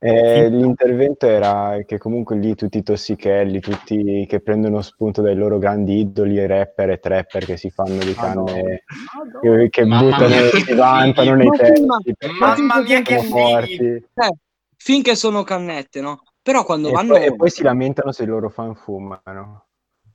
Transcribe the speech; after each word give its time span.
Eh, 0.00 0.48
l'intervento 0.48 1.26
era 1.26 1.82
che 1.84 1.98
comunque 1.98 2.36
lì 2.36 2.54
tutti 2.54 2.78
i 2.78 2.82
tossichelli, 2.82 3.58
tutti 3.58 4.26
che 4.28 4.40
prendono 4.40 4.80
spunto 4.80 5.22
dai 5.22 5.34
loro 5.34 5.58
grandi 5.58 5.98
idoli, 5.98 6.46
rapper 6.46 6.90
e 6.90 6.98
trapper 6.98 7.44
che 7.44 7.56
si 7.56 7.70
fanno 7.70 7.98
di 7.98 8.14
canne, 8.14 8.84
che, 9.40 9.68
che 9.70 9.84
buttano, 9.84 10.34
si 10.52 10.74
vantano 10.74 11.34
nei 11.34 11.50
testi, 11.50 11.86
Mamma 12.38 12.80
mia 12.82 13.02
che 13.02 13.22
forti. 13.24 13.84
Eh, 13.84 14.36
finché 14.76 15.16
sono 15.16 15.42
cannette, 15.42 16.00
no? 16.00 16.22
Però 16.40 16.64
quando 16.64 16.88
E 16.88 16.92
vanno... 16.92 17.14
poi, 17.14 17.24
e 17.26 17.34
poi 17.34 17.50
si 17.50 17.62
lamentano 17.62 18.12
se 18.12 18.22
i 18.22 18.26
loro 18.26 18.48
fan 18.48 18.74
fumano. 18.76 19.66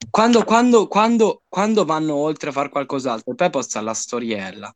Quando, 0.09 0.43
quando, 0.43 0.87
quando, 0.87 1.43
quando 1.47 1.85
vanno 1.85 2.15
oltre 2.15 2.49
a 2.49 2.53
fare 2.53 2.69
qualcos'altro, 2.69 3.35
poi 3.35 3.49
posta 3.49 3.81
la 3.81 3.93
storiella. 3.93 4.73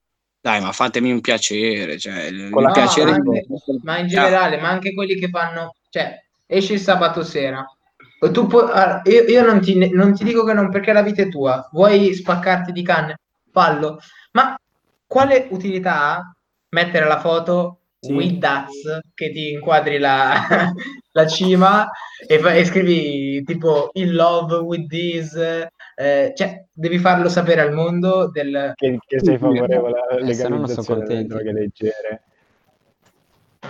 Dai, 0.48 0.62
ma 0.62 0.72
fatemi 0.72 1.12
un 1.12 1.20
piacere, 1.20 1.98
cioè, 2.00 2.24
il 2.26 2.50
No, 2.50 2.72
piacere 2.72 3.12
ma, 3.12 3.18
di- 3.18 3.46
ma 3.84 3.98
in 4.00 4.08
generale, 4.08 4.58
ma 4.60 4.70
anche 4.70 4.94
quelli 4.94 5.16
che 5.16 5.28
fanno, 5.28 5.76
cioè, 5.90 6.18
esci 6.46 6.74
il 6.74 6.80
sabato 6.80 7.22
sera. 7.24 7.66
e 8.22 8.32
Tu 8.32 8.48
puoi, 8.48 8.70
ah, 8.72 9.02
io, 9.04 9.24
io 9.24 9.44
non, 9.46 9.60
ti, 9.60 9.76
non 9.92 10.14
ti 10.14 10.24
dico 10.24 10.46
che 10.46 10.54
non, 10.54 10.70
perché 10.72 10.94
la 10.94 11.02
vita 11.02 11.22
è 11.22 11.28
tua. 11.30 11.68
Vuoi 11.72 12.14
spaccarti 12.14 12.72
di 12.72 12.82
canne? 12.84 13.18
Fallo. 13.52 14.00
Ma 14.32 14.56
quale 15.06 15.48
utilità 15.52 16.16
ha 16.18 16.36
mettere 16.70 17.06
la 17.08 17.20
foto 17.20 17.80
Sì. 18.00 18.14
with 18.14 18.38
Daz 18.38 19.00
che 19.14 19.32
ti 19.32 19.52
inquadri 19.52 19.98
la, 19.98 20.72
la 21.12 21.28
cima 21.28 21.90
e, 22.26 22.40
fa- 22.40 22.54
e 22.54 22.64
scrivi 22.66 23.44
tipo 23.44 23.90
in 23.94 24.14
love 24.14 24.56
with 24.58 24.88
this? 24.88 25.36
Eh, 26.00 26.34
cioè, 26.36 26.64
devi 26.72 27.00
farlo 27.00 27.28
sapere 27.28 27.62
al 27.62 27.74
mondo 27.74 28.30
del... 28.30 28.74
Che, 28.76 29.00
che 29.04 29.20
sei 29.20 29.40
favorevole 29.40 30.00
alla 30.00 30.18
Eh, 30.20 30.24
legalizzazione 30.24 31.04
delle 31.06 31.26
droghe 31.26 31.52
leggere. 31.52 32.24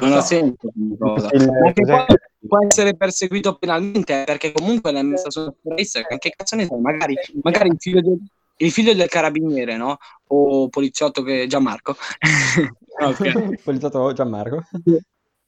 Non 0.01 0.11
Perché 0.11 1.81
cos'è? 1.81 2.05
poi 2.05 2.17
può 2.45 2.65
essere 2.67 2.97
perseguito 2.97 3.55
penalmente 3.55 4.23
perché 4.25 4.51
comunque 4.51 4.91
l'ha 4.91 5.03
messa 5.03 5.31
su 5.31 5.49
Instagram. 5.63 6.17
Che 6.17 6.33
cazzo 6.35 6.57
ne 6.57 6.65
sai? 6.65 6.81
Magari, 6.81 7.15
magari 7.41 7.69
il, 7.69 7.77
figlio 7.79 8.01
del, 8.01 8.19
il 8.57 8.71
figlio 8.71 8.93
del 8.93 9.07
carabiniere, 9.07 9.77
no? 9.77 9.97
O 10.27 10.67
poliziotto 10.67 11.23
che 11.23 11.47
Gianmarco. 11.47 11.95
Ok. 12.99 13.61
Poliziotto 13.63 14.11
Gianmarco. 14.11 14.63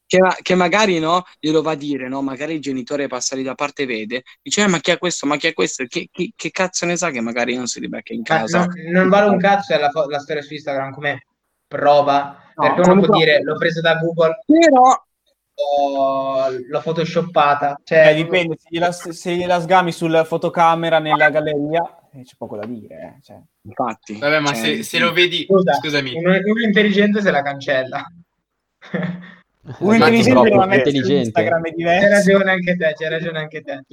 Che, 0.10 0.18
che 0.42 0.56
magari 0.56 0.98
no, 0.98 1.22
glielo 1.40 1.62
va 1.62 1.74
a 1.74 1.76
dire, 1.76 2.08
no? 2.08 2.24
Magari 2.24 2.56
il 2.56 2.62
genitore 2.62 3.06
passa 3.06 3.36
lì 3.36 3.44
da 3.44 3.54
parte 3.54 3.84
e 3.84 3.86
vede, 3.86 4.24
dice, 4.42 4.64
eh, 4.64 4.68
ma 4.68 4.80
chi 4.80 4.90
è 4.90 4.98
questo? 4.98 5.28
Ma 5.28 5.38
chi 5.38 5.46
è 5.46 5.54
questo? 5.54 5.86
Che, 5.86 6.08
che- 6.12 6.32
che 6.36 6.50
cazzo 6.50 6.88
ne 6.88 6.98
sa 6.98 7.12
che 7.12 7.22
magari 7.22 7.56
non 7.56 7.68
si 7.68 7.80
ribecca 7.80 8.12
in 8.14 8.22
Ma 8.28 8.38
casa? 8.40 8.66
no, 8.66 8.68
non 8.92 9.08
vale 9.08 9.30
un 9.30 9.38
cazzo 9.38 9.78
la, 9.78 9.92
fo- 9.92 10.10
la 10.10 10.18
storia 10.18 10.42
su 10.42 10.52
Instagram 10.54 10.94
come 10.94 11.26
prova, 11.68 12.42
No, 12.56 12.74
perché 12.74 12.90
uno 12.90 13.02
può 13.02 13.06
prova. 13.06 13.18
dire 13.20 13.40
l'ho 13.44 13.56
presa 13.56 13.82
da 13.82 13.94
Google, 13.98 14.40
Però 14.48 15.04
l'ho 16.68 16.82
photoshoppata, 16.82 17.80
cioè 17.84 18.10
Eh, 18.10 18.16
dipende, 18.16 18.56
se 18.58 18.68
gliela, 18.72 18.92
se 18.92 19.36
gliela 19.36 19.60
sgami 19.62 19.92
sul 19.92 20.24
fotocamera 20.26 20.98
nella 20.98 21.30
galleria, 21.30 21.84
eh, 22.14 22.24
c'è 22.24 22.34
poco 22.36 22.56
da 22.58 22.66
dire. 22.66 22.96
eh, 22.96 23.22
cioè. 23.22 23.38
infatti. 23.62 24.18
Vabbè, 24.18 24.40
ma 24.40 24.54
cioè, 24.54 24.78
se, 24.78 24.84
se 24.84 24.98
lo 24.98 25.14
vedi, 25.14 25.46
Scusa, 25.46 25.74
scusami, 25.76 26.16
uno, 26.16 26.32
uno 26.32 26.64
intelligente 26.66 27.22
se 27.22 27.30
la 27.30 27.44
cancella. 27.44 28.04
Un 29.78 29.94
intelligente 29.94 30.50
non 30.50 30.58
la 30.58 30.66
mette 30.66 30.90
su 30.90 30.96
intelligente. 30.96 31.28
Instagram 31.28 31.64
è 31.66 31.72
diverso. 31.72 32.10
ragione 32.10 32.52
anche 32.52 32.76
te, 32.76 32.94
c'hai 32.98 33.10
ragione 33.10 33.40
anche 33.40 33.62
te. 33.62 33.84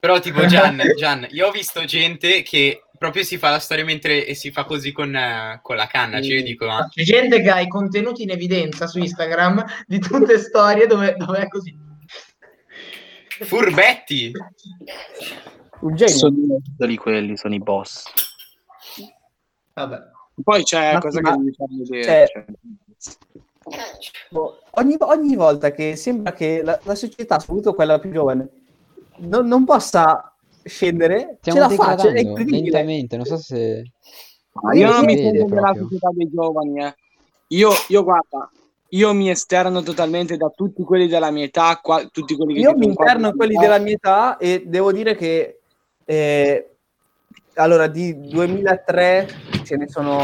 Però 0.00 0.18
tipo 0.18 0.44
Gian, 0.46 0.80
Gian, 0.98 1.26
io 1.30 1.46
ho 1.46 1.50
visto 1.52 1.84
gente 1.84 2.42
che 2.42 2.82
proprio 2.98 3.22
si 3.22 3.38
fa 3.38 3.50
la 3.50 3.60
storia 3.60 3.84
mentre 3.84 4.26
e 4.26 4.34
si 4.34 4.50
fa 4.50 4.64
così 4.64 4.90
con, 4.92 5.14
eh, 5.14 5.60
con 5.62 5.76
la 5.76 5.86
canna, 5.86 6.20
cioè 6.20 6.34
io 6.34 6.42
dico, 6.42 6.66
ma 6.66 6.86
C'è 6.88 7.02
gente 7.04 7.40
che 7.40 7.48
ha 7.50 7.60
i 7.60 7.68
contenuti 7.68 8.24
in 8.24 8.30
evidenza 8.30 8.86
su 8.86 8.98
Instagram 8.98 9.64
di 9.86 9.98
tutte 10.00 10.36
storie 10.38 10.86
dove, 10.86 11.14
dove 11.16 11.38
è 11.38 11.48
così. 11.48 11.74
furbetti! 13.42 14.32
Un 15.80 15.94
genio. 15.94 16.14
sono 16.14 16.36
di 16.76 16.96
quelli, 16.96 17.36
sono 17.36 17.54
i 17.54 17.58
boss. 17.60 18.04
Vabbè. 19.74 19.98
Poi 20.42 20.62
c'è 20.62 20.92
Ma- 20.94 20.98
cosa 21.00 21.20
ma- 21.20 21.30
che 21.30 21.36
devi 21.38 21.52
far 21.54 21.66
vedere. 21.70 22.26
cioè- 22.26 22.44
Ogni, 24.72 24.96
ogni 24.98 25.36
volta 25.36 25.70
che 25.70 25.94
sembra 25.96 26.32
che 26.32 26.62
la, 26.62 26.78
la 26.84 26.94
società, 26.94 27.38
soprattutto 27.38 27.74
quella 27.74 27.98
più 27.98 28.10
giovane, 28.10 28.48
non, 29.18 29.46
non 29.46 29.64
possa 29.64 30.34
scendere, 30.62 31.38
Stiamo 31.40 31.60
ce 31.60 31.68
la 31.68 31.74
faccia, 31.74 32.08
è 32.08 32.12
degradando 32.12 32.28
incredibile. 32.28 32.62
lentamente, 32.62 33.16
non 33.16 33.26
so 33.26 33.36
se... 33.36 33.92
Ma 34.52 34.74
io 34.74 34.90
non 34.90 35.04
mi 35.04 35.16
sento 35.16 35.44
proprio. 35.44 35.82
società 35.84 36.10
dei 36.12 36.30
giovani, 36.30 36.82
eh. 36.82 36.94
Io, 37.48 37.70
io 37.88 38.02
guarda, 38.02 38.50
io 38.90 39.12
mi 39.12 39.30
esterno 39.30 39.82
totalmente 39.82 40.36
da 40.36 40.50
tutti 40.54 40.82
quelli 40.82 41.06
della 41.06 41.30
mia 41.30 41.44
età, 41.44 41.78
qua, 41.82 42.04
tutti 42.10 42.34
quelli 42.36 42.54
che 42.54 42.60
Io 42.60 42.76
mi 42.76 42.86
interno 42.86 43.26
in 43.26 43.30
con 43.30 43.36
quelli 43.36 43.56
della 43.56 43.78
mia 43.78 43.94
età 43.94 44.36
e 44.36 44.64
devo 44.66 44.92
dire 44.92 45.14
che 45.14 45.60
eh, 46.04 46.70
allora 47.54 47.86
di 47.86 48.18
2003 48.28 49.28
ce 49.64 49.76
ne 49.76 49.88
sono 49.88 50.18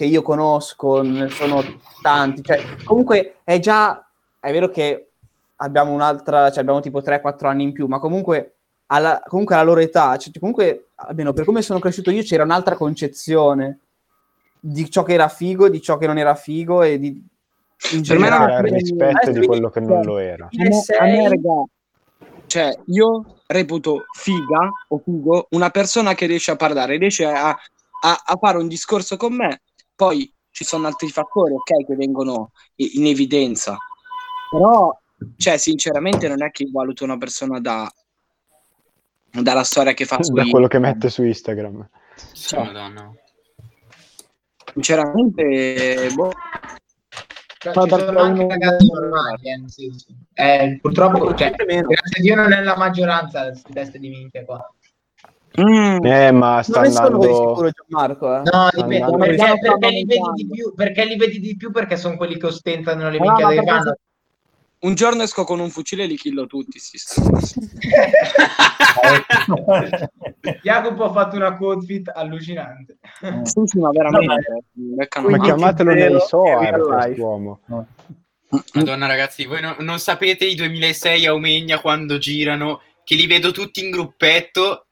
che 0.00 0.06
io 0.06 0.22
conosco, 0.22 1.02
ne 1.02 1.28
sono 1.28 1.62
tanti, 2.00 2.42
cioè 2.42 2.58
comunque 2.84 3.40
è 3.44 3.58
già 3.58 4.02
è 4.40 4.50
vero 4.50 4.70
che 4.70 5.10
abbiamo 5.56 5.92
un'altra, 5.92 6.50
cioè 6.50 6.60
abbiamo 6.60 6.80
tipo 6.80 7.02
3-4 7.02 7.48
anni 7.48 7.64
in 7.64 7.72
più, 7.72 7.86
ma 7.86 7.98
comunque 7.98 8.54
alla, 8.86 9.22
comunque 9.28 9.56
alla 9.56 9.64
loro 9.64 9.80
età, 9.80 10.16
cioè, 10.16 10.32
comunque 10.38 10.86
almeno 10.94 11.34
per 11.34 11.44
come 11.44 11.60
sono 11.60 11.80
cresciuto 11.80 12.10
io 12.10 12.22
c'era 12.22 12.44
un'altra 12.44 12.76
concezione 12.76 13.80
di 14.58 14.90
ciò 14.90 15.02
che 15.02 15.12
era 15.12 15.28
figo, 15.28 15.68
di 15.68 15.82
ciò 15.82 15.98
che 15.98 16.06
non 16.06 16.16
era 16.16 16.34
figo 16.34 16.82
e 16.82 16.98
di 16.98 17.22
in 17.92 18.02
Per 18.02 18.18
me 18.18 18.26
era 18.26 18.56
il 18.56 18.72
rispetto 18.72 19.32
di 19.32 19.44
quello 19.44 19.68
che 19.68 19.80
non 19.80 20.02
lo 20.02 20.16
era. 20.16 20.46
A 20.46 20.48
me- 20.50 20.96
a 20.98 21.04
me, 21.04 21.28
raga, 21.28 21.64
cioè, 22.46 22.78
io 22.86 23.36
reputo 23.46 24.04
figa 24.16 24.66
o 24.88 24.98
figo 25.04 25.48
una 25.50 25.68
persona 25.68 26.14
che 26.14 26.24
riesce 26.24 26.52
a 26.52 26.56
parlare, 26.56 26.96
riesce 26.96 27.26
a, 27.26 27.50
a- 27.50 28.22
a 28.24 28.36
fare 28.40 28.56
un 28.56 28.66
discorso 28.66 29.18
con 29.18 29.34
me. 29.34 29.60
Poi 30.00 30.32
ci 30.50 30.64
sono 30.64 30.86
altri 30.86 31.10
fattori, 31.10 31.52
ok, 31.52 31.84
che 31.84 31.94
vengono 31.94 32.52
in 32.76 33.04
evidenza. 33.04 33.76
Però, 34.50 34.98
cioè, 35.36 35.58
sinceramente, 35.58 36.26
non 36.26 36.42
è 36.42 36.50
che 36.50 36.62
io 36.62 36.70
valuto 36.72 37.04
una 37.04 37.18
persona 37.18 37.60
da 37.60 37.86
dalla 39.30 39.62
storia 39.62 39.92
che 39.92 40.06
fa 40.06 40.22
su 40.22 40.32
Da 40.32 40.46
quello 40.46 40.68
che 40.68 40.78
mette 40.78 41.10
su 41.10 41.22
Instagram. 41.22 41.86
Sì, 42.14 42.48
Ciao. 42.48 42.64
madonna. 42.64 43.12
Sinceramente, 44.72 46.08
boh, 46.14 46.32
Cioè, 47.58 47.74
perché 47.74 47.98
sono 47.98 48.20
anche 48.20 48.48
ragazzi 48.48 48.90
normali, 48.90 49.50
eh, 49.50 49.56
nel 49.58 49.70
senso. 49.70 50.06
Eh, 50.32 50.78
purtroppo, 50.80 51.34
cioè, 51.34 51.50
grazie 51.50 51.84
a 51.84 52.20
Dio 52.22 52.34
non 52.36 52.52
è 52.54 52.62
la 52.62 52.76
maggioranza 52.78 53.48
queste 53.48 53.70
teste 53.74 53.98
di 53.98 54.08
minchia 54.08 54.46
qua. 54.46 54.66
Mm, 55.60 56.04
Eh, 56.04 56.30
ma 56.32 56.62
sta 56.62 56.80
Non 56.80 56.88
ne 56.88 56.94
sono 56.94 57.18
di 57.18 57.26
andando... 57.26 57.48
sicuro 57.48 57.70
Gianmarco, 57.70 58.36
eh. 58.36 58.42
No, 58.44 58.68
dipende, 58.72 58.96
Andando- 59.02 59.24
perché, 59.24 59.58
perché 59.60 59.88
li 59.90 60.04
vedi 60.04 60.30
di 60.34 60.46
più, 60.48 60.74
perché 60.74 61.04
li 61.04 61.16
vedi 61.16 61.40
di 61.40 61.56
più 61.56 61.70
perché 61.72 61.96
sono 61.96 62.16
quelli 62.16 62.38
che 62.38 62.46
ostentano 62.46 63.10
le 63.10 63.18
No, 63.18 63.24
minchie 63.24 63.44
ma 63.44 63.50
che 63.50 63.56
perché 63.56 63.70
fanno. 63.70 63.96
un 64.80 64.94
giorno 64.94 65.22
esco 65.22 65.44
con 65.44 65.60
un 65.60 65.70
fucile 65.70 66.04
e 66.04 66.06
li 66.06 66.16
killo 66.16 66.46
tutti. 66.46 66.78
Sì. 66.78 66.98
Jacopo 70.62 71.04
ha 71.04 71.12
fatto 71.12 71.36
una 71.36 71.56
quote 71.56 71.86
fit 71.86 72.10
allucinante. 72.14 72.98
Sì, 73.44 73.60
sì, 73.64 73.78
ma 73.78 73.90
veramente. 73.90 74.64
mi 74.72 74.94
beccano 74.94 75.28
Ma 75.28 75.38
chiamatelo 75.38 75.90
è 75.92 76.20
SOAR 76.20 76.80
quest'uomo. 76.80 77.60
Madonna 78.74 79.06
ragazzi, 79.06 79.44
voi 79.44 79.60
no- 79.60 79.76
non 79.78 79.98
sapete 80.00 80.44
i 80.44 80.54
2006 80.56 81.26
a 81.26 81.34
Omegna 81.34 81.80
quando 81.80 82.18
girano, 82.18 82.80
che 83.04 83.14
li 83.14 83.26
vedo 83.26 83.52
tutti 83.52 83.84
in 83.84 83.90
gruppetto. 83.90 84.86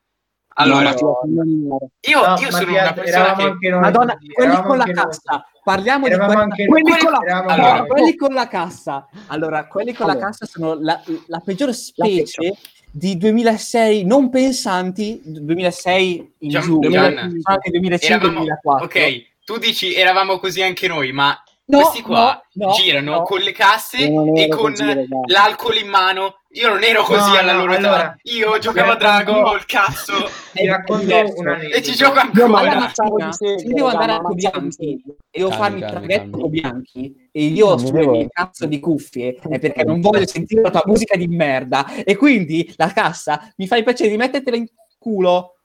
Allora, 0.60 0.90
No, 0.92 1.78
io, 2.00 2.26
No, 2.26 2.36
io 2.40 2.50
sono 2.50 2.64
Mattia, 2.66 2.82
una 2.82 2.92
persona 2.92 3.34
che... 3.36 3.42
anche 3.42 3.68
noi, 3.70 3.80
Madonna, 3.80 4.18
quelli 4.32 4.62
con 4.62 4.76
la 4.76 4.82
anche 4.84 4.92
noi. 4.94 5.04
cassa. 5.04 5.44
Parliamo 5.62 6.06
Eravamo 6.06 6.28
di 6.28 6.34
quelli, 6.34 6.50
anche 6.50 6.66
quelli 6.66 6.90
noi. 6.90 6.98
con 6.98 7.10
la 7.12 7.18
Allora, 7.44 7.76
noi. 7.78 7.86
quelli 7.88 8.16
con 8.16 8.32
la 8.34 8.48
cassa. 8.48 9.08
Allora, 9.28 9.66
quelli 9.66 9.92
con 9.92 10.06
la 10.06 10.12
Allora. 10.12 10.26
cassa 10.26 10.46
sono 10.46 10.74
la, 10.80 11.00
la 11.26 11.40
peggiore 11.44 11.72
specie 11.74 12.56
di 12.90 13.16
2006 13.18 14.04
non 14.04 14.30
pensanti, 14.30 15.20
2006 15.24 16.32
in 16.38 16.48
Gian- 16.50 16.62
giù, 16.62 16.80
Gian, 16.80 17.38
anche 17.42 17.70
2005-2004. 17.70 18.82
ok, 18.82 19.22
tu 19.44 19.58
dici 19.58 19.94
eravamo 19.94 20.38
così 20.38 20.62
anche 20.62 20.88
noi, 20.88 21.12
ma 21.12 21.40
No, 21.70 21.80
questi 21.80 22.00
qua 22.00 22.42
no, 22.54 22.66
no, 22.68 22.72
girano 22.72 23.10
no. 23.10 23.22
con 23.24 23.40
le 23.40 23.52
casse 23.52 23.98
e 23.98 24.48
con 24.48 24.70
così, 24.70 25.06
l'alcol 25.26 25.76
in 25.76 25.88
mano. 25.88 26.36
Io 26.52 26.70
non 26.70 26.82
ero 26.82 27.02
così 27.02 27.30
No, 27.32 27.38
alla 27.38 27.52
loro 27.52 27.72
età. 27.74 27.88
allora, 27.88 28.16
Io 28.22 28.58
giocavo 28.58 28.92
a 28.92 28.94
Dragon 28.96 29.42
Ball, 29.42 29.60
cazzo. 29.66 30.14
Ti 30.54 30.66
racconto. 30.66 31.14
E 31.14 31.82
ci 31.82 31.94
gioco 31.94 32.14
Io 32.14 32.20
ancora. 32.22 33.32
se 33.32 33.44
io 33.46 33.74
devo 33.74 33.88
andare 33.88 34.12
a 34.12 34.20
Cobianchi 34.22 35.02
e 35.30 35.38
devo 35.38 35.50
farmi 35.50 35.80
il 35.80 35.86
traghetto 35.86 36.30
calmi. 36.30 36.40
Cobianchi 36.40 37.28
e 37.30 37.42
io 37.44 37.66
ho 37.66 37.74
devo- 37.74 38.10
mie 38.12 38.28
cazzo 38.30 38.64
di 38.64 38.80
cuffie 38.80 39.34
è 39.34 39.58
perché 39.60 39.84
non 39.84 40.00
voglio 40.00 40.26
sentire 40.26 40.62
la 40.62 40.70
tua 40.70 40.82
musica 40.86 41.16
di 41.16 41.26
merda 41.28 41.86
e 42.02 42.16
quindi 42.16 42.72
la 42.76 42.90
cassa 42.94 43.52
mi 43.58 43.66
fa 43.66 43.76
il 43.76 43.84
piacere 43.84 44.08
di 44.08 44.16
mettertela 44.16 44.56
in 44.56 44.66
culo 44.98 45.57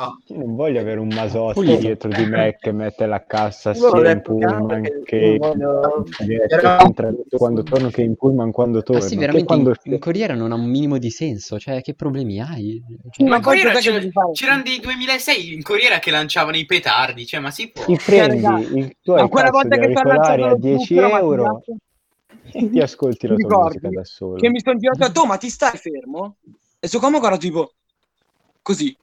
Io 0.00 0.36
non 0.36 0.54
voglio 0.54 0.78
avere 0.78 1.00
un 1.00 1.08
masotto 1.08 1.54
Pulito. 1.54 1.80
dietro 1.80 2.08
di 2.10 2.24
me 2.24 2.56
che 2.60 2.70
mette 2.70 3.04
la 3.06 3.24
cassa 3.26 3.72
Io 3.72 3.90
sia 3.90 4.10
in 4.12 4.22
pullman 4.22 4.80
che 4.82 5.02
che 5.04 5.16
io 5.16 5.36
voglio- 5.38 6.04
Però- 6.46 6.78
in 6.84 6.94
quando 7.36 7.62
torno 7.64 7.88
che 7.90 8.02
in 8.02 8.14
pullman 8.14 8.52
quando 8.52 8.76
Ma 8.76 8.82
torno. 8.84 9.00
sì, 9.00 9.14
che 9.16 9.20
veramente 9.20 9.46
quando 9.46 9.70
in, 9.82 9.92
in 9.94 9.98
Corriera 9.98 10.34
non 10.34 10.52
ha 10.52 10.54
un 10.54 10.66
minimo 10.70 10.98
di 10.98 11.10
senso, 11.10 11.58
cioè 11.58 11.80
che 11.82 11.94
problemi 11.94 12.40
hai? 12.40 12.80
Sì, 12.86 13.08
Cioè, 13.10 13.24
ma 13.24 13.38
Ma 13.38 13.40
poi 13.40 13.58
Corriera 13.60 13.80
c'erano 14.34 14.62
dei 14.62 14.78
2006 14.78 15.52
in 15.54 15.62
Corriera 15.62 15.98
che 15.98 16.12
lanciavano 16.12 16.56
i 16.56 16.64
petardi, 16.64 17.26
cioè 17.26 17.40
ma 17.40 17.50
si 17.50 17.68
può. 17.68 17.84
ti 17.84 17.96
prendi, 17.96 18.40
raga, 18.42 18.58
il, 18.58 18.96
tu 19.02 19.10
hai 19.12 19.22
Ma 19.22 19.28
quella 19.28 19.50
volta 19.50 19.76
che 19.78 19.88
ti 19.88 19.98
a 19.98 20.36
lo 20.36 20.54
10 20.54 20.94
zucchero, 20.94 21.16
euro 21.18 21.64
e 22.52 22.70
ti 22.70 22.78
ascolti 22.78 23.26
la 23.26 23.34
tua 23.34 23.64
musica 23.64 23.88
da 23.90 24.04
solo. 24.04 24.36
che 24.36 24.48
mi 24.48 24.60
sono 24.60 24.78
girato 24.78 25.04
ho 25.06 25.22
"Oh, 25.22 25.26
ma 25.26 25.36
ti 25.38 25.50
stai 25.50 25.76
fermo? 25.76 26.36
E 26.78 26.86
su 26.86 27.00
come 27.00 27.18
guarda 27.18 27.36
tipo 27.36 27.72
così. 28.62 28.96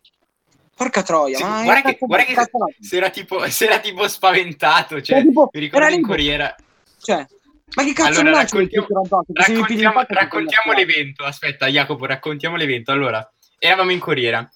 Porca 0.75 1.03
troia, 1.03 1.37
Sì, 1.37 1.43
ma 1.43 1.63
guarda 1.63 1.93
che, 1.93 1.97
guarda 1.99 2.25
che 2.25 2.35
si 2.81 2.97
era 2.97 3.09
tipo, 3.09 3.47
si 3.47 3.63
era 3.63 3.79
tipo 3.79 4.05
spaventato, 4.09 5.01
cioè, 5.01 5.17
Cioè, 5.19 5.21
tipo, 5.21 5.49
mi 5.53 5.59
ricordo 5.61 5.85
era 5.85 5.95
in 5.95 6.01
Corriera. 6.01 6.53
Cioè, 7.01 7.25
ma 7.75 7.83
che 7.83 7.93
cazzo 7.93 8.19
Allora, 8.19 8.37
raccontiamo- 8.39 8.87
se 9.05 9.53
Raccontiamo, 9.53 10.03
raccontiamo 10.05 10.73
l'evento. 10.73 11.23
Aspetta, 11.23 11.67
Jacopo, 11.67 12.05
raccontiamo 12.05 12.57
l'evento. 12.57 12.91
Allora, 12.91 13.25
eravamo 13.57 13.91
in 13.91 13.99
Corriera, 13.99 14.49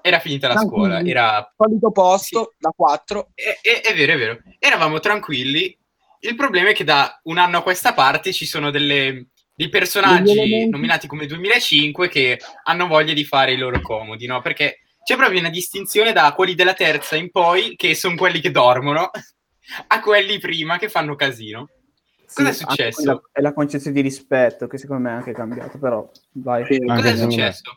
era 0.00 0.18
finita 0.18 0.48
la 0.48 0.56
scuola, 0.58 1.00
era... 1.00 1.52
solito 1.56 1.92
posto 1.92 2.54
da 2.58 2.72
4. 2.74 3.30
È, 3.34 3.58
è- 3.62 3.80
è 3.82 3.94
vero, 3.94 4.12
è 4.12 4.16
vero. 4.18 4.38
Eravamo 4.58 4.98
tranquilli. 4.98 5.78
Il 6.20 6.34
problema 6.34 6.70
è 6.70 6.74
che 6.74 6.84
da 6.84 7.20
un 7.24 7.38
anno 7.38 7.58
a 7.58 7.62
questa 7.62 7.94
parte 7.94 8.32
ci 8.32 8.46
sono 8.46 8.70
delle, 8.70 9.26
dei 9.54 9.68
personaggi 9.68 10.68
nominati 10.68 11.06
come 11.06 11.26
2005 11.26 12.08
che 12.08 12.38
hanno 12.64 12.86
voglia 12.88 13.12
di 13.12 13.24
fare 13.24 13.52
i 13.52 13.56
loro 13.58 13.80
comodi, 13.80 14.26
no? 14.26 14.40
Perché 14.40 14.81
c'è 15.04 15.16
proprio 15.16 15.40
una 15.40 15.50
distinzione 15.50 16.12
da 16.12 16.32
quelli 16.34 16.54
della 16.54 16.74
terza 16.74 17.16
in 17.16 17.30
poi, 17.30 17.74
che 17.76 17.94
sono 17.94 18.16
quelli 18.16 18.40
che 18.40 18.50
dormono, 18.50 19.10
a 19.86 20.00
quelli 20.00 20.38
prima 20.38 20.78
che 20.78 20.88
fanno 20.88 21.14
casino. 21.14 21.68
Cosa 22.32 22.48
è 22.48 22.52
Sì, 22.52 22.64
successo? 22.64 23.02
quella- 23.02 23.20
È 23.32 23.40
la 23.40 23.52
concezione 23.52 23.94
di 23.96 24.02
rispetto 24.02 24.66
che 24.66 24.78
secondo 24.78 25.02
me 25.02 25.10
è 25.10 25.16
anche 25.16 25.32
cambiato, 25.32 25.78
però 25.78 26.08
vai. 26.32 26.62
Anche 26.62 26.86
Cosa 26.86 27.08
è 27.10 27.16
successo? 27.16 27.76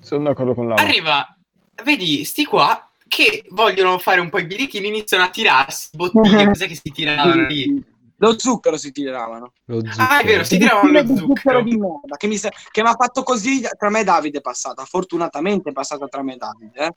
Sono 0.00 0.24
d'accordo 0.24 0.54
con 0.54 0.68
Laura. 0.68 0.82
Arriva, 0.84 1.36
vedi, 1.82 2.24
sti 2.24 2.44
qua 2.44 2.88
che 3.08 3.44
vogliono 3.50 3.98
fare 3.98 4.20
un 4.20 4.28
po' 4.28 4.38
i 4.38 4.46
birichini, 4.46 4.88
iniziano 4.88 5.24
a 5.24 5.30
tirarsi 5.30 5.88
bottiglie, 5.92 6.46
cos'è 6.46 6.68
che 6.68 6.74
si 6.74 6.90
tiravano 6.92 7.46
lì? 7.46 7.84
Lo 8.18 8.38
zucchero 8.38 8.76
si 8.76 8.92
tiravano. 8.92 9.52
lo 9.66 9.80
zucchero. 9.84 10.02
Ah, 10.02 10.20
è 10.20 10.24
vero, 10.24 10.44
si 10.44 10.58
tiravano 10.58 10.90
lo 10.90 11.02
di 11.02 11.16
zucchero. 11.16 11.62
di 11.62 11.76
merda 11.76 12.16
che 12.16 12.26
mi, 12.26 12.38
sa- 12.38 12.52
che 12.70 12.82
mi 12.82 12.88
ha 12.88 12.94
fatto 12.94 13.22
così 13.22 13.60
tra 13.76 13.90
me 13.90 14.00
e 14.00 14.04
Davide 14.04 14.38
è 14.38 14.40
passata. 14.40 14.84
Fortunatamente 14.84 15.70
è 15.70 15.72
passata 15.72 16.06
tra 16.08 16.22
me 16.22 16.34
e 16.34 16.36
Davide. 16.36 16.86
Eh. 16.86 16.94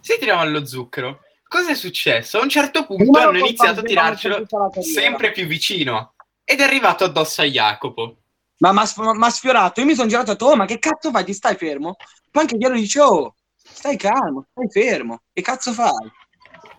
Si 0.00 0.16
tiravano 0.18 0.50
lo 0.50 0.66
zucchero. 0.66 1.20
Cosa 1.48 1.70
è 1.70 1.74
successo? 1.74 2.38
A 2.38 2.42
un 2.42 2.48
certo 2.48 2.84
punto 2.86 3.04
Prima 3.04 3.22
hanno 3.22 3.38
iniziato 3.38 3.80
a 3.80 3.82
tirarcelo 3.82 4.46
sempre 4.80 5.30
più 5.32 5.46
vicino. 5.46 6.14
Ed 6.44 6.60
è 6.60 6.64
arrivato 6.64 7.04
addosso 7.04 7.42
a 7.42 7.44
Jacopo. 7.44 8.16
Ma 8.58 8.72
mi 8.72 8.80
ha 8.80 9.30
sfiorato. 9.30 9.80
Io 9.80 9.86
mi 9.86 9.94
sono 9.94 10.08
girato 10.08 10.28
e 10.28 10.30
ho 10.30 10.32
detto, 10.34 10.46
oh, 10.46 10.56
ma 10.56 10.64
che 10.64 10.78
cazzo 10.78 11.10
fai? 11.10 11.24
Ti 11.24 11.32
stai 11.32 11.56
fermo? 11.56 11.96
Poi 12.30 12.42
anche 12.42 12.56
io 12.56 12.70
gli 12.70 12.80
dice, 12.80 13.00
oh, 13.00 13.34
stai 13.54 13.96
calmo, 13.96 14.46
stai 14.50 14.68
fermo. 14.70 15.22
Che 15.32 15.42
cazzo 15.42 15.72
fai? 15.72 16.10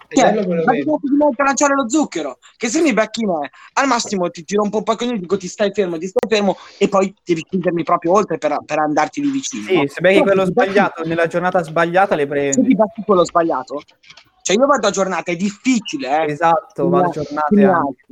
Cioè, 0.10 0.32
bello 0.32 0.46
quello 0.46 0.64
ma 0.64 0.72
che- 0.72 0.84
ti 0.84 0.90
a 1.42 1.44
lanciare 1.44 1.74
lo 1.74 1.90
zucchero 1.90 2.38
che 2.56 2.70
se 2.70 2.82
mi 2.82 2.94
becchi 2.94 3.26
me 3.26 3.50
al 3.74 3.88
massimo 3.88 4.30
ti 4.30 4.44
giro 4.44 4.64
un 4.64 4.70
po' 4.70 4.82
poi 4.84 4.96
e 4.96 5.20
dico 5.20 5.36
ti 5.38 5.48
stai 5.48 5.72
fermo 5.74 5.98
ti 5.98 6.08
stai 6.08 6.30
fermo 6.30 6.56
e 6.78 6.88
poi 6.88 7.14
devi 7.24 7.42
spingermi 7.46 7.84
proprio 7.84 8.14
oltre 8.14 8.38
per, 8.38 8.58
per 8.66 8.80
andarti 8.80 9.20
di 9.22 9.30
vicino 9.30 9.66
Sì, 9.66 9.74
no? 9.74 9.84
se 9.88 10.00
becchi 10.02 10.22
quello 10.22 10.46
sbagliato 10.46 11.04
nella 11.04 11.28
giornata 11.28 11.62
sbagliata 11.62 12.16
le 12.16 12.22
se 12.22 12.28
ti 12.28 12.30
prendi. 12.30 12.76
becchi 12.76 13.02
quello 13.06 13.26
sbagliato 13.26 13.82
cioè 14.42 14.56
io 14.56 14.66
vado 14.66 14.88
a 14.88 14.92
giornata 14.92 15.32
è 15.32 15.36
difficile 15.36 16.22
eh, 16.24 16.32
Esatto, 16.32 16.84
che 16.84 16.90
va 16.90 17.00
a 17.00 17.10
giornate 17.10 17.48
che 17.50 17.56
mi 17.56 17.64
anche. 17.66 18.06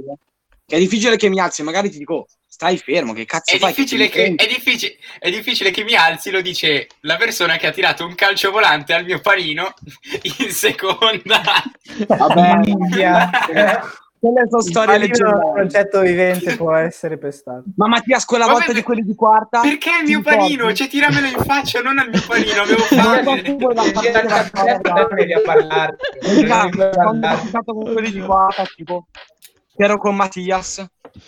Che 0.68 0.76
è 0.76 0.80
difficile 0.80 1.16
che 1.16 1.30
mi 1.30 1.40
alzi 1.40 1.62
magari 1.62 1.90
ti 1.92 2.00
dico 2.00 2.26
stai 2.48 2.78
fermo 2.78 3.14
che 3.14 3.26
cazzo 3.26 3.54
È 3.54 3.60
fai 3.60 3.74
difficile, 3.74 4.08
che, 4.10 4.22
prendi? 4.22 4.44
è, 4.44 4.48
difficile, 4.48 4.96
è 5.20 5.30
difficile 5.30 5.72
che 5.72 5.84
mi 5.84 5.94
alzi, 5.94 6.32
lo 6.32 6.42
dice 6.42 6.88
la 7.02 7.18
persona 7.18 7.58
che 7.58 7.68
ha 7.68 7.72
tirato 7.72 8.06
un 8.06 8.16
calcio 8.16 8.50
volante 8.50 8.94
al 8.94 9.04
mio 9.04 9.20
panino 9.20 9.74
in 10.40 10.50
seconda. 10.52 11.42
vabbè 12.08 12.56
Minchia. 12.66 13.30
quelle 14.18 14.48
sono 14.50 14.62
Il 14.62 14.70
storie 14.70 14.98
leggendarie 14.98 15.52
progetto 15.54 16.00
vivente 16.00 16.56
può 16.56 16.74
essere 16.74 17.18
pestato. 17.20 17.66
ma 17.76 17.88
Mattias 17.88 18.24
quella 18.26 18.46
Ma 18.46 18.54
volta 18.54 18.68
perché- 18.68 18.80
di 18.80 18.86
quelli 18.86 19.02
di 19.04 19.14
quarta 19.16 19.60
Perché 19.62 19.90
è 19.92 20.00
il 20.00 20.08
mio 20.08 20.22
panino? 20.22 20.74
Cioè, 20.74 20.88
tiramelo 20.88 21.28
in 21.28 21.44
faccia, 21.44 21.82
non 21.82 22.00
al 22.00 22.10
mio 22.10 22.24
panino. 22.26 22.62
Avevo 22.62 22.82
fame. 22.90 23.20
il 23.36 23.44
devi 23.44 23.58
quando 26.96 27.28
ho 27.28 27.64
con 27.66 27.84
quelli 27.94 28.12
di 28.12 28.22
quarta, 28.22 28.64
tipo, 28.76 29.08
che 29.12 29.35
ero 29.78 29.98
con 29.98 30.16
Mattias, 30.16 30.86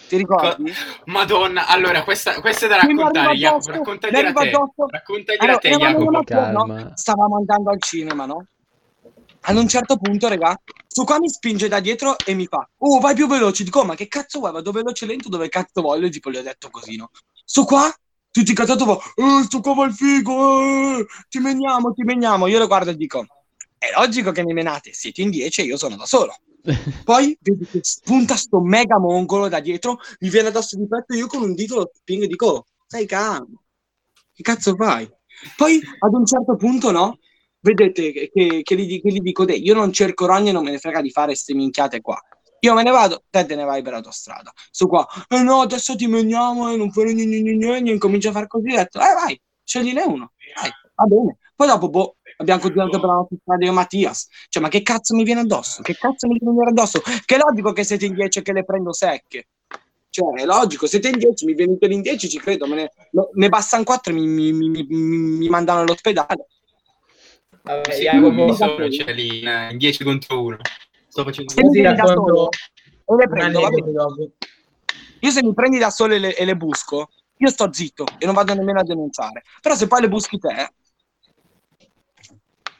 ti 0.08 0.18
ricordi? 0.18 0.72
Madonna, 1.06 1.68
allora, 1.68 2.04
questa, 2.04 2.40
questa 2.42 2.66
è 2.66 2.70
da 2.70 2.78
raccontare, 2.78 3.36
Jacopo. 3.36 3.72
Raccontagli 3.72 4.16
arriva 4.16 4.42
te. 4.42 4.52
Raccontagli 4.90 5.38
Allora, 5.40 5.58
te, 5.58 5.70
Jacopo. 5.70 6.24
Calma. 6.24 6.92
Stavamo 6.96 7.38
andando 7.38 7.70
al 7.70 7.82
cinema, 7.82 8.26
no? 8.26 8.48
Ad 9.42 9.56
un 9.56 9.68
certo 9.68 9.98
punto, 9.98 10.28
raga, 10.28 10.60
su 10.88 11.06
qua 11.06 11.20
mi 11.20 11.30
spinge 11.30 11.70
da 11.70 11.80
dietro 11.80 12.18
e 12.26 12.34
mi 12.34 12.48
fa, 12.48 12.68
oh, 12.80 13.00
vai 13.00 13.16
più 13.16 13.28
veloce. 13.28 13.64
Dico, 13.64 13.80
"Oh, 13.80 13.86
ma 13.86 13.96
che 13.96 14.08
cazzo 14.08 14.40
vuoi? 14.40 14.52
Vado 14.52 14.72
veloce 14.72 15.06
lento 15.06 15.30
dove 15.30 15.48
cazzo 15.48 15.82
voglio? 15.82 16.10
Tipo, 16.10 16.30
gli 16.32 16.38
ho 16.38 16.42
detto 16.42 16.70
così, 16.70 16.98
no? 16.98 17.12
Su 17.46 17.64
qua, 17.64 17.90
tutti 18.30 18.54
cazzato, 18.54 18.84
va, 18.84 18.98
eh, 19.16 19.44
sto 19.44 19.62
qua 19.62 19.74
va 19.74 19.86
il 19.86 19.94
figo, 19.94 21.00
eh, 21.00 21.06
ti 21.30 21.40
meniamo, 21.40 21.94
ti 21.94 22.04
meniamo. 22.04 22.48
Io 22.48 22.60
lo 22.60 22.68
guardo 22.68 22.90
e 22.90 22.96
dico, 22.96 23.26
è 23.78 23.88
logico 23.96 24.32
che 24.32 24.44
mi 24.44 24.52
menate, 24.54 24.92
siete 24.92 25.22
in 25.22 25.30
10 25.30 25.62
e 25.62 25.64
io 25.64 25.78
sono 25.78 25.96
da 25.96 26.06
solo. 26.06 26.36
Poi 27.04 27.38
vedi 27.42 27.66
che 27.66 27.80
spunta 27.82 28.36
sto 28.36 28.60
mega 28.60 29.00
mongolo 29.00 29.48
da 29.48 29.60
dietro, 29.60 29.98
mi 30.20 30.30
viene 30.30 30.50
addosso 30.50 30.76
di 30.78 30.88
petto 30.88 31.16
io 31.16 31.28
con 31.28 31.42
un 31.42 31.54
dito 31.54 31.76
lo 31.76 31.92
spingo 31.94 32.26
e 32.26 32.28
dico, 32.28 32.46
"Oh, 32.48 32.66
stai 32.86 33.06
calmo, 33.06 33.64
che 34.34 34.44
cazzo 34.44 34.76
fai? 34.76 35.10
Poi 35.56 35.80
ad 36.00 36.14
un 36.14 36.26
certo 36.26 36.56
punto, 36.56 36.92
no? 36.92 37.18
Vedete 37.60 38.12
che, 38.12 38.30
che, 38.34 38.62
che 38.64 38.76
gli, 38.76 39.02
dico, 39.22 39.46
"Deh, 39.46 39.56
io 39.56 39.74
non 39.74 39.92
cerco 39.92 40.26
rogne, 40.26 40.52
non 40.52 40.64
me 40.64 40.72
ne 40.72 40.78
frega 40.80 41.02
di 41.02 41.10
fare 41.12 41.36
ste 41.36 41.54
minchiate 41.54 42.02
qua. 42.02 42.20
Io 42.62 42.74
me 42.74 42.84
ne 42.84 42.92
vado, 42.92 43.24
te 43.30 43.46
te 43.46 43.56
ne 43.56 43.64
vai 43.64 43.82
per 43.82 43.94
autostrada. 43.94 44.52
Su 44.72 44.88
qua, 44.88 45.06
eh 45.30 45.42
no, 45.44 45.62
adesso 45.62 45.96
ti 45.96 46.08
meniamo 46.08 46.70
e 46.72 46.76
non 46.78 46.92
fare 46.92 47.14
gne 47.14 47.26
gne 47.26 47.54
gne", 47.82 47.92
incomincio 47.92 48.30
a 48.30 48.32
fare 48.34 48.48
così, 48.48 48.68
detto, 48.70 49.00
eh 49.00 49.14
vai, 49.14 49.40
scegliene 49.64 50.04
uno, 50.04 50.34
dai, 50.56 50.72
va 50.96 51.06
bene. 51.06 51.38
Poi 51.56 51.68
dopo, 51.68 51.90
boh, 51.90 52.17
abbiamo 52.38 52.62
continuato 52.62 53.00
per 53.00 53.10
la 53.10 53.16
nostra 53.16 53.38
e 53.60 53.72
Mattias. 53.72 54.28
Cioè, 54.50 54.62
ma 54.62 54.70
che 54.70 54.82
cazzo 54.82 55.16
mi 55.16 55.24
viene 55.24 55.42
addosso? 55.42 55.82
Che 55.82 55.96
cazzo 55.96 56.28
mi 56.28 56.38
viene 56.38 56.54
venire 56.54 56.72
addosso? 56.72 57.02
Che 57.02 57.36
è 57.36 57.38
logico 57.38 57.74
che 57.74 57.84
siete 57.84 58.06
in 58.06 58.14
10 58.14 58.40
e 58.40 58.42
che 58.42 58.54
le 58.54 58.64
prendo 58.64 58.94
secche. 58.94 59.48
Cioè, 60.10 60.42
è 60.42 60.46
logico, 60.46 60.88
siete 60.88 61.10
in 61.10 61.18
10, 61.18 61.46
mi 61.46 61.54
venite 61.54 61.86
in 61.86 62.02
10, 62.02 62.30
ci 62.30 62.40
credo, 62.40 62.66
me 62.66 62.76
ne, 62.76 62.92
ne 63.34 63.50
bastano 63.50 63.84
4 63.84 64.12
e 64.12 64.16
mi, 64.16 64.28
mi, 64.28 64.52
mi, 64.52 64.86
mi, 64.88 65.18
mi 65.18 65.50
mandano 65.50 65.82
all'ospedale. 65.82 66.48
Vabbè, 67.62 67.92
Sì, 67.92 68.04
Jacopo, 68.04 68.46
mi 68.46 68.56
sono, 68.56 68.90
cioè, 68.90 69.14
lì 69.14 69.40
in, 69.42 69.68
in 69.72 69.78
10 69.78 70.04
contro 70.04 70.42
1. 70.42 70.58
Sto 71.08 71.24
facendo 71.24 71.54
Così 71.54 71.82
da 71.82 72.06
solo 72.06 72.50
e 72.50 73.16
le 73.16 73.24
un 73.24 73.30
prendo, 73.30 73.62
va 73.62 73.70
bene. 73.70 74.32
Io 75.22 75.32
se 75.32 75.44
mi 75.44 75.54
prendi 75.54 75.78
da 75.78 75.90
solo 75.90 76.14
e 76.14 76.20
le, 76.20 76.36
e 76.36 76.46
le 76.46 76.56
busco, 76.56 77.10
io 77.38 77.50
sto 77.50 77.72
zitto 77.72 78.06
e 78.18 78.26
non 78.26 78.34
vado 78.34 78.54
nemmeno 78.54 78.80
a 78.80 78.84
denunciare. 78.84 79.44
Però 79.62 79.76
se 79.76 79.88
poi 79.88 80.02
le 80.02 80.10
buschi 80.10 80.38
te, 80.40 80.74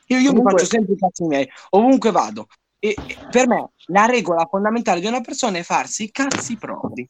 io, 0.08 0.18
io 0.18 0.22
mi 0.22 0.28
Comunque- 0.28 0.52
faccio 0.54 0.66
sempre 0.66 0.94
i 0.94 0.98
cazzi 0.98 1.24
miei, 1.26 1.50
ovunque 1.72 2.12
vado. 2.12 2.48
E, 2.80 3.02
e 3.06 3.18
per 3.30 3.48
me 3.48 3.72
la 3.88 4.06
regola 4.06 4.46
fondamentale 4.46 5.00
di 5.00 5.08
una 5.08 5.22
persona 5.22 5.58
è 5.58 5.64
farsi 5.64 6.04
i 6.04 6.12
cazzi 6.12 6.58
propri. 6.58 7.08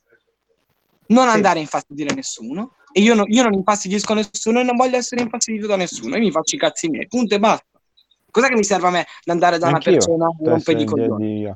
Non 1.08 1.28
Sì. 1.30 1.36
andare 1.36 1.60
a 1.60 1.62
infastidire 1.62 2.14
nessuno. 2.14 2.76
E 2.92 3.02
io, 3.02 3.14
no- 3.14 3.26
io 3.28 3.44
non 3.44 3.54
infastidisco 3.54 4.14
nessuno 4.14 4.60
e 4.60 4.64
non 4.64 4.76
voglio 4.76 4.98
essere 4.98 5.22
infastidito 5.22 5.68
da 5.68 5.76
nessuno. 5.76 6.16
Io 6.16 6.22
mi 6.22 6.32
faccio 6.32 6.56
i 6.56 6.60
cazzi 6.60 6.90
miei, 6.90 7.08
punto 7.08 7.36
e 7.36 7.40
basta. 7.40 7.66
Cos'è 8.30 8.48
che 8.50 8.56
mi 8.56 8.64
serve 8.64 8.88
a 8.88 8.92
me 8.92 9.06
di 9.24 9.32
andare 9.32 9.58
da 9.58 9.68
una 9.68 9.76
Anch'io, 9.76 9.94
persona 9.94 10.26
e 10.28 10.50
rompere 10.50 10.52
i 10.52 10.54
adesso 10.54 10.72
in 10.82 10.86
coglioni? 10.86 11.56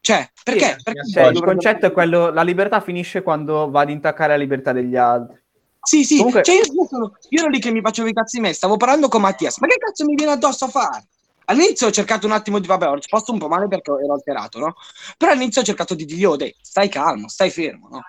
Cioè, 0.00 0.30
perché? 0.44 0.66
Sì, 0.76 0.82
perché 0.84 1.04
sì, 1.04 1.12
Cioè, 1.12 1.26
il 1.32 1.42
concetto 1.42 1.86
è 1.86 1.92
quello, 1.92 2.30
la 2.30 2.42
libertà 2.42 2.80
finisce 2.80 3.22
quando 3.22 3.70
va 3.70 3.80
ad 3.80 3.90
intaccare 3.90 4.32
la 4.32 4.38
libertà 4.38 4.72
degli 4.72 4.94
altri. 4.96 5.42
Sì, 5.86 6.04
sì, 6.04 6.16
Comunque- 6.16 6.42
cioè 6.42 6.56
io, 6.56 6.86
sono, 6.88 7.12
io 7.28 7.40
ero 7.42 7.48
lì 7.48 7.60
che 7.60 7.70
mi 7.70 7.80
facevo 7.80 8.08
i 8.08 8.12
cazzi 8.12 8.40
miei, 8.40 8.54
stavo 8.54 8.76
parlando 8.76 9.06
con 9.06 9.20
Mattias, 9.20 9.58
ma 9.58 9.68
che 9.68 9.76
cazzo 9.78 10.04
mi 10.04 10.16
viene 10.16 10.32
addosso 10.32 10.64
a 10.64 10.68
fare? 10.68 11.06
All'inizio 11.44 11.86
ho 11.86 11.90
cercato 11.92 12.26
un 12.26 12.32
attimo 12.32 12.58
di, 12.58 12.66
vabbè, 12.66 12.88
ho 12.88 12.94
risposto 12.94 13.30
un 13.32 13.38
po' 13.38 13.46
male 13.46 13.68
perché 13.68 13.92
ero 13.92 14.12
alterato, 14.14 14.58
no? 14.58 14.74
Però 15.16 15.30
all'inizio 15.30 15.60
ho 15.60 15.64
cercato 15.64 15.94
di 15.94 16.04
dirgli, 16.04 16.24
oh, 16.24 16.34
dai, 16.34 16.52
stai 16.60 16.88
calmo, 16.88 17.28
stai 17.28 17.50
fermo, 17.50 17.88
no? 17.88 18.00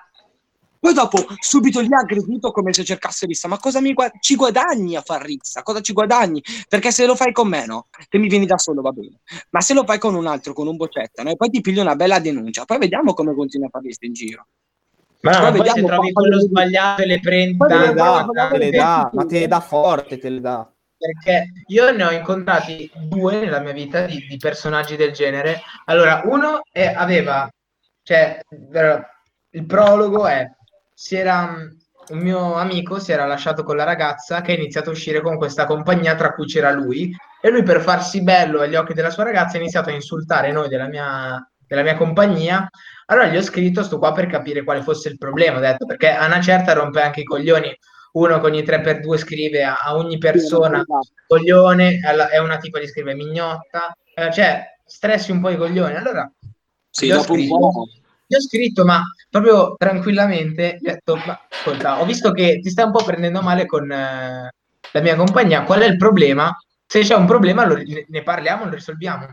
Poi 0.79 0.93
dopo 0.93 1.23
subito 1.39 1.83
gli 1.83 1.93
ha 1.93 1.99
aggredito 1.99 2.51
come 2.51 2.73
se 2.73 2.83
cercasse 2.83 3.27
rissa, 3.27 3.47
ma 3.47 3.59
cosa 3.59 3.79
mi 3.79 3.93
gua- 3.93 4.11
ci 4.19 4.35
guadagni 4.35 4.95
a 4.95 5.01
far 5.01 5.21
rissa? 5.23 5.61
Cosa 5.61 5.81
ci 5.81 5.93
guadagni? 5.93 6.41
Perché 6.67 6.91
se 6.91 7.05
lo 7.05 7.15
fai 7.15 7.31
con 7.31 7.47
me, 7.47 7.65
no? 7.67 7.87
Te 8.09 8.17
mi 8.17 8.27
vieni 8.27 8.47
da 8.47 8.57
solo, 8.57 8.81
va 8.81 8.91
bene. 8.91 9.19
Ma 9.51 9.61
se 9.61 9.75
lo 9.75 9.83
fai 9.83 9.99
con 9.99 10.15
un 10.15 10.25
altro, 10.25 10.53
con 10.53 10.65
un 10.67 10.75
boccetta, 10.75 11.21
no? 11.21 11.29
E 11.29 11.35
poi 11.35 11.49
ti 11.51 11.61
pigli 11.61 11.77
una 11.79 11.95
bella 11.95 12.17
denuncia, 12.19 12.65
poi 12.65 12.79
vediamo 12.79 13.13
come 13.13 13.35
continui 13.35 13.67
a 13.67 13.69
fare 13.69 13.85
rissa 13.87 14.05
in 14.05 14.13
giro. 14.13 14.47
Ma 15.29 15.49
no, 15.49 15.51
Poi 15.57 15.67
se 15.69 15.83
trovi 15.83 16.11
quello 16.11 16.39
sbagliato 16.39 17.01
e 17.01 17.05
le 17.05 17.19
prendi 17.19 17.57
Te 17.57 17.77
le 17.77 17.93
da- 17.93 17.93
dà, 17.93 18.25
vediamo- 18.25 18.31
te 18.33 18.57
le 18.57 18.65
vediamo- 18.65 19.03
dà, 19.03 19.09
ma 19.13 19.25
te 19.25 19.39
le 19.39 19.47
dà 19.47 19.59
forte, 19.59 20.17
te 20.17 20.29
le 20.29 20.39
dà. 20.41 20.71
perché 20.99 21.51
io 21.67 21.91
ne 21.91 22.03
ho 22.03 22.11
incontrati 22.11 22.89
due 23.03 23.39
nella 23.39 23.59
mia 23.59 23.71
vita 23.73 24.01
di, 24.07 24.25
di 24.27 24.37
personaggi 24.37 24.95
del 24.95 25.11
genere. 25.11 25.61
Allora, 25.85 26.21
uno 26.25 26.61
è, 26.71 26.91
aveva, 26.95 27.47
cioè, 28.01 28.39
il 29.51 29.65
prologo 29.65 30.25
è, 30.27 30.49
si 30.93 31.15
era, 31.15 31.53
un 32.09 32.17
mio 32.19 32.53
amico 32.55 32.99
si 32.99 33.11
era 33.11 33.25
lasciato 33.25 33.63
con 33.63 33.75
la 33.75 33.83
ragazza 33.83 34.41
che 34.41 34.53
ha 34.53 34.55
iniziato 34.55 34.89
a 34.89 34.93
uscire 34.93 35.21
con 35.21 35.37
questa 35.37 35.65
compagnia 35.65 36.15
tra 36.15 36.33
cui 36.33 36.45
c'era 36.45 36.71
lui 36.71 37.13
e 37.41 37.49
lui 37.49 37.63
per 37.63 37.81
farsi 37.81 38.23
bello 38.23 38.61
agli 38.61 38.75
occhi 38.75 38.93
della 38.93 39.09
sua 39.09 39.23
ragazza 39.25 39.57
ha 39.57 39.59
iniziato 39.59 39.89
a 39.89 39.93
insultare 39.93 40.51
noi 40.51 40.67
della 40.69 40.87
mia, 40.87 41.37
della 41.67 41.83
mia 41.83 41.95
compagnia. 41.95 42.67
Allora 43.09 43.27
gli 43.27 43.37
ho 43.37 43.41
scritto 43.41 43.83
sto 43.83 43.97
qua 43.99 44.11
per 44.13 44.27
capire 44.27 44.63
quale 44.63 44.81
fosse 44.81 45.09
il 45.09 45.17
problema, 45.17 45.57
ho 45.57 45.61
detto, 45.61 45.85
perché 45.85 46.09
a 46.09 46.25
una 46.25 46.41
certa 46.41 46.73
rompe 46.73 47.01
anche 47.01 47.21
i 47.21 47.23
coglioni 47.23 47.75
uno 48.13 48.39
che 48.39 48.45
ogni 48.45 48.63
3x2 48.63 49.17
scrive 49.17 49.63
a, 49.63 49.75
a 49.81 49.95
ogni 49.95 50.17
persona 50.17 50.83
coglione, 51.25 51.99
alla, 52.03 52.29
e 52.29 52.39
una 52.39 52.57
tipa 52.57 52.79
gli 52.79 52.87
scrive 52.87 53.13
mignotta, 53.13 53.95
eh, 54.13 54.31
cioè 54.31 54.63
stressi 54.85 55.31
un 55.31 55.39
po' 55.41 55.49
i 55.49 55.57
coglioni. 55.57 55.95
Allora, 55.95 56.29
Sì, 56.89 57.07
gli, 57.07 57.11
ho 57.11 57.19
scritto, 57.19 57.89
gli 58.25 58.35
ho 58.35 58.41
scritto, 58.41 58.85
ma 58.85 59.01
proprio 59.29 59.75
tranquillamente, 59.77 60.77
gli 60.81 60.87
ho 60.89 60.91
detto, 60.93 61.15
ma 61.25 61.39
ascolta, 61.49 62.01
ho 62.01 62.05
visto 62.05 62.31
che 62.31 62.59
ti 62.61 62.69
stai 62.69 62.85
un 62.85 62.91
po' 62.91 63.03
prendendo 63.03 63.41
male 63.41 63.65
con 63.65 63.89
eh, 63.91 64.51
la 64.91 65.01
mia 65.01 65.15
compagnia, 65.15 65.63
qual 65.63 65.81
è 65.81 65.85
il 65.85 65.97
problema? 65.97 66.55
Se 66.85 67.01
c'è 67.01 67.15
un 67.15 67.25
problema 67.25 67.65
lo- 67.65 67.75
ne, 67.75 68.05
ne 68.07 68.23
parliamo, 68.23 68.65
lo 68.65 68.71
risolviamo. 68.71 69.27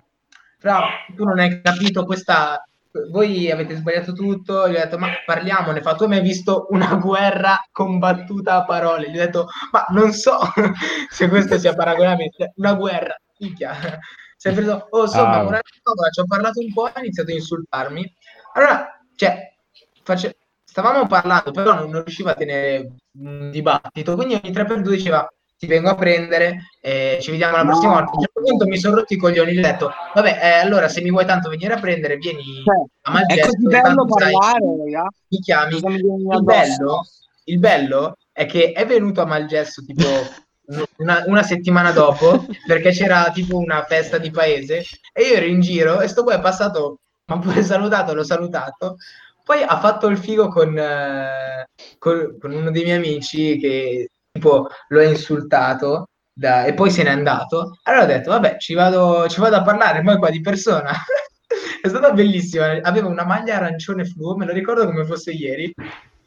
Però 0.61 0.81
tu 1.15 1.25
non 1.25 1.39
hai 1.39 1.61
capito 1.63 2.05
questa... 2.05 2.63
Voi 3.11 3.51
avete 3.51 3.75
sbagliato 3.75 4.13
tutto, 4.13 4.69
gli 4.69 4.77
ho 4.77 4.79
detto 4.79 4.99
ma 4.99 5.09
parliamone, 5.27 5.81
fa 5.83 5.95
tu 5.97 6.07
mi 6.07 6.17
hai 6.17 6.23
visto 6.23 6.67
una 6.71 6.95
guerra 6.95 7.57
combattuta 7.73 8.55
a 8.55 8.65
parole, 8.65 9.11
gli 9.11 9.17
ho 9.19 9.25
detto 9.25 9.49
ma 9.73 9.85
non 9.91 10.13
so 10.13 10.39
se 11.11 11.29
questo 11.29 11.59
sia 11.59 11.75
paragonabile, 11.75 12.53
una 12.57 12.75
guerra, 12.75 13.17
minchia, 13.39 13.75
si 14.37 14.49
è 14.49 14.53
preso, 14.53 14.87
oh 14.91 15.03
insomma, 15.03 15.41
Ah. 15.41 15.61
ci 16.11 16.21
ho 16.21 16.25
parlato 16.27 16.61
un 16.61 16.73
po', 16.73 16.85
ha 16.85 17.01
iniziato 17.01 17.33
a 17.33 17.35
insultarmi, 17.35 18.15
allora, 18.53 19.01
cioè, 19.17 19.53
face- 20.05 20.37
stavamo 20.65 21.07
parlando, 21.09 21.51
però 21.51 21.75
non, 21.75 21.91
non 21.91 22.05
riusciva 22.05 22.31
a 22.31 22.35
tenere 22.35 22.93
un 23.19 23.51
dibattito, 23.51 24.15
quindi 24.15 24.35
ogni 24.35 24.53
3x2 24.53 24.89
diceva 24.91 25.29
ti 25.57 25.67
vengo 25.67 25.89
a 25.91 25.95
prendere, 25.95 26.71
eh, 26.81 27.19
ci 27.21 27.31
vediamo 27.31 27.57
la 27.57 27.63
No. 27.63 27.71
prossima 27.71 27.93
volta. 27.95 28.11
A 28.11 28.15
un 28.15 28.21
certo 28.21 28.41
punto 28.43 28.67
mi 28.67 28.79
sono 28.79 28.95
rotti 28.97 29.15
i 29.15 29.17
coglioni, 29.17 29.53
gli 29.53 29.59
ho 29.59 29.63
detto, 29.63 29.91
vabbè, 30.15 30.39
eh, 30.43 30.49
allora 30.65 30.89
se 30.89 31.01
mi 31.01 31.11
vuoi 31.11 31.25
tanto 31.27 31.49
venire 31.49 31.75
a 31.75 31.81
prendere, 31.81 32.17
vieni 32.17 32.43
Cioè, 32.65 32.77
a 33.03 33.11
è 33.11 33.13
Malgesto, 33.13 33.47
così 33.47 33.67
bello 33.67 34.05
parlare, 34.07 34.61
raga. 34.85 35.09
mi 35.29 35.39
chiami. 35.39 35.75
Il 35.77 36.43
bello, 36.43 37.07
il 37.45 37.59
bello 37.59 38.17
è 38.33 38.47
che 38.47 38.73
è 38.73 38.85
venuto 38.87 39.21
a 39.21 39.27
Malgesto 39.27 39.83
tipo 39.85 40.03
una, 40.97 41.23
una 41.27 41.43
settimana 41.43 41.91
dopo 41.93 42.47
perché 42.67 42.91
c'era 42.91 43.31
tipo 43.33 43.57
una 43.59 43.85
festa 43.85 44.17
di 44.19 44.31
paese 44.31 44.83
e 45.13 45.23
io 45.23 45.35
ero 45.35 45.45
in 45.47 45.61
giro 45.61 46.01
e 46.01 46.09
sto 46.09 46.25
poi 46.25 46.35
è 46.35 46.41
passato, 46.41 46.99
ma 47.27 47.39
pure 47.39 47.63
salutato, 47.63 48.13
l'ho 48.15 48.25
salutato. 48.25 48.97
Poi 49.45 49.63
ha 49.63 49.79
fatto 49.79 50.07
il 50.07 50.17
figo 50.17 50.49
con, 50.49 50.77
eh, 50.79 51.69
con, 51.99 52.39
con 52.41 52.51
uno 52.53 52.71
dei 52.71 52.83
miei 52.85 52.97
amici 52.97 53.59
che 53.59 54.09
tipo 54.35 54.69
lo 54.89 55.01
ha 55.01 55.05
insultato 55.05 56.09
da- 56.33 56.65
e 56.65 56.75
poi 56.75 56.91
se 56.91 57.05
n'è 57.05 57.11
andato. 57.11 57.79
Allora 57.85 58.03
ho 58.05 58.07
detto, 58.07 58.31
vabbè, 58.31 58.57
ci 58.59 58.75
vado, 58.75 59.29
ci 59.29 59.41
vado 59.41 59.57
a 59.57 59.63
parlare 59.63 60.03
poi 60.03 60.19
qua 60.19 60.31
di 60.31 60.41
persona. 60.41 60.91
È 61.81 61.89
stata 61.89 62.13
bellissima. 62.13 62.81
Aveva 62.83 63.07
una 63.07 63.25
maglia 63.25 63.57
arancione 63.57 64.05
fluo, 64.05 64.37
me 64.37 64.45
lo 64.47 64.53
ricordo 64.53 64.87
come 64.87 65.05
fosse 65.05 65.31
ieri. 65.31 65.73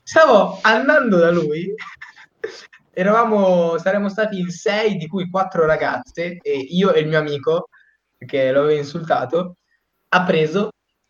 Stavo 0.02 0.60
andando 0.62 1.18
da 1.18 1.32
lui, 1.32 1.74
eravamo, 2.94 3.78
saremmo 3.78 4.08
stati 4.08 4.40
in 4.40 4.50
sei, 4.52 4.96
di 4.96 5.08
cui 5.08 5.30
quattro 5.30 5.66
ragazze, 5.66 6.38
e 6.42 6.58
io 6.58 6.94
e 6.94 7.02
il 7.02 7.08
mio 7.10 7.20
amico, 7.20 7.68
che 8.26 8.52
lo 8.52 8.62
aveva 8.62 8.80
insultato, 8.80 9.56
ha 10.10 10.24
preso 10.24 10.70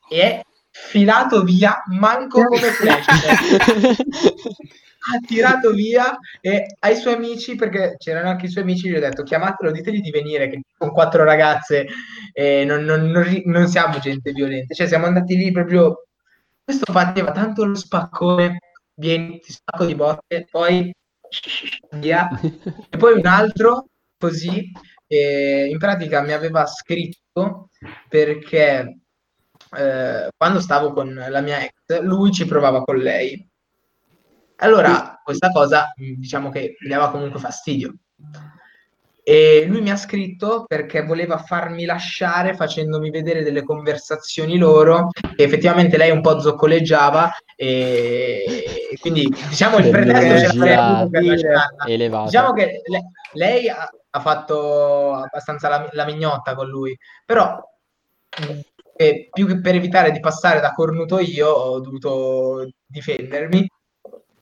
e 0.10 0.22
è 0.22 0.42
filato 0.72 1.44
via, 1.44 1.84
manco 1.88 2.44
come 2.44 2.72
flash. 2.74 3.06
Ha 5.14 5.20
tirato 5.26 5.72
via 5.72 6.18
e 6.42 6.76
ai 6.80 6.96
suoi 6.96 7.14
amici, 7.16 7.56
perché 7.56 7.96
c'erano 7.98 8.30
anche 8.30 8.46
i 8.46 8.50
suoi 8.50 8.64
amici, 8.64 8.90
gli 8.90 8.96
ho 8.96 9.00
detto 9.00 9.24
chiamatelo, 9.24 9.72
ditegli 9.72 10.02
di 10.02 10.12
venire, 10.12 10.50
che 10.50 10.62
con 10.78 10.92
quattro 10.92 11.24
ragazze 11.24 11.86
eh, 12.34 12.64
non, 12.66 12.84
non- 12.84 13.10
non 13.12 13.26
non 13.46 13.68
siamo 13.68 14.00
gente 14.00 14.32
violenta, 14.32 14.74
cioè 14.74 14.88
siamo 14.88 15.06
andati 15.06 15.36
lì 15.36 15.52
proprio, 15.52 16.06
questo 16.64 16.92
faceva 16.92 17.32
tanto 17.32 17.66
lo 17.66 17.76
spaccone, 17.76 18.60
vieni, 18.96 19.40
ti 19.40 19.52
spacco 19.54 19.86
di 19.86 19.96
botte, 19.96 20.46
poi 20.50 20.92
via, 22.00 22.30
e 22.90 22.98
poi 22.98 23.14
un 23.20 23.26
altro 23.26 23.88
così, 24.18 24.72
eh, 25.08 25.68
in 25.70 25.78
pratica 25.78 26.22
mi 26.22 26.32
aveva 26.34 26.66
scritto 26.66 27.70
perché 28.10 29.00
eh, 29.78 30.30
quando 30.36 30.60
stavo 30.60 30.94
con 30.94 31.14
la 31.14 31.42
mia 31.42 31.64
ex, 31.64 32.02
lui 32.02 32.32
ci 32.32 32.46
provava 32.46 32.84
con 32.84 32.98
lei. 32.98 33.47
Allora, 34.58 35.20
questa 35.24 35.50
cosa 35.52 35.94
diciamo 35.96 36.50
che 36.50 36.76
mi 36.80 36.90
dava 36.90 37.12
comunque 37.12 37.40
fastidio. 37.40 37.94
E 39.24 39.66
lui 39.68 39.82
mi 39.82 39.92
ha 39.92 39.98
scritto 39.98 40.64
perché 40.66 41.04
voleva 41.04 41.38
farmi 41.38 41.84
lasciare 41.84 42.56
facendomi 42.56 43.10
vedere 43.10 43.44
delle 43.44 43.62
conversazioni 43.62 44.58
loro 44.58 45.10
e 45.36 45.44
effettivamente 45.44 45.98
lei 45.98 46.12
un 46.12 46.22
po' 46.22 46.40
zoccoleggiava 46.40 47.34
e 47.54 48.98
quindi 49.02 49.28
diciamo 49.50 49.80
il 49.80 49.90
pretesto 49.90 50.52
ce 50.52 50.58
l'aveva 50.58 51.08
per 51.10 51.24
lasciarla. 51.24 51.84
Diciamo 52.24 52.54
che 52.54 52.82
le- 52.86 53.04
lei 53.34 53.68
ha, 53.68 53.90
ha 54.10 54.20
fatto 54.22 55.14
abbastanza 55.16 55.68
la, 55.68 55.90
la 55.92 56.06
mignotta 56.06 56.56
con 56.56 56.68
lui, 56.68 56.98
però 57.26 57.60
eh, 58.96 59.28
più 59.32 59.46
che 59.46 59.60
per 59.60 59.76
evitare 59.76 60.12
di 60.12 60.22
passare 60.22 60.62
da 60.62 60.72
cornuto 60.72 61.20
io 61.20 61.50
ho 61.50 61.80
dovuto 61.82 62.66
difendermi. 62.86 63.68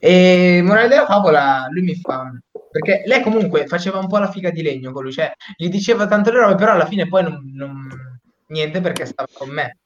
E 0.05 0.62
morale 0.63 0.88
della 0.88 1.05
favola, 1.05 1.67
lui 1.71 1.81
mi 1.81 1.95
fa 1.95 2.31
perché 2.71 3.03
lei 3.05 3.21
comunque 3.24 3.65
faceva 3.67 3.97
un 4.00 4.07
po' 4.07 4.17
la 4.19 4.29
figa 4.29 4.50
di 4.51 4.62
legno 4.62 4.91
con 4.91 5.03
lui, 5.03 5.12
cioè 5.12 5.31
gli 5.55 5.69
diceva 5.69 6.05
tante 6.07 6.29
robe, 6.31 6.55
però 6.55 6.74
alla 6.74 6.85
fine 6.85 7.07
poi 7.07 7.24
non, 7.24 7.41
non- 7.53 8.19
niente 8.47 8.81
perché 8.81 9.05
stava 9.05 9.29
con 9.33 9.50
me. 9.50 9.77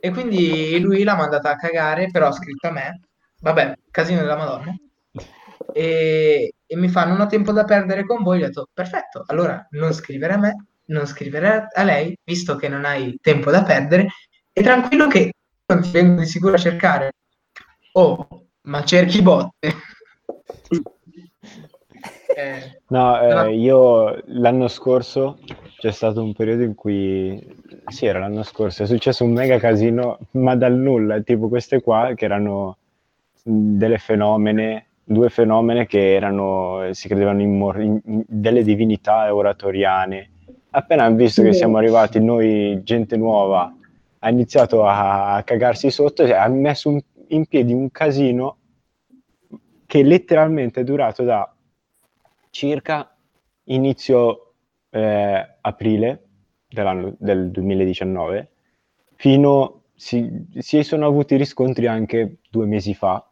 E 0.00 0.10
quindi 0.10 0.78
lui 0.80 1.04
l'ha 1.04 1.14
mandata 1.14 1.50
a 1.50 1.56
cagare, 1.56 2.10
però 2.10 2.28
ha 2.28 2.32
scritto 2.32 2.66
a 2.68 2.72
me. 2.72 3.00
Vabbè, 3.40 3.74
casino 3.90 4.20
della 4.20 4.36
Madonna. 4.36 4.74
E, 5.72 6.52
e 6.66 6.76
mi 6.76 6.88
fa: 6.88 7.04
Non 7.04 7.20
ho 7.20 7.26
tempo 7.26 7.52
da 7.52 7.64
perdere 7.64 8.04
con 8.06 8.22
voi. 8.22 8.38
Gli 8.38 8.42
ho 8.42 8.46
detto: 8.46 8.68
Perfetto, 8.72 9.24
allora 9.26 9.64
non 9.72 9.92
scrivere 9.92 10.32
a 10.34 10.38
me, 10.38 10.66
non 10.86 11.06
scrivere 11.06 11.68
a 11.72 11.82
lei, 11.84 12.16
visto 12.24 12.56
che 12.56 12.68
non 12.68 12.84
hai 12.84 13.18
tempo 13.20 13.50
da 13.50 13.62
perdere, 13.62 14.08
e 14.52 14.62
tranquillo 14.62 15.06
che 15.08 15.32
non 15.66 15.82
ti 15.82 15.90
vengo 15.90 16.20
di 16.20 16.26
sicuro 16.26 16.54
a 16.54 16.58
cercare. 16.58 17.12
Oh, 17.92 18.45
ma 18.66 18.84
cerchi 18.84 19.22
botte. 19.22 19.72
Eh, 22.38 22.80
No, 22.88 23.18
eh, 23.46 23.54
io 23.54 24.20
l'anno 24.26 24.68
scorso 24.68 25.38
c'è 25.78 25.90
stato 25.90 26.22
un 26.22 26.34
periodo 26.34 26.64
in 26.64 26.74
cui, 26.74 27.42
sì, 27.86 28.04
era 28.04 28.18
l'anno 28.18 28.42
scorso, 28.42 28.82
è 28.82 28.86
successo 28.86 29.24
un 29.24 29.32
mega 29.32 29.58
casino, 29.58 30.18
ma 30.32 30.54
dal 30.54 30.74
nulla, 30.74 31.20
tipo 31.20 31.48
queste 31.48 31.80
qua 31.80 32.12
che 32.14 32.26
erano 32.26 32.76
delle 33.42 33.96
fenomene, 33.96 34.86
due 35.02 35.30
fenomene 35.30 35.86
che 35.86 36.14
erano, 36.14 36.88
si 36.90 37.08
credevano 37.08 37.40
immor- 37.40 37.80
in- 37.80 38.00
in- 38.04 38.24
delle 38.26 38.62
divinità 38.62 39.34
oratoriane. 39.34 40.30
Appena 40.70 41.04
hanno 41.04 41.16
visto 41.16 41.40
che 41.42 41.54
siamo 41.54 41.78
arrivati 41.78 42.20
noi, 42.22 42.82
gente 42.84 43.16
nuova, 43.16 43.72
ha 44.18 44.28
iniziato 44.28 44.84
a, 44.84 45.36
a 45.36 45.42
cagarsi 45.42 45.90
sotto 45.90 46.22
e 46.22 46.32
ha 46.34 46.46
messo 46.48 46.90
un- 46.90 47.00
in 47.28 47.46
piedi 47.46 47.72
un 47.72 47.90
casino 47.90 48.58
che 49.86 50.02
letteralmente 50.02 50.80
è 50.80 50.84
durato 50.84 51.22
da 51.22 51.54
circa 52.50 53.16
inizio 53.64 54.54
eh, 54.90 55.56
aprile 55.60 56.22
dell'anno, 56.68 57.14
del 57.18 57.50
2019 57.50 58.50
fino 59.16 59.82
si, 59.94 60.46
si 60.58 60.82
sono 60.82 61.06
avuti 61.06 61.36
riscontri 61.36 61.86
anche 61.86 62.38
due 62.50 62.66
mesi 62.66 62.94
fa. 62.94 63.26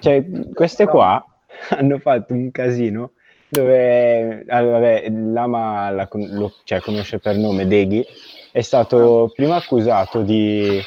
Cioè, 0.00 0.24
queste 0.52 0.86
qua 0.86 1.24
hanno 1.70 1.98
fatto 1.98 2.34
un 2.34 2.50
casino 2.50 3.12
dove 3.48 4.44
allora, 4.48 4.78
vabbè, 4.78 5.08
Lama 5.10 5.90
la 5.90 6.08
lo 6.10 6.52
cioè, 6.64 6.80
conosce 6.80 7.18
per 7.18 7.36
nome 7.36 7.66
Deghi, 7.66 8.04
è 8.52 8.60
stato 8.60 9.32
prima 9.34 9.56
accusato 9.56 10.22
di... 10.22 10.80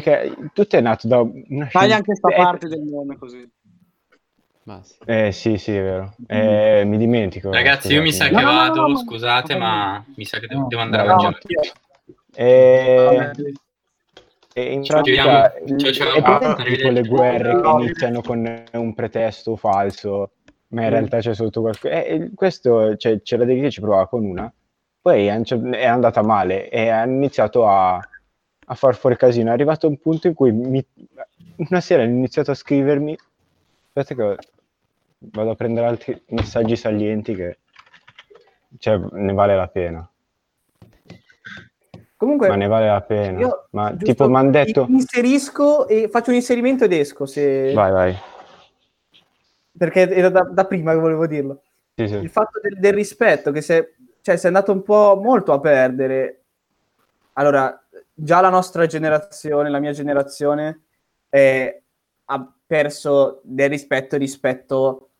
perché 0.00 0.34
tutto 0.52 0.76
è 0.76 0.80
nato 0.80 1.08
da 1.08 1.20
una 1.20 1.68
Taglia 1.70 1.96
anche 1.96 2.14
sta 2.14 2.28
eh, 2.28 2.36
parte 2.36 2.68
del 2.68 2.80
nome 2.82 3.16
così. 3.16 3.48
Ma 4.64 4.80
sì. 4.82 4.94
eh 5.06 5.32
sì, 5.32 5.58
sì, 5.58 5.74
è 5.74 5.82
vero. 5.82 6.14
Eh, 6.26 6.84
mi 6.86 6.96
dimentico. 6.96 7.50
Ragazzi, 7.50 7.92
io 7.92 8.02
mi 8.02 8.12
sa 8.12 8.26
scusate. 8.26 8.44
che 8.44 8.44
No, 8.44 8.50
no, 8.52 8.56
no, 8.60 8.68
vado, 8.68 8.86
no. 8.88 8.96
scusate, 8.96 9.56
ma 9.56 10.04
mi 10.14 10.24
sa 10.24 10.38
che 10.38 10.46
devo, 10.46 10.66
devo 10.68 10.82
andare 10.82 11.02
a 11.02 11.06
No, 11.06 11.14
mangiare. 11.14 11.38
Eh, 12.34 13.30
e 14.54 14.72
in 14.72 14.84
Ci 14.84 14.92
pratica. 14.92 15.52
Ciao, 15.76 15.92
ciao. 15.92 16.14
è 16.14 16.22
presente 16.22 16.62
tipo 16.62 16.62
Arrivederci. 16.62 16.92
le 16.92 17.08
guerre 17.08 17.60
che 17.60 17.68
iniziano 17.68 18.22
con 18.22 18.64
un 18.72 18.94
pretesto 18.94 19.56
falso 19.56 20.32
ma 20.72 20.82
in 20.84 20.90
realtà 20.90 21.18
c'è 21.18 21.34
sotto 21.34 21.60
qualcosa. 21.60 22.02
Eh, 22.02 22.30
questo, 22.34 22.96
cioè, 22.96 23.20
c'era 23.22 23.44
dei 23.44 23.60
che 23.60 23.70
ci 23.70 23.80
provava 23.80 24.08
con 24.08 24.24
una, 24.24 24.52
poi 25.00 25.26
è 25.26 25.84
andata 25.86 26.22
male 26.22 26.68
e 26.68 26.88
ha 26.88 27.04
iniziato 27.04 27.66
a, 27.66 28.00
a 28.72 28.74
far 28.74 28.96
fuori 28.96 29.16
casino. 29.16 29.50
È 29.50 29.52
arrivato 29.52 29.86
un 29.86 29.98
punto 29.98 30.26
in 30.26 30.34
cui 30.34 30.50
mi, 30.50 30.84
una 31.56 31.80
sera 31.80 32.02
hanno 32.02 32.16
iniziato 32.16 32.50
a 32.50 32.54
scrivermi. 32.54 33.16
Aspetta 33.92 34.14
che 34.14 34.38
vado 35.18 35.50
a 35.50 35.54
prendere 35.54 35.86
altri 35.86 36.20
messaggi 36.28 36.74
salienti 36.74 37.34
che 37.34 37.58
cioè, 38.78 38.98
ne 39.12 39.32
vale 39.34 39.54
la 39.54 39.68
pena. 39.68 40.06
Comunque, 42.16 42.48
ma 42.48 42.54
ne 42.54 42.66
vale 42.68 42.86
la 42.86 43.00
pena. 43.02 43.66
ma 43.70 43.94
tipo 43.94 44.28
mi 44.28 44.36
hanno 44.36 44.50
detto... 44.50 44.86
Inserisco 44.88 45.88
e 45.88 46.08
faccio 46.08 46.30
un 46.30 46.36
inserimento 46.36 46.84
ed 46.84 46.92
esco. 46.92 47.26
Se... 47.26 47.72
Vai, 47.72 47.90
vai. 47.90 48.16
Perché 49.76 50.08
era 50.08 50.30
da, 50.30 50.42
da 50.42 50.64
prima 50.64 50.92
che 50.92 50.98
volevo 50.98 51.26
dirlo. 51.26 51.62
Sì, 51.96 52.06
sì. 52.06 52.14
Il 52.14 52.30
fatto 52.30 52.60
del, 52.60 52.78
del 52.78 52.92
rispetto, 52.92 53.50
che 53.50 53.60
se, 53.60 53.94
cioè, 54.22 54.38
è 54.38 54.46
andato 54.46 54.72
un 54.72 54.82
po' 54.82 55.20
molto 55.20 55.52
a 55.52 55.58
perdere. 55.58 56.42
Allora, 57.34 57.81
già 58.22 58.40
la 58.40 58.50
nostra 58.50 58.86
generazione, 58.86 59.68
la 59.68 59.80
mia 59.80 59.90
generazione, 59.90 60.84
eh, 61.28 61.82
ha 62.26 62.54
perso 62.64 63.40
del 63.42 63.68
rispetto 63.68 64.16
rispetto 64.16 65.10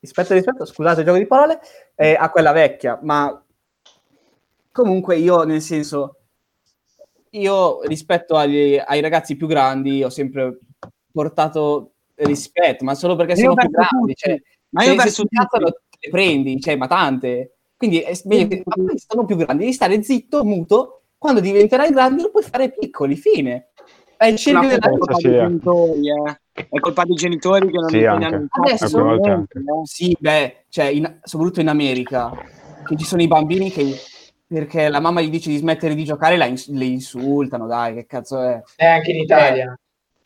rispetto 0.00 0.32
rispetto, 0.32 0.64
scusate 0.64 1.00
il 1.00 1.06
gioco 1.06 1.18
di 1.18 1.26
parole, 1.26 1.60
eh, 1.94 2.16
a 2.18 2.30
quella 2.30 2.52
vecchia, 2.52 2.98
ma 3.02 3.44
comunque 4.72 5.16
io 5.16 5.42
nel 5.42 5.60
senso 5.60 6.20
io 7.30 7.82
rispetto 7.82 8.36
agli, 8.36 8.80
ai 8.82 9.00
ragazzi 9.00 9.36
più 9.36 9.46
grandi 9.46 10.02
ho 10.02 10.08
sempre 10.08 10.58
portato 11.10 11.92
rispetto, 12.14 12.84
ma 12.84 12.94
solo 12.94 13.14
perché 13.14 13.36
sono 13.36 13.54
più 13.54 13.68
grandi, 13.68 14.14
cioè, 14.14 14.40
ma 14.70 14.84
io 14.84 14.94
verso 14.94 15.22
il 15.22 15.28
cazzo 15.30 15.58
le 15.58 16.10
prendi, 16.10 16.58
cioè, 16.60 16.76
ma 16.76 16.86
tante. 16.86 17.56
Quindi 17.76 18.00
è 18.00 18.18
meglio 18.24 18.48
che 18.48 18.62
sono 19.06 19.26
più 19.26 19.36
grandi, 19.36 19.64
devi 19.64 19.74
stare 19.74 20.02
zitto, 20.02 20.44
muto, 20.44 21.02
quando 21.18 21.40
diventerai 21.40 21.90
grande 21.90 22.22
lo 22.22 22.30
puoi 22.30 22.42
fare 22.42 22.72
piccoli, 22.72 23.16
fine. 23.16 23.68
È 24.16 24.26
il 24.26 24.36
cerchio 24.36 24.68
della 24.68 24.88
colpa 24.88 25.14
dei 25.14 25.32
genitori, 25.32 26.00
eh. 26.10 26.40
È 26.52 26.78
colpa 26.80 27.04
dei 27.04 27.16
genitori 27.16 27.70
che 27.70 27.78
non 27.78 27.88
sì, 27.88 27.96
insegnano 27.96 28.46
Adesso, 28.48 29.20
anche. 29.22 29.62
sì, 29.84 30.16
beh, 30.18 30.64
cioè, 30.70 30.86
in, 30.86 31.18
soprattutto 31.22 31.60
in 31.60 31.68
America, 31.68 32.32
che 32.86 32.96
ci 32.96 33.04
sono 33.04 33.20
i 33.20 33.26
bambini 33.26 33.70
che 33.70 33.94
perché 34.48 34.88
la 34.88 35.00
mamma 35.00 35.20
gli 35.20 35.28
dice 35.28 35.50
di 35.50 35.56
smettere 35.56 35.94
di 35.94 36.04
giocare, 36.04 36.36
la 36.36 36.46
ins- 36.46 36.68
le 36.68 36.84
insultano, 36.84 37.66
dai, 37.66 37.94
che 37.94 38.06
cazzo 38.06 38.40
è? 38.40 38.62
E 38.76 38.86
anche 38.86 39.10
in 39.10 39.20
Italia. 39.20 39.78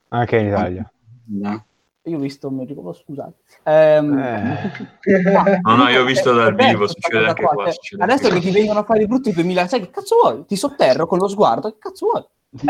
Anche 0.09 0.37
in 0.37 0.47
Italia. 0.49 0.93
No. 1.27 1.65
Io 2.05 2.17
ho 2.17 2.21
visto, 2.21 2.51
mi 2.51 2.65
ricordo, 2.65 2.95
scusate. 2.95 3.35
Ehm, 3.65 4.19
Eh. 4.19 5.59
No, 5.63 5.77
no, 5.77 5.89
io 5.89 6.01
ho 6.01 6.05
visto 6.05 6.33
dal 6.33 6.53
è 6.53 6.53
bello 6.55 6.69
vivo, 6.69 6.79
questa 6.87 7.01
succede 7.01 7.27
anche 7.27 7.43
qua, 7.43 7.53
qua. 7.53 7.65
cioè, 7.65 7.73
succede 7.75 8.03
adesso 8.03 8.27
anche 8.29 8.41
che 8.41 8.47
ti 8.47 8.53
vengono 8.53 8.79
a 8.79 8.85
fare 8.85 9.03
i 9.03 9.07
brutti 9.07 9.33
2000, 9.33 9.67
sai 9.69 9.81
che 9.81 9.91
cazzo 9.91 10.17
vuoi? 10.23 10.45
Ti 10.47 10.57
sotterro 10.57 11.07
con 11.07 11.19
lo 11.19 11.29
sguardo, 11.29 11.71
che 11.71 11.77
cazzo 11.79 12.07
vuoi? 12.11 12.25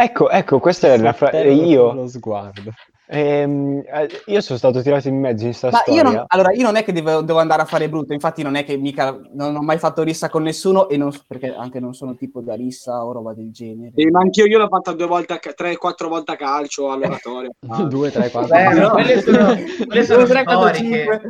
Ecco, 0.05 0.29
ecco, 0.31 0.59
questa 0.59 0.89
è 0.93 0.99
la 0.99 1.13
fra- 1.13 1.31
Sotterro 1.31 1.51
io, 1.53 1.93
Lo 1.93 2.07
sguardo. 2.09 2.71
Ehm, 3.11 3.83
eh, 3.87 4.09
io 4.26 4.40
sono 4.40 4.59
stato 4.59 4.81
tirato 4.83 5.09
in 5.09 5.19
mezzo 5.19 5.45
in 5.45 5.52
sta 5.52 5.71
Ma 5.71 5.79
io 5.87 5.99
storia. 5.99 6.02
non, 6.02 6.25
allora, 6.29 6.52
io 6.52 6.62
non 6.62 6.76
è 6.76 6.85
che 6.85 6.93
devo, 6.93 7.23
devo 7.23 7.38
andare 7.38 7.62
a 7.62 7.64
fare 7.64 7.88
brutto, 7.88 8.12
infatti 8.12 8.43
non 8.43 8.55
è 8.55 8.64
che 8.64 8.76
mica 8.76 9.21
non 9.33 9.57
ho 9.57 9.62
mai 9.62 9.79
fatto 9.79 10.02
rissa 10.02 10.29
con 10.29 10.43
nessuno 10.43 10.88
e 10.88 10.97
non, 10.97 11.12
perché 11.26 11.55
anche 11.55 11.81
non 11.81 11.95
sono 11.95 12.14
tipo 12.14 12.40
da 12.40 12.55
rissa 12.55 13.05
o 13.05 13.12
roba 13.12 13.33
del 13.35 13.50
genere. 13.50 13.93
Sì, 13.97 14.07
ma 14.07 14.21
anch'io 14.21 14.47
io 14.47 14.59
l'ho 14.59 14.69
fatta 14.69 14.93
due 14.93 15.07
volte, 15.07 15.38
tre, 15.57 15.76
quattro 15.76 16.09
volte 16.09 16.33
a 16.33 16.37
calcio 16.37 16.90
all'oratorio. 16.90 17.50
Ah. 17.69 17.83
2, 17.83 18.11
3, 18.11 18.31
4. 18.31 18.55
Beh, 18.55 18.79
no, 18.79 18.90
quelle 18.90 19.21
sono, 19.21 19.47
quelle 19.87 20.05
sono 20.05 20.25
Due, 20.25 20.29
tre, 20.29 20.45
quattro, 20.45 20.75
cinque. 20.75 21.21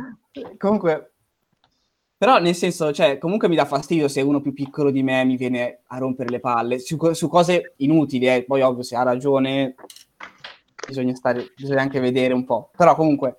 Comunque, 0.57 1.11
però 2.21 2.37
nel 2.37 2.53
senso, 2.53 2.91
cioè, 2.91 3.17
comunque 3.17 3.47
mi 3.47 3.55
dà 3.55 3.65
fastidio 3.65 4.07
se 4.07 4.21
uno 4.21 4.41
più 4.41 4.53
piccolo 4.53 4.91
di 4.91 5.01
me 5.01 5.25
mi 5.25 5.37
viene 5.37 5.79
a 5.87 5.97
rompere 5.97 6.29
le 6.29 6.39
palle 6.39 6.77
su, 6.77 6.95
su 7.13 7.27
cose 7.27 7.73
inutili, 7.77 8.27
eh. 8.27 8.43
poi 8.43 8.61
ovvio 8.61 8.83
se 8.83 8.95
ha 8.95 9.01
ragione 9.01 9.73
bisogna 10.91 11.15
stare, 11.15 11.51
bisogna 11.55 11.81
anche 11.81 11.99
vedere 11.99 12.33
un 12.33 12.43
po'. 12.45 12.69
Però 12.75 12.95
comunque, 12.95 13.37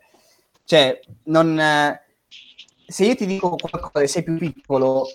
cioè, 0.64 0.99
non, 1.25 1.59
eh, 1.59 2.02
se 2.87 3.04
io 3.04 3.14
ti 3.14 3.26
dico 3.26 3.56
qualcosa 3.56 4.04
e 4.04 4.08
sei 4.08 4.23
più 4.23 4.36
piccolo, 4.38 5.06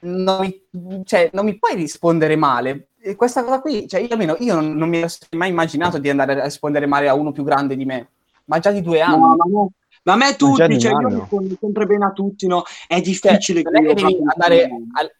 non 0.00 0.40
mi, 0.40 1.04
cioè, 1.04 1.30
non 1.32 1.44
mi 1.44 1.58
puoi 1.58 1.74
rispondere 1.76 2.36
male. 2.36 2.88
E 3.00 3.14
questa 3.14 3.44
cosa 3.44 3.60
qui, 3.60 3.86
cioè, 3.88 4.00
io 4.00 4.08
almeno 4.10 4.36
io 4.40 4.54
non, 4.54 4.74
non 4.74 4.88
mi 4.88 4.98
ero 4.98 5.08
mai 5.36 5.48
immaginato 5.50 5.98
di 5.98 6.10
andare 6.10 6.40
a 6.40 6.44
rispondere 6.44 6.86
male 6.86 7.08
a 7.08 7.14
uno 7.14 7.32
più 7.32 7.44
grande 7.44 7.76
di 7.76 7.84
me, 7.84 8.08
ma 8.46 8.58
già 8.58 8.70
di 8.72 8.82
due 8.82 9.00
anni. 9.00 9.20
No, 9.20 9.36
ma, 9.36 9.44
no. 9.48 9.70
ma 10.02 10.12
a 10.14 10.16
me 10.16 10.34
tutti, 10.36 10.78
cioè, 10.78 10.90
io 10.90 11.08
rispondo 11.08 11.56
sempre 11.60 11.86
bene 11.86 12.04
a 12.06 12.10
tutti, 12.10 12.46
no? 12.48 12.64
È 12.86 12.94
Cioè, 12.94 13.02
difficile 13.02 13.62
non 13.62 13.76
è 13.76 13.86
che 13.86 13.94
devi 13.94 14.18
andare 14.24 14.68
al- 14.94 15.12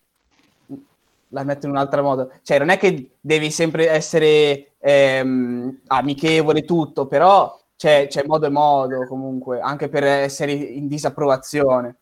la 1.30 1.42
metto 1.42 1.66
in 1.66 1.72
un 1.72 1.78
altro 1.78 2.02
modo 2.02 2.30
cioè 2.42 2.58
non 2.58 2.68
è 2.68 2.78
che 2.78 3.16
devi 3.20 3.50
sempre 3.50 3.88
essere 3.88 4.75
ehm, 4.86 5.80
amichevole 5.86 6.64
tutto 6.64 7.06
però 7.06 7.58
c'è, 7.76 8.06
c'è 8.08 8.24
modo 8.24 8.46
e 8.46 8.50
modo 8.50 9.06
comunque 9.06 9.60
anche 9.60 9.88
per 9.88 10.04
essere 10.04 10.52
in 10.52 10.86
disapprovazione 10.88 11.96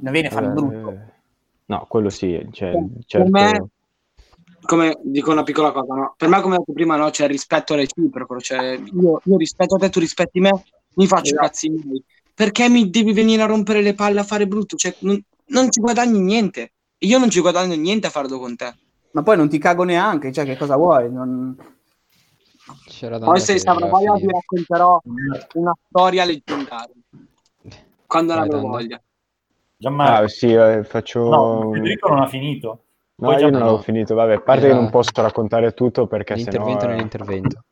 non 0.00 0.12
viene 0.12 0.28
a 0.28 0.30
fare 0.30 0.46
Eh, 0.46 0.50
brutto 0.50 1.08
No, 1.70 1.86
quello 1.88 2.10
sì, 2.10 2.48
cioè, 2.50 2.72
Per 2.72 3.04
certo. 3.06 3.30
me- 3.30 3.68
come 4.66 4.98
dico 5.04 5.30
una 5.30 5.44
piccola 5.44 5.70
cosa, 5.70 5.94
no? 5.94 6.14
Per 6.16 6.28
me, 6.28 6.40
come 6.40 6.56
ho 6.56 6.58
detto 6.58 6.72
prima, 6.72 6.96
no? 6.96 7.10
c'è 7.10 7.24
il 7.24 7.30
rispetto 7.30 7.76
reciproco. 7.76 8.40
Cioè, 8.40 8.72
io, 8.74 9.20
io 9.24 9.36
rispetto 9.36 9.76
te, 9.76 9.88
tu 9.88 10.00
rispetti 10.00 10.40
me, 10.40 10.50
mi 10.94 11.06
faccio 11.06 11.30
i 11.30 11.34
Esatto. 11.34 11.46
cazzi 11.46 11.70
miei. 11.70 12.02
Perché 12.34 12.68
mi 12.68 12.90
devi 12.90 13.12
venire 13.12 13.42
a 13.42 13.46
rompere 13.46 13.82
le 13.82 13.94
palle 13.94 14.18
a 14.18 14.24
fare 14.24 14.48
brutto? 14.48 14.76
Cioè, 14.76 14.96
non, 15.00 15.22
non 15.46 15.70
ci 15.70 15.80
guadagni 15.80 16.18
niente. 16.18 16.72
Io 16.98 17.18
non 17.18 17.30
ci 17.30 17.40
guadagno 17.40 17.76
niente 17.76 18.08
a 18.08 18.10
farlo 18.10 18.40
con 18.40 18.56
te. 18.56 18.74
Ma 19.12 19.22
poi 19.22 19.36
non 19.36 19.48
ti 19.48 19.58
cago 19.58 19.84
neanche 19.84 20.32
cioè 20.32 20.44
che 20.44 20.56
cosa 20.56 20.76
vuoi 20.76 21.10
Non- 21.10 21.56
C'era 22.86 23.18
da 23.18 23.24
Poi 23.26 23.40
se 23.40 23.60
avrò 23.64 23.88
voglia 23.88 24.12
ti 24.14 24.26
racconterò 24.26 25.00
una 25.54 25.72
storia 25.88 26.24
leggendaria. 26.24 26.94
Quando 28.06 28.32
ne 28.34 28.38
Vai, 28.40 28.48
avrò 28.48 28.60
Dando. 28.60 28.76
voglia. 28.76 29.02
Gianmarco, 29.76 30.24
Ah, 30.24 30.28
sì, 30.28 30.52
eh, 30.52 30.84
faccio... 30.84 31.28
no, 31.28 31.70
Federico 31.72 32.08
non 32.08 32.20
ha 32.20 32.26
finito. 32.26 32.84
No, 33.16 33.28
Poi 33.28 33.40
io 33.40 33.50
non 33.50 33.62
no. 33.62 33.78
finito, 33.78 34.14
vabbè, 34.14 34.34
a 34.34 34.40
parte 34.40 34.66
Era- 34.66 34.74
che 34.74 34.80
non 34.80 34.90
posso 34.90 35.10
raccontare 35.14 35.72
tutto 35.72 36.06
perché 36.06 36.36
sennò, 36.36 36.50
L'intervento 36.50 36.84
eh, 36.84 36.88
nell'intervento. 36.88 37.64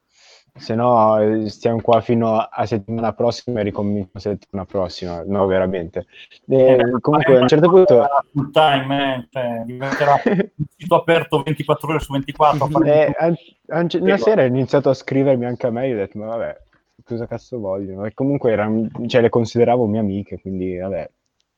Sennò 0.54 1.20
eh, 1.20 1.48
stiamo 1.48 1.80
qua 1.80 2.00
fino 2.00 2.36
a 2.38 2.66
settimana 2.66 3.12
prossima 3.12 3.60
e 3.60 3.64
ricomincio 3.64 4.18
settimana 4.18 4.66
prossima, 4.66 5.22
no 5.26 5.46
veramente. 5.46 6.06
Eh, 6.46 6.72
Eh, 6.72 7.00
comunque 7.00 7.36
a 7.38 7.42
un 7.42 7.48
certo 7.48 7.68
punto... 7.68 8.06
full 8.32 8.50
time, 8.50 9.28
cioè, 9.30 9.62
diventerà 9.64 10.20
un 10.24 10.64
sito 10.76 10.94
aperto 10.96 11.42
24 11.42 11.88
ore 11.88 11.98
su 12.00 12.12
24. 12.12 12.64
a 12.64 12.68
fare 12.68 13.06
Eh, 13.06 13.14
a- 13.16 13.76
a 13.76 13.80
un 13.80 13.88
ce- 13.88 13.98
una 13.98 14.16
sera 14.16 14.42
ha 14.42 14.46
iniziato 14.46 14.90
a 14.90 14.94
scrivermi 14.94 15.44
anche 15.44 15.66
a 15.66 15.70
me, 15.70 15.92
ho 15.92 15.96
detto, 15.96 16.18
ma 16.18 16.26
vabbè, 16.26 16.56
cosa 17.04 17.26
cazzo 17.26 17.58
vogliono? 17.58 18.04
E 18.04 18.14
comunque 18.14 18.50
erano- 18.52 18.88
cioè, 19.06 19.20
le 19.20 19.28
consideravo 19.28 19.86
mie 19.86 20.00
amiche, 20.00 20.40
quindi 20.40 20.76
vabbè, 20.76 21.10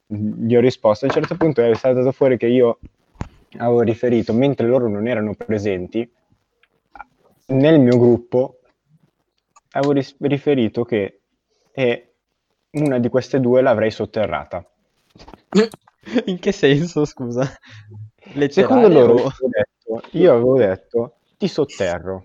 gli 0.07 0.55
ho 0.57 0.61
risposto. 0.61 1.05
A 1.07 1.09
un 1.09 1.15
certo 1.15 1.37
punto 1.37 1.63
è 1.63 1.75
saltato 1.75 2.13
fuori 2.13 2.37
che 2.37 2.47
io 2.47 2.79
avevo 3.59 3.81
riferito, 3.81 4.33
mentre 4.33 4.67
loro 4.67 4.89
non 4.89 5.07
erano 5.09 5.35
presenti, 5.35 6.09
nel 7.47 7.81
mio 7.81 7.99
gruppo 7.99 8.60
avevo 9.73 9.93
ris- 9.93 10.17
riferito 10.21 10.85
che 10.85 11.21
eh, 11.73 12.13
una 12.73 12.99
di 12.99 13.09
queste 13.09 13.41
due 13.41 13.63
l'avrei 13.63 13.91
sotterrata. 13.91 14.65
In 16.27 16.39
che 16.39 16.53
senso, 16.53 17.05
scusa? 17.05 17.49
Secondo 18.49 18.89
loro 18.89 19.15
o- 19.15 19.33
io 19.33 19.33
avevo 19.33 19.49
detto, 19.49 20.19
io 20.19 20.33
avevo 20.33 20.57
detto 20.59 21.17
ti 21.37 21.49
sotterro, 21.49 22.25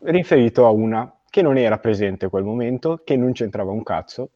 riferito 0.00 0.66
a 0.66 0.70
una 0.70 1.12
che 1.28 1.42
non 1.42 1.56
era 1.56 1.78
presente 1.78 2.24
in 2.24 2.30
quel 2.30 2.44
momento, 2.44 3.02
che 3.04 3.16
non 3.16 3.32
c'entrava 3.32 3.70
un 3.70 3.82
cazzo. 3.82 4.30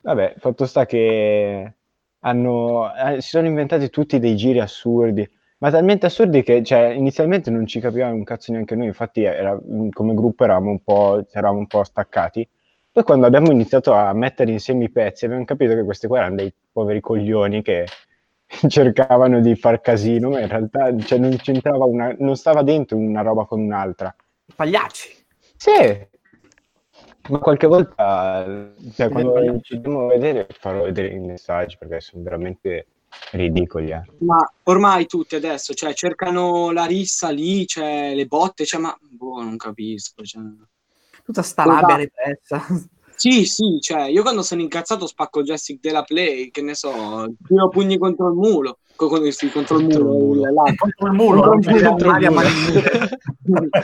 Vabbè, 0.00 0.34
fatto 0.38 0.66
sta 0.66 0.84
che 0.86 1.72
hanno, 2.20 2.94
eh, 2.94 3.20
si 3.20 3.30
sono 3.30 3.46
inventati 3.46 3.88
tutti 3.90 4.18
dei 4.18 4.36
giri 4.36 4.60
assurdi, 4.60 5.28
ma 5.58 5.70
talmente 5.70 6.06
assurdi 6.06 6.42
che 6.42 6.62
cioè, 6.62 6.88
inizialmente 6.88 7.50
non 7.50 7.66
ci 7.66 7.80
capivamo 7.80 8.14
un 8.14 8.24
cazzo 8.24 8.52
neanche 8.52 8.74
noi, 8.74 8.86
infatti 8.86 9.22
era- 9.22 9.58
come 9.90 10.14
gruppo 10.14 10.44
eravamo 10.44 10.70
un 10.70 10.82
po', 10.82 11.24
eravamo 11.30 11.58
un 11.60 11.66
po' 11.66 11.84
staccati. 11.84 12.46
Poi 12.92 13.02
quando 13.02 13.26
abbiamo 13.26 13.50
iniziato 13.50 13.92
a 13.92 14.12
mettere 14.12 14.52
insieme 14.52 14.84
i 14.84 14.90
pezzi 14.90 15.24
abbiamo 15.24 15.44
capito 15.44 15.74
che 15.74 15.82
questi 15.82 16.06
qua 16.06 16.18
erano 16.18 16.36
dei 16.36 16.52
poveri 16.72 17.00
coglioni 17.00 17.62
che 17.62 17.86
cercavano 18.68 19.40
di 19.40 19.56
far 19.56 19.80
casino, 19.80 20.30
ma 20.30 20.40
in 20.40 20.48
realtà 20.48 20.96
cioè, 20.98 21.18
non 21.18 21.36
c'entrava 21.36 21.84
una, 21.86 22.14
non 22.18 22.36
stava 22.36 22.62
dentro 22.62 22.96
una 22.96 23.22
roba 23.22 23.46
con 23.46 23.60
un'altra. 23.60 24.14
pagliacci 24.54 25.24
Sì, 25.56 26.06
ma 27.30 27.38
qualche 27.38 27.66
volta, 27.66 28.44
cioè, 28.92 29.08
quando 29.08 29.60
ci 29.62 29.76
dobbiamo 29.76 30.06
vedere, 30.08 30.46
farò 30.50 30.82
vedere 30.82 31.08
i 31.08 31.18
messaggi 31.18 31.76
perché 31.78 32.00
sono 32.00 32.22
veramente 32.22 32.86
ridicoli. 33.32 33.90
eh. 33.90 34.02
Ma 34.18 34.38
ormai 34.64 35.06
tutti 35.06 35.34
adesso, 35.34 35.74
cioè, 35.74 35.92
cercano 35.94 36.70
la 36.72 36.84
rissa 36.84 37.30
lì, 37.30 37.66
cioè, 37.66 38.14
le 38.14 38.26
botte, 38.26 38.64
cioè, 38.64 38.80
ma 38.80 38.96
boh, 39.00 39.42
non 39.42 39.56
capisco. 39.56 40.22
Cioè. 40.24 40.42
tutta 41.24 41.42
sta 41.42 41.64
rabbia 41.64 41.96
repressa 41.96 42.60
Sì, 43.16 43.44
sì, 43.46 43.78
cioè, 43.80 44.08
io 44.08 44.22
quando 44.22 44.42
sono 44.42 44.60
incazzato 44.60 45.06
spacco 45.06 45.38
il 45.38 45.46
joystick 45.46 45.80
della 45.80 46.02
Play, 46.02 46.50
che 46.50 46.60
ne 46.62 46.74
so, 46.74 47.32
tiro 47.46 47.68
pugni 47.68 47.96
contro 47.96 48.26
il 48.26 48.34
muro, 48.34 48.78
co- 48.96 49.06
co- 49.06 49.30
sì, 49.30 49.50
contro 49.50 49.78
il 49.78 49.84
Contro 49.84 50.02
muro, 50.04 50.14
il 50.16 50.24
muro. 50.24 50.48
il- 50.48 50.54
là. 50.54 50.62
Contro 50.76 51.06
il 51.06 51.12
muro, 51.12 51.40
Contro 51.42 51.70
il 51.70 51.76
muro, 51.76 51.88
contro 51.90 52.16
il 52.16 52.30
muro. 52.32 52.48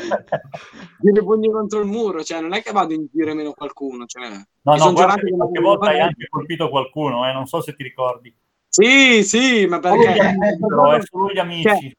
tiro 1.00 1.24
pugni 1.24 1.50
contro 1.50 1.80
il 1.80 1.86
muro, 1.86 2.22
cioè, 2.24 2.40
non 2.40 2.54
è 2.54 2.60
che 2.62 2.72
vado 2.72 2.92
in 2.92 3.06
giro 3.12 3.34
meno 3.34 3.52
qualcuno, 3.52 4.04
cioè. 4.06 4.28
No, 4.62 4.74
no, 4.74 4.92
guarda 4.92 5.14
qualche 5.14 5.60
volta 5.60 5.90
hai 5.90 6.00
anche 6.00 6.26
colpito 6.28 6.68
qualcuno, 6.68 7.28
eh, 7.28 7.32
non 7.32 7.46
so 7.46 7.60
se 7.60 7.74
ti 7.76 7.84
ricordi. 7.84 8.34
Sì, 8.70 9.24
sì, 9.24 9.66
ma 9.66 9.80
perché... 9.80 10.06
amici, 10.06 10.59
però, 10.61 10.94
eh, 10.94 11.02
solo 11.02 11.33
gli 11.33 11.38
amici. 11.38 11.96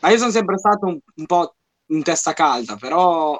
Ma 0.00 0.10
io 0.10 0.18
sono 0.18 0.30
sempre 0.30 0.56
stato 0.56 0.86
un, 0.86 0.98
un 1.16 1.26
po' 1.26 1.56
in 1.86 2.04
testa 2.04 2.32
calda, 2.32 2.76
però 2.76 3.38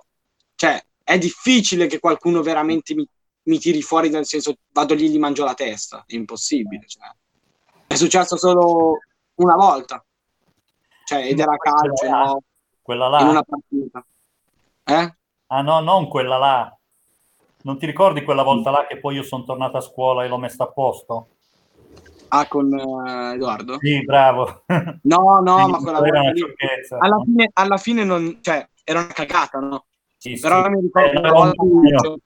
cioè, 0.57 0.85
è 1.05 1.17
difficile 1.17 1.87
che 1.87 2.01
qualcuno 2.01 2.43
veramente 2.43 2.95
mi, 2.97 3.09
mi 3.45 3.59
tiri 3.61 3.83
fuori, 3.83 4.11
nel 4.11 4.27
senso 4.27 4.57
vado 4.73 4.95
lì 4.95 5.07
e 5.07 5.11
gli 5.11 5.19
mangio 5.19 5.45
la 5.45 5.55
testa, 5.55 6.03
è 6.05 6.17
impossibile. 6.17 6.87
Cioè. 6.89 7.05
È 7.87 7.95
successo 7.95 8.37
solo 8.37 8.99
una 9.37 9.55
volta, 9.55 10.05
cioè, 11.05 11.25
ed 11.25 11.39
era 11.39 11.57
calcio, 11.57 12.09
no? 12.09 12.43
Quella 12.83 13.07
in 13.07 13.11
là. 13.13 13.31
una 13.31 13.43
partita. 13.45 14.05
Eh? 14.85 15.15
Ah 15.47 15.63
no, 15.63 15.79
non 15.79 16.09
quella 16.09 16.37
là. 16.37 16.77
Non 17.63 17.79
ti 17.79 17.87
ricordi 17.87 18.25
quella 18.25 18.43
volta 18.43 18.71
là 18.71 18.87
che 18.89 18.99
poi 18.99 19.15
io 19.15 19.23
sono 19.23 19.45
tornato 19.45 19.77
a 19.77 19.81
scuola 19.81 20.25
e 20.25 20.29
l'ho 20.29 20.39
messa 20.39 20.65
a 20.65 20.73
posto? 20.73 21.29
Ah, 22.29 22.47
con 22.47 22.73
eh, 22.73 23.35
Edoardo? 23.35 23.79
Sì, 23.81 24.05
bravo. 24.05 24.65
No, 25.03 25.41
no, 25.41 25.65
Sì, 25.65 25.71
ma 25.71 25.79
quella 25.79 26.07
era 26.07 26.21
una 26.21 26.35
sciocchezza. 26.35 26.99
alla 26.99 27.23
fine, 27.25 27.51
alla 27.53 27.77
fine 27.77 28.05
non, 28.05 28.39
cioè, 28.43 28.69
era 28.85 29.01
una 29.01 29.13
cagata, 29.13 29.59
no? 29.59 29.87
Sì, 30.17 30.35
sì. 30.35 30.43
Però 30.43 30.69
mi 30.69 30.81
ricordo 30.81 31.11
Eh, 31.13 31.19
una 31.19 31.29
non 31.31 31.39
volta 31.39 31.65
io. 31.65 32.19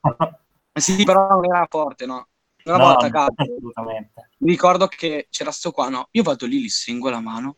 Sì, 0.73 1.03
però 1.03 1.27
non 1.27 1.45
era 1.45 1.67
forte, 1.69 2.05
no? 2.05 2.27
Una 2.63 2.77
No, 2.77 2.83
volta 2.85 3.09
calcio. 3.09 3.33
assolutamente. 3.35 4.29
mi 4.37 4.49
ricordo 4.51 4.87
che 4.87 5.27
c'era 5.29 5.51
sto 5.51 5.71
qua, 5.71 5.89
no? 5.89 6.07
Io 6.11 6.23
vado 6.23 6.45
lì, 6.45 6.61
gli 6.61 6.69
stringo 6.69 7.09
la 7.09 7.19
mano, 7.19 7.55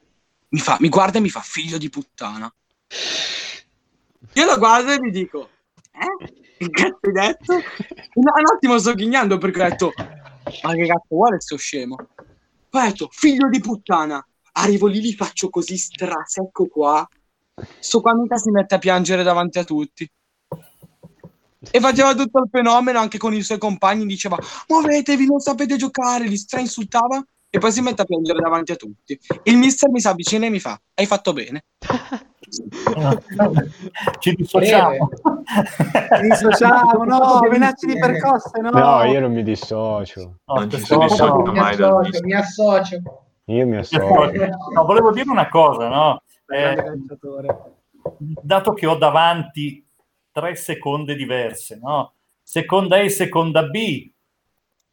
mi, 0.49 0.59
fa, 0.59 0.77
mi 0.79 0.89
guarda 0.89 1.19
e 1.19 1.21
mi 1.21 1.29
fa 1.29 1.39
figlio 1.41 1.77
di 1.77 1.89
puttana. 1.89 2.53
Io 4.35 4.45
lo 4.45 4.57
guardo 4.57 4.91
e 4.91 4.97
gli 4.97 5.11
dico, 5.11 5.49
eh? 5.91 6.31
Che 6.57 6.69
cazzo 6.69 6.99
hai 7.03 7.11
detto? 7.11 7.53
Un, 8.15 8.23
un 8.23 8.45
attimo 8.53 8.77
sto 8.79 8.93
ghignando 8.93 9.37
perché 9.37 9.61
ho 9.61 9.63
detto, 9.69 9.91
ma 10.63 10.73
che 10.73 10.87
cazzo 10.87 11.05
vuole 11.09 11.39
sto 11.39 11.57
scemo? 11.57 11.95
Poi 12.73 12.87
detto, 12.87 13.07
figlio 13.11 13.49
di 13.49 13.59
puttana. 13.59 14.25
Arrivo 14.53 14.87
lì, 14.87 14.99
li 14.99 15.13
faccio 15.13 15.51
così 15.51 15.77
strasecco 15.77 16.65
qua. 16.65 17.07
Sto 17.77 18.01
qua 18.01 18.15
mica 18.15 18.37
si 18.37 18.49
mette 18.49 18.73
a 18.73 18.79
piangere 18.79 19.21
davanti 19.21 19.59
a 19.59 19.63
tutti. 19.63 20.09
E 21.69 21.79
faceva 21.79 22.15
tutto 22.15 22.39
il 22.39 22.49
fenomeno 22.51 22.97
anche 22.97 23.19
con 23.19 23.31
i 23.31 23.43
suoi 23.43 23.59
compagni, 23.59 24.07
diceva 24.07 24.39
muovetevi, 24.67 25.27
non 25.27 25.39
sapete 25.39 25.75
giocare, 25.75 26.25
li 26.25 26.35
strainsultava 26.35 27.23
e 27.55 27.59
poi 27.59 27.71
si 27.71 27.81
mette 27.81 28.01
a 28.01 28.05
piangere 28.05 28.39
davanti 28.39 28.71
a 28.71 28.75
tutti. 28.75 29.15
Il 29.43 29.57
mister 29.57 29.87
mi 29.91 29.99
si 29.99 30.07
avvicina 30.07 30.47
e 30.47 30.49
mi 30.49 30.59
fa, 30.59 30.75
hai 30.95 31.05
fatto 31.05 31.33
bene. 31.33 31.65
Ci 34.19 34.33
dissociamo. 34.33 35.09
Ci 36.15 36.21
dissociamo, 36.29 37.03
no, 37.03 37.39
venazzi 37.49 37.85
di 37.85 37.93
percosse, 37.97 38.59
no. 38.59 38.71
No, 38.71 39.03
io 39.03 39.19
non 39.19 39.31
mi 39.33 39.43
dissocio. 39.43 40.39
No, 40.45 40.53
Non 40.55 40.69
ci 40.71 40.77
dissocio 40.77 41.35
Mi 41.41 41.51
mai 41.53 41.75
dal 41.75 41.91
associo, 41.91 42.09
mister. 42.09 42.23
mi 42.25 42.33
associo. 42.33 43.01
Io 43.45 43.67
mi 43.67 43.77
associo. 43.77 44.31
No, 44.73 44.85
volevo 44.85 45.11
dire 45.11 45.29
una 45.29 45.47
cosa, 45.47 45.87
no? 45.89 46.23
Eh, 46.47 46.83
dato 48.41 48.73
che 48.73 48.87
ho 48.87 48.95
davanti 48.95 49.85
tre 50.31 50.55
seconde 50.55 51.15
diverse, 51.15 51.79
no? 51.81 52.13
Seconda 52.41 52.97
E, 52.99 53.09
seconda 53.09 53.63
B, 53.63 54.11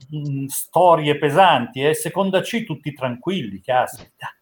mh, 0.09 0.47
storie 0.47 1.19
pesanti, 1.19 1.83
e 1.83 1.95
seconda 1.95 2.41
C 2.41 2.65
tutti 2.65 2.93
tranquilli, 2.93 3.61
caspita. 3.61 4.35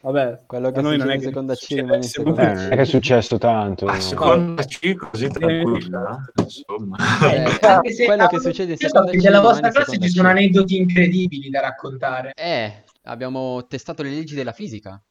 Vabbè, 0.00 0.42
Quello 0.46 0.70
che 0.70 0.78
a 0.80 0.82
noi 0.82 0.98
non 0.98 1.10
è 1.10 1.14
in 1.14 1.22
seconda 1.22 1.54
C 1.54 1.66
rimane 1.70 1.96
in 1.96 2.02
se 2.02 2.08
seconda 2.10 2.42
Eh, 2.42 2.54
C. 2.54 2.58
non 2.58 2.72
è 2.72 2.74
che 2.76 2.82
è 2.82 2.84
successo 2.84 3.38
tanto. 3.38 3.86
Ah, 3.86 3.98
seconda 4.00 4.62
C 4.64 4.94
così 4.96 5.28
tranquilla, 5.28 6.18
eh, 6.36 6.42
insomma. 6.42 6.96
Eh, 7.32 7.58
Anche 7.66 7.92
se- 7.94 8.04
quello 8.04 8.26
che 8.26 8.38
succede 8.38 8.72
in 8.72 8.78
so 8.78 8.86
seconda 8.88 9.10
che 9.12 9.16
C 9.18 9.22
nella 9.22 9.40
vostra 9.40 9.70
classe 9.70 9.98
ci 9.98 10.08
sono 10.10 10.28
aneddoti 10.28 10.76
incredibili 10.76 11.48
da 11.48 11.60
raccontare. 11.60 12.32
Eh, 12.34 12.84
abbiamo 13.04 13.66
testato 13.66 14.02
le 14.02 14.10
leggi 14.10 14.34
della 14.34 14.52
fisica. 14.52 15.02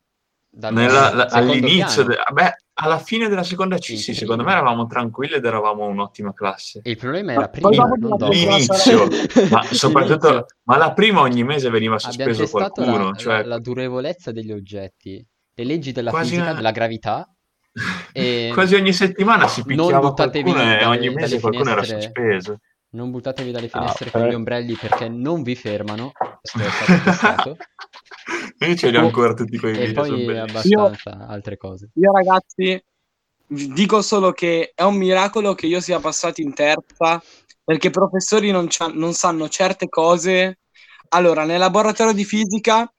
Nella- 0.51 1.11
la- 1.15 1.25
all'inizio, 1.31 2.03
de- 2.03 2.17
vabbè, 2.29 2.53
alla 2.75 2.97
fine 2.99 3.27
della 3.29 3.43
seconda 3.43 3.77
C, 3.77 3.97
sì, 3.97 4.13
secondo 4.13 4.43
me 4.43 4.51
eravamo 4.51 4.87
tranquilli 4.87 5.35
ed 5.35 5.45
eravamo 5.45 5.85
un'ottima 5.85 6.33
classe. 6.33 6.81
E 6.83 6.91
il 6.91 6.97
problema 6.97 7.31
era 7.33 7.41
Ma- 7.41 7.47
prima, 7.49 7.69
dopo 7.69 7.95
non 7.97 8.17
dopo. 8.17 8.31
L'inizio, 8.31 9.07
ma 9.51 9.63
soprattutto, 9.63 10.27
L'inizio. 10.29 10.45
ma 10.63 10.77
la 10.77 10.93
prima 10.93 11.21
ogni 11.21 11.43
mese 11.43 11.69
veniva 11.69 11.99
sospeso 11.99 12.47
qualcuno, 12.47 13.09
la, 13.11 13.15
cioè 13.15 13.37
la- 13.41 13.45
la 13.47 13.59
durevolezza 13.59 14.31
degli 14.31 14.51
oggetti, 14.51 15.23
le 15.55 15.63
leggi 15.63 15.91
della 15.91 16.09
Quasi 16.09 16.29
fisica, 16.29 16.45
una- 16.47 16.53
della 16.55 16.71
gravità. 16.71 17.27
e 18.13 18.51
quasi 18.53 18.75
ogni 18.75 18.93
settimana 18.93 19.47
si 19.47 19.63
non 19.65 19.67
picchiava 19.77 20.07
buttatevi 20.07 20.51
qualcuno 20.51 20.73
e 20.73 20.77
dalle- 20.77 20.85
ogni 20.97 21.09
mese 21.13 21.39
qualcuno 21.39 21.69
era 21.71 21.81
finestre. 21.83 22.11
sospeso. 22.13 22.59
Non 22.93 23.09
buttatevi 23.09 23.49
dalle 23.51 23.65
Ah, 23.71 23.77
finestre 23.79 24.09
per- 24.11 24.21
con 24.21 24.29
gli 24.29 24.33
ombrelli 24.35 24.75
perché 24.75 25.09
non 25.09 25.41
vi 25.41 25.55
fermano. 25.55 26.11
Questo 26.13 26.59
è 26.59 26.69
stato 26.69 27.01
testato. 27.03 27.57
Io 28.59 28.75
ce 28.75 28.89
li 28.89 28.97
ho 28.97 29.01
ancora 29.01 29.33
tutti 29.33 29.57
quei 29.57 29.77
e 29.77 29.87
video, 29.87 30.03
poi 30.03 30.37
abbastanza 30.37 31.27
altre 31.27 31.57
cose. 31.57 31.89
Io 31.95 32.11
ragazzi 32.11 32.81
vi 33.47 33.67
dico 33.73 34.01
solo 34.01 34.31
che 34.31 34.71
è 34.73 34.83
un 34.83 34.95
miracolo 34.95 35.53
che 35.53 35.67
io 35.67 35.79
sia 35.79 35.99
passato 35.99 36.41
in 36.41 36.53
terza 36.53 37.21
perché 37.63 37.87
i 37.87 37.91
professori 37.91 38.51
non, 38.51 38.67
non 38.93 39.13
sanno 39.13 39.47
certe 39.49 39.87
cose. 39.89 40.59
Allora, 41.09 41.45
nel 41.45 41.59
laboratorio 41.59 42.13
di 42.13 42.25
fisica, 42.25 42.91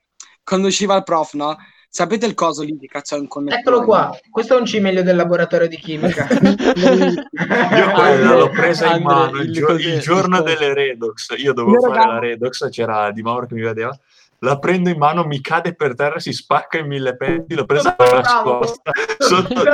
quando 0.42 0.68
usciva 0.68 0.96
il 0.96 1.02
prof, 1.02 1.34
no? 1.34 1.56
Sapete 1.88 2.26
il 2.26 2.34
coso 2.34 2.64
lì 2.64 2.76
che 2.76 2.88
cazzo 2.88 3.14
è 3.14 3.20
un 3.20 3.28
connettore? 3.28 3.60
Eccolo 3.60 3.84
qua, 3.84 4.18
questo 4.28 4.56
è 4.56 4.58
un 4.58 4.66
cimelio 4.66 5.04
del 5.04 5.14
laboratorio 5.14 5.68
di 5.68 5.76
chimica. 5.76 6.26
Io 6.40 7.90
quella 7.92 8.34
l'ho 8.34 8.50
presa 8.50 8.96
in 8.96 9.02
mano 9.04 9.38
il, 9.38 9.50
il 9.50 9.80
il 9.80 10.00
giorno 10.00 10.42
delle 10.42 10.74
Redox. 10.74 11.36
Io 11.36 11.52
dovevo 11.52 11.76
Io, 11.76 11.80
fare 11.82 11.94
raga- 11.94 12.12
la 12.14 12.18
Redox, 12.18 12.68
c'era 12.70 13.12
Di 13.12 13.22
Mauro 13.22 13.46
che 13.46 13.54
mi 13.54 13.60
vedeva. 13.60 13.96
La 14.44 14.58
prendo 14.58 14.90
in 14.90 14.98
mano, 14.98 15.24
mi 15.24 15.40
cade 15.40 15.74
per 15.74 15.94
terra, 15.94 16.18
si 16.18 16.32
spacca 16.32 16.76
in 16.78 16.86
mille 16.86 17.16
pezzi. 17.16 17.54
L'ho 17.54 17.64
presa 17.64 17.92
per 17.92 18.12
nascosta 18.12 18.92
sotto 19.18 19.62
e 19.64 19.68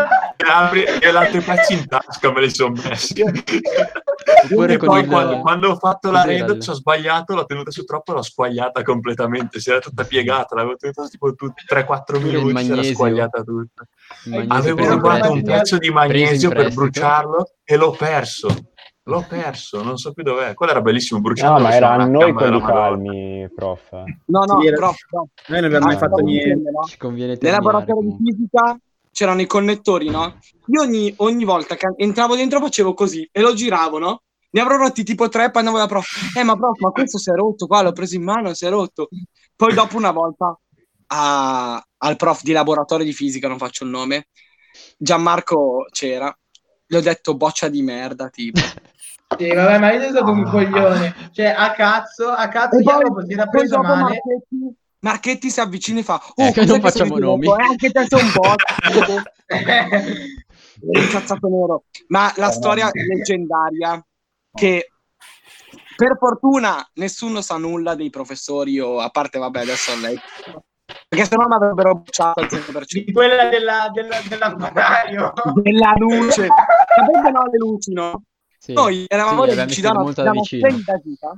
apri 0.48 0.84
e 0.84 1.10
l'altro 1.10 1.40
pezzi 1.42 1.74
in 1.74 1.86
tasca 1.88 2.30
me 2.32 2.40
li 2.40 2.50
sono 2.54 2.74
messi. 2.82 3.20
E 3.20 4.76
poi 4.78 5.00
il- 5.02 5.08
quando, 5.08 5.40
quando 5.40 5.70
ho 5.70 5.76
fatto 5.76 6.10
la 6.10 6.22
Redox 6.22 6.64
il- 6.66 6.70
ho 6.70 6.74
sbagliato, 6.74 7.34
l'ho 7.34 7.44
tenuta 7.46 7.70
su 7.70 7.84
troppo, 7.84 8.12
l'ho 8.12 8.22
squagliata 8.22 8.82
completamente. 8.82 9.58
Si 9.60 9.70
era 9.70 9.80
tutta 9.80 10.04
piegata, 10.04 10.54
l'avevo 10.54 10.76
tenuta 10.76 11.06
tipo 11.08 11.34
tu- 11.34 11.52
3-4 11.66 12.16
Oppure 12.18 12.32
il 12.38 12.44
minuti, 12.44 12.64
si 12.64 12.70
era 12.72 12.82
squagliata 12.94 13.42
tutta. 13.42 13.84
Avevo 14.48 14.76
rubato 14.88 15.32
un 15.32 15.42
pezzo 15.42 15.78
di 15.78 15.90
magnesio 15.90 16.48
per 16.50 16.72
bruciarlo 16.74 17.50
e 17.64 17.76
l'ho 17.76 17.90
perso. 17.90 18.48
L'ho 19.04 19.24
perso, 19.26 19.82
non 19.82 19.96
so 19.96 20.12
più 20.12 20.22
dov'è. 20.22 20.54
Quello 20.54 20.72
era 20.72 20.82
bellissimo, 20.82 21.20
bruciarlo. 21.20 21.56
No, 21.58 21.62
ma 21.64 21.74
era 21.74 21.94
a 21.94 22.04
noi 22.04 22.32
quelli 22.32 22.60
calmi, 22.60 23.48
prof. 23.54 23.90
No, 23.92 24.44
no, 24.44 24.60
Sì, 24.60 24.70
prof, 24.74 24.96
prof. 25.08 25.28
Noi 25.46 25.60
non 25.60 25.64
abbiamo 25.64 25.86
mai 25.86 25.94
Ah, 25.94 25.98
fatto 25.98 26.20
niente. 26.20 26.44
dicendo, 26.44 26.70
no? 26.70 26.82
Ci 26.86 26.96
conviene 26.98 27.38
Nel 27.40 27.52
laboratorio 27.52 28.16
di 28.16 28.16
fisica 28.24 28.78
c'erano 29.10 29.40
i 29.40 29.46
connettori, 29.46 30.10
no? 30.10 30.38
Io 30.66 30.82
ogni, 30.82 31.12
ogni 31.16 31.44
volta 31.44 31.74
che 31.76 31.92
entravo 31.96 32.36
dentro 32.36 32.60
facevo 32.60 32.94
così 32.94 33.28
e 33.32 33.40
lo 33.40 33.54
giravo, 33.54 33.98
no? 33.98 34.22
Ne 34.52 34.60
avrò 34.60 34.76
rotti 34.76 35.02
tipo 35.02 35.28
tre 35.28 35.46
e 35.46 35.50
poi 35.50 35.60
andavo 35.60 35.78
da 35.78 35.86
prof. 35.86 36.36
Eh, 36.36 36.42
ma 36.44 36.56
prof, 36.56 36.78
ma 36.80 36.90
questo 36.90 37.18
si 37.18 37.30
è 37.30 37.34
rotto 37.34 37.66
qua, 37.66 37.82
l'ho 37.82 37.92
preso 37.92 38.16
in 38.16 38.22
mano, 38.22 38.52
si 38.54 38.66
è 38.66 38.68
rotto. 38.68 39.08
Poi 39.56 39.72
dopo 39.74 39.96
una 39.96 40.10
volta 40.12 40.56
a- 41.12 41.82
al 42.02 42.16
prof 42.16 42.42
di 42.42 42.52
laboratorio 42.52 43.04
di 43.04 43.12
fisica, 43.12 43.48
non 43.48 43.58
faccio 43.58 43.84
il 43.84 43.90
nome, 43.90 44.28
Gianmarco 44.96 45.86
c'era, 45.90 46.34
gli 46.90 46.96
ho 46.96 47.00
detto 47.00 47.36
boccia 47.36 47.68
di 47.68 47.82
merda, 47.82 48.28
tipo. 48.28 48.60
Sì, 49.38 49.46
vabbè, 49.54 49.78
ma 49.78 49.92
io 49.92 50.00
sono 50.00 50.10
stato 50.10 50.30
un 50.32 50.42
coglione. 50.50 51.30
Cioè, 51.32 51.54
a 51.56 51.70
cazzo, 51.70 52.30
a 52.30 52.48
cazzo, 52.48 52.78
E 52.78 52.82
io 52.82 53.12
poi- 53.12 53.26
si 53.26 53.32
era 53.32 53.46
preso 53.46 53.78
male. 53.80 54.02
Marchetti, 54.02 54.76
Marchetti 54.98 55.50
si 55.50 55.60
avvicina 55.60 56.00
e 56.00 56.02
fa: 56.02 56.20
Oh, 56.34 56.46
Eh, 56.52 56.64
non 56.64 56.80
facciamo 56.80 57.16
nomi. 57.16 57.46
Eh, 57.46 57.52
anche 57.62 57.92
te 57.92 58.06
sei 58.08 58.20
un 58.20 58.32
bot. 58.34 58.60
incazzato 60.82 61.48
nero. 61.48 61.84
Ma 62.08 62.32
la 62.36 62.50
storia 62.50 62.90
leggendaria 62.92 64.04
che 64.52 64.90
per 65.94 66.16
fortuna 66.18 66.84
nessuno 66.94 67.40
sa 67.40 67.56
nulla 67.56 67.94
dei 67.94 68.10
professori 68.10 68.80
o 68.80 68.98
a 68.98 69.10
parte 69.10 69.38
vabbè 69.38 69.60
adesso 69.60 69.94
lei 70.00 70.18
perché 71.08 71.24
sennò 71.24 71.46
mi 71.46 71.54
avrebbero 71.54 71.94
bocciato 71.96 72.40
al 72.40 72.46
100% 72.46 73.04
di 73.04 73.12
quella 73.12 73.48
della, 73.48 73.90
della, 73.92 74.16
dell'aquario. 74.28 75.32
della 75.62 75.94
luce 75.96 76.46
sapete 76.46 77.30
no 77.30 77.42
le 77.50 77.58
luci 77.58 77.92
no? 77.92 78.22
Sì. 78.58 78.72
noi 78.74 79.04
eravamo 79.08 79.44
Sì, 79.48 79.64
visto 79.64 79.80
da 79.80 79.90
una, 79.92 80.02
da 80.12 80.22
da 80.22 80.30
una 80.30 80.40
vicino. 80.40 80.68
splendida 80.68 81.00
gita 81.02 81.32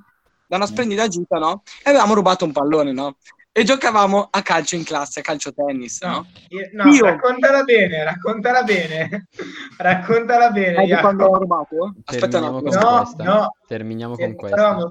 da 0.46 0.56
una 0.56 0.66
splendida 0.66 1.08
gita 1.08 1.38
no? 1.38 1.62
e 1.84 1.90
avevamo 1.90 2.14
rubato 2.14 2.44
un 2.44 2.52
pallone 2.52 2.92
no? 2.92 3.16
e 3.54 3.64
giocavamo 3.64 4.28
a 4.30 4.40
calcio 4.42 4.76
in 4.76 4.84
classe, 4.84 5.20
a 5.20 5.22
calcio 5.22 5.52
tennis, 5.52 6.00
no? 6.02 6.26
Io- 6.48 6.68
no, 6.72 6.90
Io- 6.90 7.04
raccontala 7.04 7.62
bene, 7.64 8.02
raccontala 8.02 8.62
bene. 8.62 9.26
raccontala 9.76 10.50
bene. 10.50 10.86
Di 10.86 10.94
quando 10.96 11.26
ho 11.26 11.36
rubato? 11.38 11.94
Aspetta 12.04 12.38
un 12.38 12.44
Terminiamo 12.44 12.56
attimo. 12.56 12.70
con 12.70 13.24
No, 13.24 13.24
no. 13.34 13.54
Terminiamo 13.66 14.14
Eh, 14.16 14.24
con 14.24 14.34
questa. 14.36 14.56
stavamo 14.56 14.88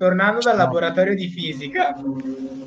tornando 0.00 0.40
dal 0.40 0.56
laboratorio 0.56 1.14
di 1.14 1.28
fisica. 1.28 1.94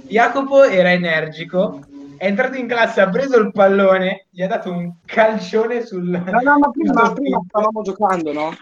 Jacopo 0.06 0.62
era 0.62 0.92
energico, 0.92 1.80
è 2.16 2.28
entrato 2.28 2.58
in 2.58 2.68
classe, 2.68 3.02
ha 3.02 3.10
preso 3.10 3.40
il 3.40 3.52
pallone, 3.52 4.28
gli 4.30 4.44
ha 4.44 4.48
dato 4.48 4.72
un 4.72 4.98
calcione 5.04 5.84
sul... 5.84 6.04
No, 6.10 6.40
no, 6.44 6.60
ma 6.60 6.70
prima, 6.70 7.12
prima 7.12 7.42
stavamo 7.48 7.82
giocando, 7.82 8.34
no? 8.34 8.56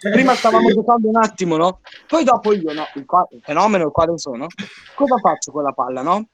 Prima 0.00 0.34
stavamo 0.34 0.68
giocando 0.72 1.08
un 1.08 1.16
attimo, 1.16 1.56
no? 1.56 1.78
Poi 2.08 2.24
dopo 2.24 2.52
io, 2.52 2.72
no? 2.72 2.88
Il, 2.96 3.04
qua- 3.04 3.28
il 3.30 3.40
fenomeno 3.44 3.84
il 3.84 3.92
quale 3.92 4.18
sono, 4.18 4.48
cosa 4.96 5.16
faccio 5.18 5.52
con 5.52 5.62
la 5.62 5.72
palla, 5.72 6.02
no? 6.02 6.26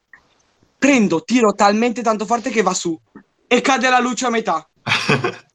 Prendo, 0.78 1.22
tiro 1.22 1.52
talmente 1.52 2.00
tanto 2.00 2.24
forte 2.24 2.48
che 2.48 2.62
va 2.62 2.72
su 2.72 2.98
e 3.46 3.60
cade 3.60 3.90
la 3.90 4.00
luce 4.00 4.24
a 4.24 4.30
metà. 4.30 4.66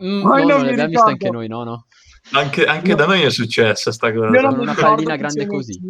Mm, 0.00 0.22
no, 0.22 0.28
non 0.36 0.46
non 0.46 0.60
mi 0.62 0.76
ricordo. 0.76 1.02
anche 1.02 1.28
noi, 1.28 1.48
no, 1.48 1.64
no. 1.64 1.86
Anche, 2.32 2.64
anche 2.66 2.90
No. 2.90 2.96
da 2.96 3.06
noi 3.06 3.22
è 3.22 3.30
successa 3.30 3.90
sta 3.92 4.12
cosa. 4.12 4.28
Non 4.28 4.54
mi 4.54 4.60
una 4.62 4.74
pallina 4.74 5.16
grande 5.16 5.46
così. 5.46 5.80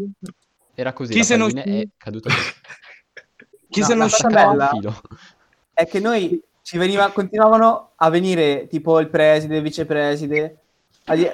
Era 0.75 0.93
così, 0.93 1.13
Chi 1.13 1.19
la 1.19 1.25
se 1.25 1.35
uscì? 1.35 1.59
è 1.59 1.89
caduta 1.97 2.31
così. 2.33 2.53
Chi 3.71 3.81
No, 3.81 3.87
se 3.87 3.93
ne 3.93 3.99
la 3.99 4.05
uscì? 4.05 4.23
cosa 4.23 4.35
bella- 4.51 4.69
Filo. 4.69 5.01
è 5.73 5.87
che 5.87 6.01
noi 6.01 6.41
ci 6.63 6.79
veniva, 6.79 7.11
continuavano 7.11 7.93
a 7.97 8.09
venire 8.11 8.67
tipo 8.69 8.99
il 9.01 9.09
preside, 9.09 9.57
il 9.57 9.63
vicepreside 9.63 10.59
a, 11.07 11.15
di- 11.17 11.31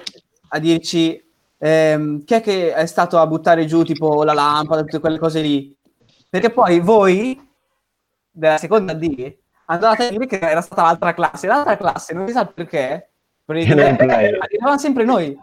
a 0.49 0.59
dirci 0.59 1.23
ehm, 1.59 2.25
chi 2.25 2.35
è 2.35 2.40
che 2.40 2.73
è 2.73 2.87
stato 2.87 3.19
a 3.19 3.27
buttare 3.27 3.67
giù 3.67 3.83
tipo 3.83 4.23
la 4.25 4.33
lampada, 4.33 4.81
tutte 4.83 5.01
quelle 5.01 5.19
cose 5.19 5.40
lì. 5.43 5.75
Perché 6.29 6.51
poi 6.51 6.81
voi 6.81 7.40
della 8.31 8.59
seconda 8.59 8.93
D 8.95 9.37
andavate 9.67 10.07
a 10.07 10.11
dire 10.11 10.27
che 10.27 10.38
era 10.38 10.61
stata 10.61 10.83
l'altra 10.83 11.14
classe. 11.14 11.47
L'altra 11.47 11.77
classe 11.77 12.14
non 12.14 12.27
si 12.27 12.33
sa 12.33 12.47
perché. 12.47 13.11
Arrivavamo 14.40 14.78
sempre 14.78 15.04
noi. 15.04 15.38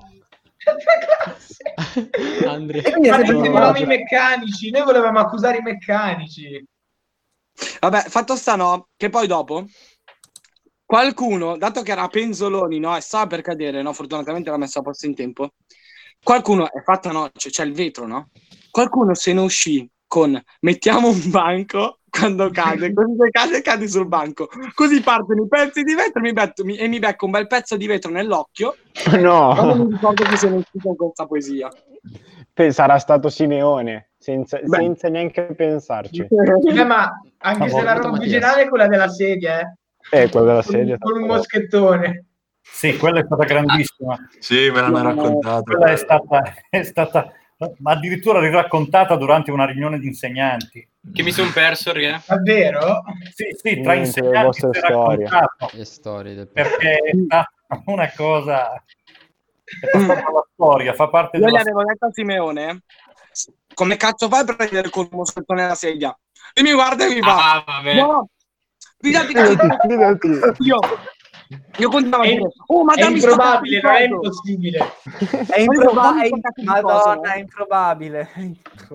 Andrea. 2.47 2.81
E 2.81 2.91
quindi 2.91 3.09
volevamo 3.09 3.77
i 3.77 3.85
meccanici, 3.85 4.69
noi 4.69 4.83
volevamo 4.83 5.19
accusare 5.19 5.57
i 5.57 5.61
meccanici. 5.61 6.65
Vabbè, 7.79 8.03
fatto 8.07 8.35
sta 8.35 8.55
no, 8.55 8.87
che 8.95 9.09
poi 9.09 9.27
dopo 9.27 9.65
qualcuno, 10.91 11.55
dato 11.55 11.83
che 11.83 11.91
era 11.93 12.05
penzoloni, 12.09 12.77
no, 12.77 12.97
e 12.97 12.99
stava 12.99 13.25
per 13.25 13.41
cadere, 13.41 13.81
no, 13.81 13.93
fortunatamente 13.93 14.49
l'ha 14.49 14.57
messo 14.57 14.79
a 14.79 14.81
posto 14.81 15.05
in 15.05 15.15
tempo. 15.15 15.51
Qualcuno 16.21 16.69
è 16.69 16.81
fatta 16.83 17.11
no, 17.11 17.29
c'è, 17.33 17.49
c'è 17.49 17.63
il 17.63 17.71
vetro, 17.71 18.05
no? 18.05 18.29
Qualcuno 18.69 19.15
se 19.15 19.31
ne 19.31 19.39
uscì 19.39 19.89
con 20.05 20.37
mettiamo 20.59 21.07
un 21.07 21.29
banco 21.29 22.00
quando 22.11 22.49
cade, 22.51 22.93
così 22.93 23.15
se 23.17 23.29
cade 23.31 23.61
cade 23.61 23.87
sul 23.87 24.05
banco. 24.07 24.47
Così 24.75 25.01
partono 25.01 25.43
i 25.43 25.47
pezzi 25.47 25.81
di 25.81 25.95
vetro 25.95 26.19
mi 26.21 26.33
metto- 26.33 26.63
mi- 26.65 26.75
e 26.77 26.87
mi 26.87 26.99
becco 26.99 27.25
un 27.25 27.31
bel 27.31 27.47
pezzo 27.47 27.77
di 27.77 27.87
vetro 27.87 28.11
nell'occhio. 28.11 28.75
Ma 29.09 29.17
non 29.17 29.55
No, 29.55 29.75
mi 29.85 29.91
ricordo 29.93 30.23
chi 30.25 30.37
se 30.37 30.49
ne 30.49 30.57
uscì 30.57 30.77
con 30.83 30.95
questa 30.95 31.25
poesia. 31.25 31.69
Sarà 32.69 32.99
stato 32.99 33.29
Simeone, 33.29 34.11
senza, 34.19 34.59
senza 34.63 35.07
neanche 35.09 35.41
pensarci. 35.55 36.27
Eh, 36.29 36.83
ma 36.83 37.09
anche 37.39 37.69
se 37.69 37.81
la 37.81 37.93
roba 37.93 38.17
originale 38.17 38.63
è 38.63 38.69
quella 38.69 38.87
della 38.87 39.07
sedia, 39.07 39.61
eh. 39.61 40.23
Eh, 40.23 40.29
quello 40.29 40.45
della 40.47 40.61
Con, 40.61 40.71
sedia. 40.73 40.97
con 40.99 41.21
un 41.21 41.27
moschettone. 41.27 42.25
Sì, 42.61 42.97
quella 42.97 43.21
è 43.21 43.23
stata 43.25 43.45
grandissima. 43.45 44.15
Sì, 44.37 44.69
me 44.69 44.81
l'hanno 44.81 44.97
No. 45.01 45.03
raccontato. 45.03 45.63
Quella 45.63 45.91
è 45.91 45.95
stata, 45.95 46.41
è 46.69 46.83
stata 46.83 47.31
addirittura 47.83 48.39
riraccontata 48.39 49.15
durante 49.15 49.51
una 49.51 49.65
riunione 49.65 49.99
di 49.99 50.07
insegnanti. 50.07 50.87
Che 51.13 51.23
mi 51.23 51.31
sono 51.31 51.51
perso, 51.51 51.91
perché? 51.91 52.21
Davvero? 52.25 53.03
Sì, 53.33 53.55
sì, 53.61 53.81
tra 53.81 53.93
insegnanti 53.93 54.65
è 54.65 54.69
storie. 54.73 55.27
raccontato 55.27 55.77
Le 55.77 55.85
storie 55.85 56.33
del 56.35 56.47
perché 56.47 56.97
è 56.97 57.11
stata 57.25 57.51
una 57.85 58.11
cosa 58.15 58.73
è 58.73 59.89
passata 59.89 60.31
la 60.31 60.45
storia, 60.53 60.93
fa 60.93 61.07
parte 61.07 61.37
Io 61.37 61.43
gli 61.43 61.47
della 61.47 61.61
avevo 61.61 61.83
detto 61.85 62.05
a 62.05 62.11
Simeone 62.11 62.81
come 63.73 63.95
cazzo 63.95 64.27
fai 64.27 64.41
a 64.41 64.43
prendere 64.43 64.89
con 64.89 65.07
un 65.09 65.17
moschettone 65.17 65.65
la 65.65 65.75
sedia? 65.75 66.17
E 66.53 66.61
mi 66.61 66.73
guarda 66.73 67.05
e 67.05 67.13
mi 67.13 67.21
fa 67.21 67.53
Ah, 67.55 67.63
vabbè. 67.65 67.95
no, 67.95 68.29
Fidati, 68.99 69.27
fidati. 69.27 69.67
io 70.59 70.79
io 71.77 71.89
continuavo 71.89 72.23
a 72.23 72.25
È, 72.25 72.29
dire 72.29 72.51
oh 72.67 72.83
ma 72.83 72.93
è 72.93 73.05
improbabile, 73.09 73.81
non 73.81 73.91
cazzo 73.91 73.97
è 73.97 74.07
di 74.07 74.13
coso." 74.13 74.25
impossibile. 74.27 74.93
È 75.47 75.59
di 75.61 75.65
coso, 75.67 75.93
Madonna, 76.63 77.33
è 77.33 77.39
improbabile. 77.39 78.29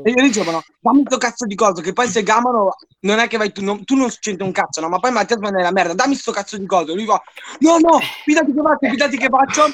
e 0.02 0.10
io 0.10 0.22
dicevano 0.22 0.62
dammi 0.80 1.02
sto 1.06 1.18
cazzo 1.18 1.44
di 1.46 1.54
coso 1.54 1.82
che 1.82 1.92
poi 1.92 2.08
se 2.08 2.22
gamano 2.22 2.74
non 3.00 3.18
è 3.18 3.26
che 3.28 3.36
vai 3.36 3.52
tu 3.52 3.62
non, 3.62 3.84
tu 3.84 3.94
non 3.94 4.08
c'entri 4.20 4.44
un 4.46 4.52
cazzo 4.52 4.80
no 4.80 4.88
ma 4.88 4.98
poi 4.98 5.10
Mattia 5.12 5.36
va 5.38 5.50
nella 5.50 5.72
merda 5.72 5.94
dammi 5.94 6.14
sto 6.14 6.32
cazzo 6.32 6.56
di 6.56 6.66
coso 6.66 6.94
lui 6.94 7.04
fa 7.04 7.20
no 7.60 7.78
no 7.78 7.98
fidati 8.24 8.52
che 8.52 8.62
faccio 8.62 8.88
fidati 8.88 9.16
che 9.18 9.28
faccio 9.28 9.64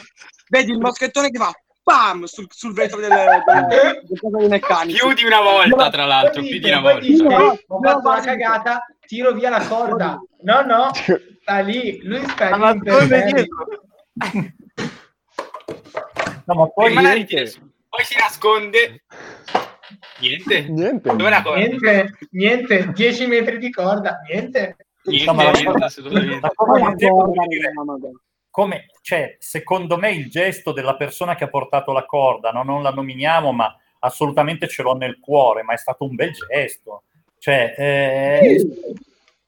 vedi 0.49 0.73
il 0.73 0.79
moschettone 0.79 1.31
che 1.31 1.38
fa 1.38 1.53
bam 1.85 2.25
sul, 2.25 2.47
sul 2.51 2.73
vetro 2.73 2.99
del, 3.01 3.11
del, 3.11 4.03
del 4.31 4.49
meccanici 4.49 4.99
Più 4.99 5.12
di 5.14 5.25
una 5.25 5.40
volta, 5.40 5.90
tra 5.90 6.05
l'altro, 6.05 6.40
più 6.42 6.59
di 6.61 6.68
una 6.68 6.81
volta. 6.81 7.01
dice, 7.01 7.23
No, 7.25 7.37
ho 7.66 7.79
no, 7.81 7.90
fatto 7.90 8.09
una 8.09 8.21
cagata, 8.21 8.87
tiro 9.07 9.33
via 9.33 9.51
la 9.51 9.66
corda. 9.66 10.21
No, 10.42 10.62
no, 10.62 10.90
sta 11.43 11.59
lì, 11.59 12.01
lui 12.03 12.25
sta 12.29 12.57
Ma 12.57 12.73
lì. 12.73 12.81
No, 16.45 16.55
ma 16.55 16.67
poi 16.69 16.93
niente. 16.97 17.53
poi 17.89 18.05
si 18.05 18.17
nasconde. 18.19 19.05
Niente. 20.19 20.63
Niente. 20.63 21.09
Dove 21.15 21.31
la 21.31 21.41
corda? 21.41 21.59
Niente, 21.61 22.19
niente, 22.31 22.93
10 22.93 23.27
metri 23.27 23.59
di 23.59 23.71
corda, 23.71 24.19
niente. 24.29 24.77
Niente, 25.05 25.33
ma 25.33 25.51
niente, 25.53 25.85
assolutamente. 25.85 26.51
come, 28.51 28.87
cioè, 29.03 29.37
secondo 29.39 29.97
me 29.99 30.11
il 30.11 30.29
gesto 30.31 30.73
della 30.73 30.97
persona 30.97 31.37
che 31.37 31.45
ha 31.45 31.49
portato 31.49 31.93
la 31.93 32.07
corda, 32.07 32.51
no? 32.51 32.65
non 32.65 32.83
la 32.83 32.91
nominiamo, 32.91 33.53
ma 33.53 33.77
assolutamente 34.01 34.67
ce 34.67 34.83
l'ho 34.83 34.95
nel 34.95 35.21
cuore, 35.21 35.63
ma 35.63 35.75
è 35.75 35.79
stato 35.79 36.05
un 36.05 36.17
bel 36.17 36.33
gesto. 36.33 37.05
Cioè, 37.39 37.75
eh, 37.77 38.67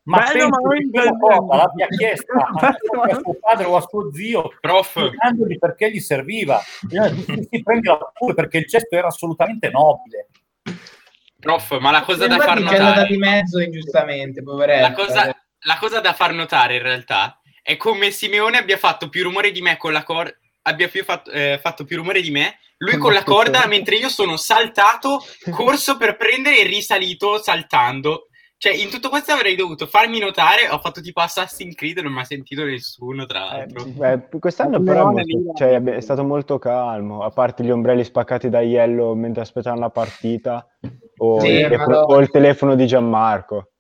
ma 0.05 0.19
Bello, 0.19 0.49
ma 0.49 0.57
penso 0.59 0.69
non 0.69 0.79
che 0.79 0.91
quella 0.91 1.19
cosa 1.19 1.57
l'abbia 1.57 1.87
chiesta 1.87 2.33
a, 2.53 3.21
suo 3.23 3.35
padre 3.41 3.65
o 3.65 3.77
a 3.77 3.87
suo 3.89 4.13
zio, 4.13 4.53
Prof, 4.61 5.11
perché 5.59 5.91
gli 5.91 6.01
serviva. 6.01 6.61
Sì, 6.61 7.47
sì, 7.51 7.63
prendila 7.63 7.99
pure 8.13 8.35
perché 8.35 8.59
il 8.59 8.67
gesto 8.67 8.97
era 8.97 9.07
assolutamente 9.07 9.71
nobile. 9.71 10.29
prof, 11.41 11.79
ma 11.79 11.91
la 11.91 12.03
cosa 12.03 12.27
da 12.27 12.39
far 12.39 12.61
notare... 12.61 13.07
di 13.09 13.17
mezzo 13.17 13.61
ingiustamente. 13.61 14.43
La 14.45 14.93
cosa, 14.93 15.35
la 15.61 15.77
cosa 15.79 16.01
da 16.01 16.13
far 16.13 16.33
notare 16.33 16.77
in 16.77 16.83
realtà 16.83 17.41
è 17.63 17.77
come 17.79 18.11
Simeone 18.11 18.59
abbia 18.59 18.77
fatto 18.77 19.09
più 19.09 19.23
rumore 19.23 19.51
di 19.51 19.63
me 19.63 19.79
con 19.79 19.93
la 19.93 20.03
corda 20.03 20.37
abbia 20.67 20.89
più 20.89 21.05
fatto, 21.05 21.31
eh, 21.31 21.59
fatto 21.63 21.85
più 21.85 21.99
rumore 21.99 22.23
di 22.23 22.31
me 22.31 22.59
lui 22.79 22.93
Con 22.93 23.01
con 23.01 23.13
la 23.13 23.23
corda 23.23 23.67
mentre 23.67 23.97
io 23.97 24.09
sono 24.09 24.37
saltato 24.37 25.23
corso 25.51 25.97
per 25.97 26.17
prendere 26.17 26.59
e 26.59 26.65
risalito 26.65 27.41
saltando 27.43 28.29
cioè 28.57 28.73
in 28.75 28.89
tutto 28.89 29.09
questo 29.09 29.33
avrei 29.33 29.57
dovuto 29.57 29.87
farmi 29.87 30.19
notare 30.19 30.69
ho 30.71 30.79
fatto 30.79 31.01
tipo 31.01 31.21
Assassin's 31.21 31.75
Creed 31.75 31.99
non 31.99 32.13
mi 32.13 32.21
ha 32.21 32.25
sentito 32.25 32.65
nessuno 32.65 33.27
tra 33.27 33.53
Eh, 33.53 33.57
l'altro 33.59 33.85
beh, 33.85 34.39
quest'anno 34.39 34.81
però 34.83 35.11
è, 35.11 35.13
molto- 35.13 35.53
cioè, 35.57 35.83
è 35.83 36.01
stato 36.01 36.25
molto 36.25 36.59
calmo, 36.59 37.23
a 37.23 37.31
parte 37.31 37.63
gli 37.65 37.71
ombrelli 37.71 38.05
spaccati 38.05 38.49
da 38.49 38.61
Iello 38.61 39.15
mentre 39.15 39.43
aspettavano 39.43 39.83
la 39.83 39.91
partita 39.91 40.67
o, 41.19 41.41
Sì, 41.41 41.49
il 41.49 41.63
telefono, 41.63 41.89
madonna. 41.91 42.15
o 42.17 42.21
il 42.21 42.31
telefono 42.31 42.75
di 42.75 42.87
Gianmarco. 42.87 43.71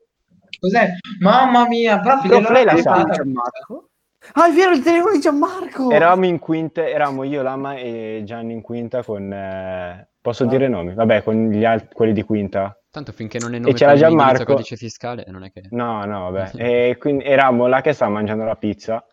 Cos'è? 0.61 0.89
Mamma 1.21 1.67
mia, 1.67 2.01
gliel'ho 2.23 2.51
lei 2.53 2.65
la 2.65 2.77
sa. 2.77 3.05
Gianmarco? 3.11 3.89
Ah, 4.35 4.49
è 4.49 4.53
vero, 4.53 4.71
il 4.73 4.83
telefono 4.83 5.13
di 5.13 5.21
Gianmarco! 5.21 5.91
Eravamo 5.91 6.25
in 6.27 6.39
quinta, 6.39 6.87
eravamo 6.89 7.25
io, 7.25 7.43
Lama 7.43 7.75
e 7.75 8.23
Gianni 8.25 8.55
in 8.55 8.63
quinta 8.63 9.03
con... 9.03 9.31
eh, 9.31 10.09
posso 10.21 10.47
dire 10.47 10.69
nomi? 10.69 10.95
Vabbè, 10.95 11.23
con 11.23 11.51
gli 11.51 11.65
altri, 11.65 11.89
quelli 11.93 12.13
di 12.15 12.23
quinta. 12.23 12.75
Tanto 12.95 13.11
finché 13.11 13.41
non 13.41 13.57
è 13.57 13.59
nome 13.59 13.73
c'era 13.73 13.91
per 13.91 14.03
l'indirizzo 14.03 14.25
Gianmarco. 14.29 14.53
codice 14.53 14.77
fiscale, 14.77 15.25
non 15.27 15.43
è 15.43 15.51
che... 15.51 15.63
No, 15.71 16.05
no, 16.05 16.31
vabbè. 16.31 16.53
E 16.63 16.97
quindi 16.97 17.25
eravamo 17.25 17.67
là 17.67 17.81
che 17.81 17.93
stavamo 17.93 18.19
mangiando 18.19 18.45
la 18.45 18.55
pizza. 18.55 19.05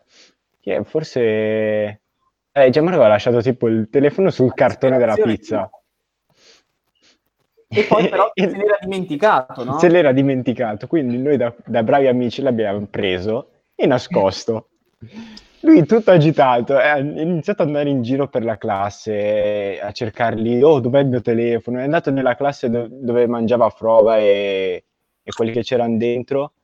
Che 0.60 0.84
forse... 0.84 1.20
Eh, 2.52 2.70
Gianmarco 2.70 2.98
aveva 3.00 3.08
lasciato 3.08 3.42
tipo 3.42 3.66
il 3.66 3.88
telefono 3.90 4.30
sul 4.30 4.54
cartone 4.54 4.98
della 4.98 5.16
pizza. 5.16 5.68
E 7.66 7.82
poi 7.88 8.06
però 8.08 8.30
se 8.32 8.46
l'era 8.46 8.78
dimenticato, 8.80 9.64
no? 9.64 9.78
Se 9.80 9.88
l'era 9.88 10.12
dimenticato, 10.12 10.86
quindi 10.86 11.18
noi 11.18 11.36
da, 11.36 11.52
da 11.64 11.82
bravi 11.82 12.06
amici 12.06 12.40
l'abbiamo 12.40 12.86
preso 12.86 13.48
e 13.74 13.84
nascosto. 13.86 14.68
Lui 15.62 15.86
tutto 15.86 16.10
agitato, 16.10 16.78
eh, 16.80 16.86
ha 16.86 16.98
iniziato 16.98 17.62
ad 17.62 17.68
andare 17.68 17.88
in 17.88 18.02
giro 18.02 18.28
per 18.28 18.44
la 18.44 18.58
classe 18.58 19.12
eh, 19.76 19.80
a 19.80 19.92
cercarli, 19.92 20.60
oh 20.62 20.80
dov'è 20.80 21.00
il 21.00 21.06
mio 21.08 21.20
telefono? 21.20 21.78
È 21.78 21.82
andato 21.84 22.10
nella 22.10 22.34
classe 22.34 22.68
do- 22.68 22.88
dove 22.90 23.26
mangiava 23.28 23.70
Frova 23.70 24.18
e, 24.18 24.84
e 25.22 25.30
quelli 25.32 25.52
che 25.52 25.62
c'erano 25.62 25.96
dentro 25.96 26.54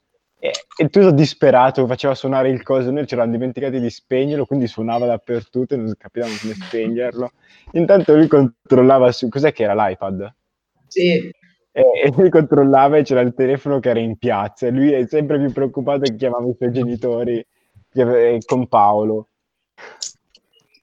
e, 0.41 0.51
e 0.77 0.89
tutto 0.89 1.13
disperato 1.13 1.87
faceva 1.87 2.15
suonare 2.15 2.51
il 2.51 2.63
coso, 2.65 2.91
noi 2.91 3.07
ci 3.07 3.15
eravamo 3.15 3.37
dimenticati 3.37 3.79
di 3.79 3.89
spegnerlo, 3.89 4.47
quindi 4.47 4.67
suonava 4.67 5.07
dappertutto 5.07 5.75
e 5.75 5.77
non 5.77 5.95
capivamo 5.97 6.33
come 6.41 6.55
spegnerlo. 6.59 7.31
Intanto 7.73 8.17
lui 8.17 8.27
controllava 8.27 9.13
su, 9.13 9.29
cos'è 9.29 9.53
che 9.53 9.63
era 9.63 9.75
l'iPad? 9.75 10.35
Sì, 10.89 11.31
e, 11.71 11.83
e 12.05 12.13
lui 12.17 12.31
controllava 12.31 12.97
e 12.97 13.03
c'era 13.03 13.21
il 13.21 13.35
telefono 13.35 13.79
che 13.79 13.91
era 13.91 14.01
in 14.01 14.17
piazza 14.17 14.67
e 14.67 14.71
lui 14.71 14.91
è 14.91 15.07
sempre 15.07 15.39
più 15.39 15.53
preoccupato 15.53 16.01
che 16.01 16.17
chiamava 16.17 16.49
i 16.49 16.55
suoi 16.57 16.73
genitori 16.73 17.37
eh, 17.39 17.47
con 18.45 18.67
Paolo. 18.69 19.29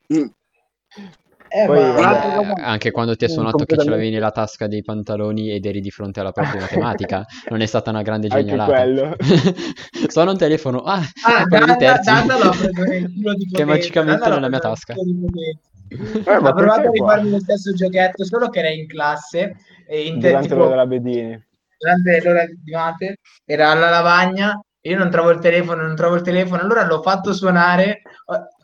Eh, 0.08 1.65
Poi, 1.67 1.78
ma- 1.80 1.91
vabbè, 1.93 2.45
Vabbè, 2.47 2.62
anche 2.62 2.91
quando 2.91 3.15
ti 3.15 3.25
è 3.25 3.28
suonato 3.30 3.63
che 3.65 3.78
ce 3.78 3.89
l'avevi 3.89 4.10
nella 4.10 4.32
tasca 4.32 4.67
dei 4.67 4.82
pantaloni 4.84 5.51
ed 5.51 5.65
eri 5.65 5.80
di 5.80 5.89
fronte 5.89 6.19
alla 6.19 6.32
prof 6.32 6.51
di 6.51 6.58
matematica, 6.60 7.25
non 7.49 7.62
è 7.62 7.65
stata 7.65 7.91
una 7.91 8.01
grande 8.01 8.28
genialata. 8.28 8.73
quello. 8.73 9.15
Suona 10.10 10.32
un 10.32 10.38
telefono, 10.38 10.82
ah, 10.84 11.01
Ah, 11.23 11.45
Danda, 11.45 11.75
terzi. 11.78 12.10
Danda 12.12 12.38
l'ho 12.38 12.49
preso 12.51 12.84
nel 12.91 13.13
culo 13.13 13.34
di 13.36 13.45
Che 13.45 13.63
magicamente 13.63 14.19
Danda 14.19 14.36
nella 14.36 14.49
mia 14.49 14.60
tasca. 14.60 14.93
Eh, 14.93 16.39
ma 16.39 16.49
Ha 16.49 16.54
provato 16.54 16.88
a 16.88 16.91
rifarmi 16.91 17.30
lo 17.30 17.39
stesso 17.39 17.71
giochetto, 17.73 18.25
solo 18.25 18.49
che 18.49 18.60
era 18.60 18.69
in 18.69 18.88
classe 18.88 19.56
e 19.88 20.08
in 20.08 20.19
te- 20.19 20.28
Durante 20.30 20.47
tipo, 20.49 20.60
l'ora 20.60 20.69
della 20.71 20.88
Bedini. 20.88 21.45
durante 21.78 22.21
l'ora 22.23 22.45
di 22.45 22.71
mate, 22.71 23.17
era 23.45 23.69
alla 23.71 23.89
lavagna, 23.89 24.60
io 24.89 24.98
non 24.98 25.10
trovo 25.10 25.32
il 25.32 25.39
telefono, 25.39 25.82
non 25.82 25.95
trovo 25.95 26.15
il 26.15 26.21
telefono, 26.21 26.62
allora 26.62 26.86
l'ho 26.86 27.02
fatto 27.02 27.34
suonare, 27.34 28.02
eh, 28.02 28.04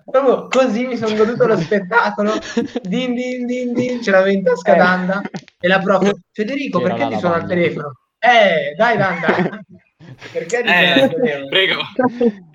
proprio 0.10 0.48
così 0.48 0.86
mi 0.86 0.96
sono 0.98 1.16
goduto 1.16 1.48
lo 1.48 1.58
spettacolo, 1.58 2.34
din 2.88 3.16
din 3.16 3.46
din 3.46 3.74
din, 3.74 4.02
ce 4.02 4.12
l'avevo 4.12 4.30
in 4.38 4.44
tasca 4.44 4.74
Eh. 4.74 4.78
Danda, 4.78 5.22
e 5.60 5.68
la 5.68 5.80
prof, 5.80 6.12
Federico, 6.32 6.80
C'era 6.80 6.96
perché 6.96 7.14
ti 7.14 7.20
suona 7.20 7.38
il 7.38 7.46
telefono? 7.46 7.96
Eh, 8.20 8.76
dai 8.78 8.98
Danda, 8.98 9.28
perché 10.32 10.62
ti 10.62 10.68
suona 10.68 10.96
il 10.96 11.04
Eh, 11.04 11.10
telefono? 11.10 11.48
prego. 11.50 11.82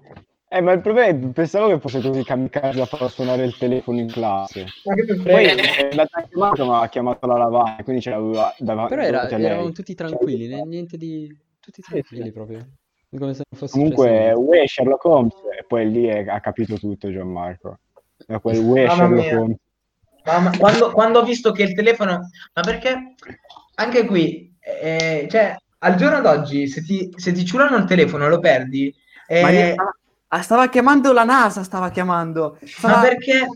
Eh, 0.48 0.60
ma 0.60 0.70
il 0.70 0.80
problema 0.80 1.08
è 1.08 1.14
pensavo 1.32 1.66
che 1.66 1.80
fosse 1.80 2.00
così 2.00 2.22
kamikaze 2.22 2.78
da 2.78 2.86
far 2.86 3.10
suonare 3.10 3.44
il 3.44 3.56
telefono 3.58 3.98
in 3.98 4.06
classe. 4.12 4.66
Ma 4.84 4.94
che 4.94 5.04
Poi 5.04 5.44
frega? 5.44 5.62
è 5.74 5.88
andata 5.90 6.18
a 6.20 6.22
chiamata, 6.28 6.64
ma 6.64 6.80
ha 6.82 6.88
chiamato 6.88 7.26
la 7.26 7.36
lavagna, 7.36 7.82
quindi 7.82 8.00
ce 8.00 8.10
l'aveva 8.10 8.54
davanti 8.56 8.94
Però 8.94 9.02
era- 9.06 9.28
eravamo 9.28 9.72
tutti 9.72 9.92
tranquilli, 9.96 10.46
ne- 10.46 10.62
niente 10.62 10.96
di... 10.96 11.36
tutti 11.60 11.82
tranquilli 11.82 12.30
proprio. 12.30 12.64
Come 13.10 13.34
se 13.34 13.42
non 13.48 13.58
fosse 13.58 13.72
Comunque, 13.72 14.10
niente. 14.10 14.34
uè, 14.34 14.66
Sherlock 14.66 15.04
Holmes, 15.04 15.34
e 15.58 15.64
poi 15.66 15.90
lì 15.90 16.06
è- 16.06 16.26
ha 16.26 16.40
capito 16.40 16.76
tutto 16.76 17.10
Gianmarco. 17.10 17.78
Da 18.26 18.38
quel 18.40 18.58
uè, 18.58 18.88
Sherlock. 18.88 19.32
Holmes. 19.32 19.56
Mamma- 20.24 20.56
quando, 20.58 20.90
quando 20.90 21.20
ho 21.20 21.24
visto 21.24 21.52
che 21.52 21.62
il 21.62 21.74
telefono, 21.74 22.28
ma 22.52 22.62
perché 22.62 23.14
anche 23.76 24.04
qui, 24.06 24.52
eh, 24.58 25.28
cioè, 25.30 25.56
al 25.78 25.94
giorno 25.94 26.20
d'oggi, 26.20 26.66
se 26.66 26.82
ti, 26.82 27.12
se 27.14 27.30
ti 27.32 27.44
ciulano 27.44 27.76
il 27.76 27.84
telefono 27.84 28.28
lo 28.28 28.40
perdi, 28.40 28.92
eh, 29.28 29.42
Ma 29.42 29.50
io- 29.50 29.74
ah, 30.28 30.42
stava 30.42 30.68
chiamando 30.68 31.12
la 31.12 31.22
NASA, 31.24 31.62
stava 31.62 31.90
chiamando. 31.90 32.58
ma 32.60 32.66
Stava- 32.66 33.00
perché 33.02 33.46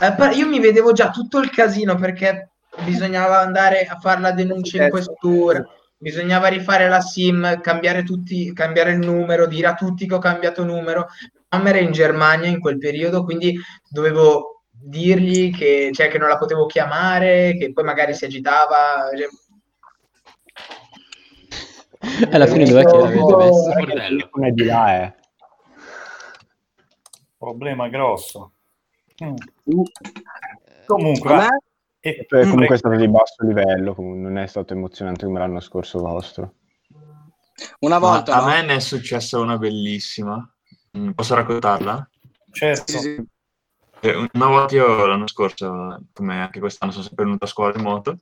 eh, 0.00 0.34
io 0.36 0.46
mi 0.46 0.60
vedevo 0.60 0.92
già 0.92 1.08
tutto 1.10 1.38
il 1.40 1.48
casino 1.50 1.94
perché 1.94 2.50
bisognava 2.84 3.38
andare 3.40 3.84
a 3.86 3.96
fare 3.98 4.20
la 4.20 4.32
denuncia 4.32 4.84
in 4.84 4.90
questura, 4.90 5.64
bisognava 6.04 6.48
rifare 6.48 6.86
la 6.86 7.00
SIM, 7.00 7.62
cambiare, 7.62 8.02
tutti, 8.02 8.52
cambiare 8.52 8.92
il 8.92 8.98
numero, 8.98 9.46
dire 9.46 9.68
a 9.68 9.74
tutti 9.74 10.06
che 10.06 10.12
ho 10.12 10.18
cambiato 10.18 10.62
numero. 10.62 11.06
Mamma 11.48 11.70
era 11.70 11.78
in 11.78 11.92
Germania 11.92 12.46
in 12.46 12.60
quel 12.60 12.76
periodo, 12.76 13.24
quindi 13.24 13.58
dovevo 13.88 14.64
dirgli 14.70 15.50
che, 15.50 15.88
cioè, 15.94 16.08
che 16.08 16.18
non 16.18 16.28
la 16.28 16.36
potevo 16.36 16.66
chiamare, 16.66 17.56
che 17.56 17.72
poi 17.72 17.84
magari 17.84 18.12
si 18.12 18.26
agitava. 18.26 19.08
cioè- 19.16 19.30
Alla 22.30 22.46
fine 22.48 22.66
dov'è 22.66 22.84
che 22.84 22.96
l'avete 22.98 23.36
messo? 23.36 23.70
Il 24.10 24.28
è 24.30 24.50
di 24.50 24.64
là, 24.64 25.02
eh. 25.04 25.14
Problema 27.38 27.88
grosso. 27.88 28.52
Mm. 29.24 29.34
Uh, 29.64 29.84
Comunque, 30.84 31.48
e- 32.04 32.26
Cioè, 32.28 32.46
comunque 32.48 32.74
è 32.74 32.78
stato 32.78 32.96
di 32.96 33.08
basso 33.08 33.44
livello, 33.44 33.94
comunque 33.94 34.20
non 34.20 34.38
è 34.38 34.46
stato 34.46 34.74
emozionante 34.74 35.24
come 35.24 35.38
l'anno 35.38 35.60
scorso 35.60 35.98
vostro. 35.98 36.54
una 37.80 37.98
Ma 37.98 38.08
volta, 38.10 38.34
a 38.34 38.40
no? 38.40 38.46
me 38.46 38.62
ne 38.62 38.74
è 38.76 38.80
successa 38.80 39.38
una 39.38 39.56
bellissima. 39.58 40.36
Mm, 40.98 41.10
Posso 41.10 41.34
raccontarla? 41.34 42.08
certo, 42.50 42.92
Sì, 42.92 42.98
sì. 42.98 43.24
Eh, 44.00 44.28
Una 44.34 44.46
volta 44.46 44.74
io 44.74 45.06
l'anno 45.06 45.26
scorso, 45.26 46.06
come 46.12 46.40
anche 46.40 46.60
quest'anno, 46.60 46.92
sono 46.92 47.04
sempre 47.04 47.24
venuto 47.24 47.44
a 47.44 47.48
scuola 47.48 47.72
in 47.76 47.82
moto 47.82 48.18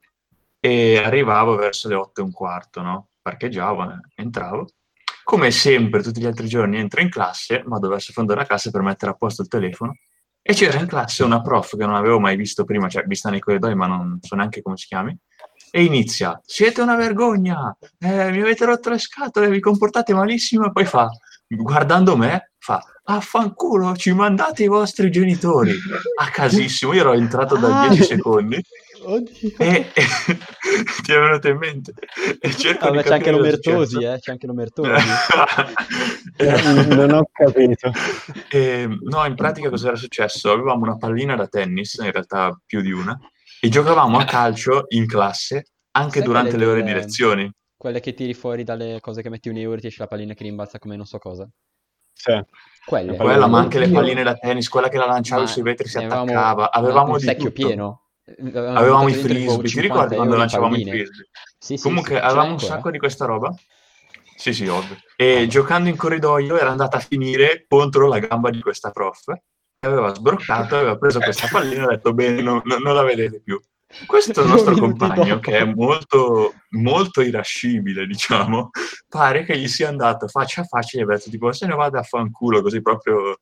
e 0.61 0.99
arrivavo 0.99 1.57
verso 1.57 1.89
le 1.89 1.97
8 1.97 2.21
e 2.21 2.25
un 2.25 2.31
quarto, 2.31 2.83
no? 2.83 3.09
Parcheggiavo, 3.21 3.83
eh, 3.91 3.97
entravo. 4.15 4.69
Come 5.25 5.51
sempre, 5.51 6.03
tutti 6.03 6.21
gli 6.21 6.27
altri 6.27 6.47
giorni 6.47 6.79
entro 6.79 7.01
in 7.01 7.09
classe, 7.11 7.63
ma 7.67 7.79
verso 7.79 8.11
il 8.11 8.15
fondo 8.15 8.33
della 8.35 8.47
classe 8.47 8.71
per 8.71 8.83
mettere 8.83 9.13
a 9.13 9.15
posto 9.15 9.43
il 9.43 9.49
telefono. 9.49 9.97
E 10.45 10.55
c'era 10.55 10.81
in 10.81 10.87
classe 10.87 11.23
una 11.23 11.41
prof 11.41 11.77
che 11.77 11.87
non 11.87 11.95
avevo 11.95 12.19
mai 12.19 12.37
visto 12.37 12.65
prima, 12.65 12.89
cioè 12.89 13.05
vista 13.05 13.31
nei 13.31 13.39
corridoi, 13.39 13.77
ma 13.77 13.87
non 13.87 14.19
so 14.21 14.35
neanche 14.35 14.61
come 14.61 14.77
si 14.77 14.87
chiami. 14.87 15.17
E 15.71 15.85
inizia: 15.85 16.41
Siete 16.45 16.81
una 16.83 16.97
vergogna, 16.97 17.75
eh, 18.01 18.31
mi 18.31 18.41
avete 18.41 18.65
rotto 18.65 18.91
le 18.91 18.99
scatole, 18.99 19.49
vi 19.49 19.61
comportate 19.61 20.13
malissimo. 20.13 20.67
E 20.67 20.73
poi 20.73 20.85
fa, 20.85 21.09
guardando 21.47 22.17
me, 22.17 22.51
fa: 22.59 22.83
Affanculo, 23.05 23.95
ci 23.97 24.13
mandate 24.13 24.65
i 24.65 24.69
vostri 24.69 25.11
genitori. 25.11 25.73
A 26.21 26.29
casissimo, 26.29 26.93
io 26.93 27.01
ero 27.01 27.13
entrato 27.13 27.57
da 27.57 27.83
Ah. 27.83 27.89
10 27.89 28.03
secondi 28.05 28.61
Oddio. 29.05 29.51
e, 29.59 29.91
e 29.95 30.03
ti 31.03 31.13
è 31.13 31.19
venuto 31.19 31.49
in 31.49 31.57
mente. 31.57 31.95
E 32.41 32.55
cerco 32.55 32.87
Vabbè, 32.87 33.03
di 33.03 33.09
c'è 33.09 33.15
anche 33.15 33.31
l'Omertosi, 33.31 34.05
eh, 34.05 34.19
c'è 34.19 34.33
anche 34.33 34.47
l'Omertosi. 34.47 34.91
non 36.89 37.13
ho 37.13 37.29
capito. 37.33 37.91
E, 38.51 38.89
no, 39.01 39.27
in 39.27 39.35
pratica 39.35 39.69
cosa 39.69 39.89
era 39.89 39.97
successo? 39.97 40.51
Avevamo 40.51 40.85
una 40.85 40.97
pallina 40.97 41.35
da 41.35 41.47
tennis, 41.47 41.95
in 41.95 42.13
realtà 42.13 42.59
più 42.65 42.81
di 42.81 42.93
una, 42.93 43.19
e 43.61 43.69
giocavamo 43.69 44.19
a 44.19 44.25
calcio 44.25 44.85
in 44.89 45.07
classe 45.07 45.67
anche 45.93 46.19
Sai 46.19 46.27
durante 46.27 46.57
le 46.57 46.67
ore 46.67 46.83
di 46.83 46.93
lezioni. 46.93 47.51
Quelle 47.77 48.01
che 48.01 48.15
tiri 48.15 48.35
fuori 48.35 48.63
dalle 48.63 48.99
cose 49.01 49.23
che 49.23 49.29
metti 49.29 49.49
un 49.49 49.57
euro 49.57 49.77
e 49.77 49.81
ti 49.81 49.87
esce 49.89 50.01
la 50.01 50.07
pallina 50.07 50.35
che 50.35 50.45
rimbalza 50.45 50.79
come 50.79 50.97
non 50.97 51.05
so 51.05 51.19
cosa. 51.19 51.49
Sì. 52.13 52.41
Quelle. 52.85 53.17
Quella, 53.17 53.47
ma 53.47 53.59
anche 53.59 53.79
le 53.79 53.89
palline 53.89 54.23
da 54.23 54.35
tennis, 54.35 54.69
quella 54.69 54.89
che 54.89 54.99
la 54.99 55.07
lanciavi 55.07 55.43
Ma 55.43 55.49
sui 55.49 55.63
vetri 55.63 55.89
si 55.89 55.99
avevamo 55.99 56.23
attaccava. 56.23 56.71
Avevamo 56.71 57.13
un 57.13 57.19
di 57.19 57.25
secchio 57.25 57.51
tutto. 57.51 57.67
pieno. 57.67 58.03
Avevamo 58.25 59.09
i 59.09 59.15
frisbee. 59.15 59.63
Ti 59.63 59.69
50 59.69 59.81
ricordi 59.81 60.15
quando 60.17 60.37
lanciavamo 60.37 60.77
i 60.77 60.87
frisbee? 60.87 61.29
Sì, 61.59 61.77
sì, 61.77 61.83
Comunque 61.83 62.15
sì, 62.15 62.21
avevamo 62.21 62.47
un 62.47 62.51
ancora? 62.53 62.73
sacco 62.75 62.91
di 62.91 62.99
questa 62.99 63.25
roba. 63.25 63.55
Sì, 64.37 64.53
sì, 64.53 64.67
ovvio. 64.67 64.97
E 65.17 65.47
giocando 65.49 65.89
in 65.89 65.97
corridoio 65.97 66.57
era 66.59 66.71
andata 66.71 66.97
a 66.97 67.01
finire 67.01 67.65
contro 67.69 68.09
la 68.09 68.19
gamba 68.19 68.51
di 68.51 68.61
questa 68.61 68.91
prof. 68.91 69.25
Aveva 69.85 70.15
sbroccato, 70.15 70.77
aveva 70.77 70.97
preso 70.97 71.19
questa 71.21 71.49
pallina 71.51 71.83
e 71.83 71.85
ha 71.85 71.89
detto: 71.97 72.13
Bene, 72.15 72.41
non, 72.43 72.61
non- 72.65 72.81
non 72.83 72.95
la 72.95 73.03
vedete 73.03 73.41
più. 73.41 73.61
Questo 74.07 74.33
è 74.33 74.43
il 74.43 74.49
Due 74.49 74.57
nostro 74.57 74.75
compagno, 74.81 75.39
che 75.39 75.59
è 75.59 75.65
molto, 75.65 76.55
molto 76.71 77.21
irascibile, 77.21 78.07
diciamo. 78.07 78.71
Pare 79.09 79.45
che 79.45 79.59
gli 79.59 79.69
sia 79.69 79.89
andato 79.89 80.29
faccia 80.29 80.63
a 80.63 80.65
faccia 80.65 80.97
e 80.97 81.01
gli 81.01 81.03
abbia 81.03 81.17
detto: 81.17 81.31
tipo, 81.31 81.53
se 81.53 81.67
ne 81.67 81.75
vada 81.75 82.01
a 82.01 82.03
fanculo, 82.03 82.63
così 82.63 82.81
proprio 82.81 83.39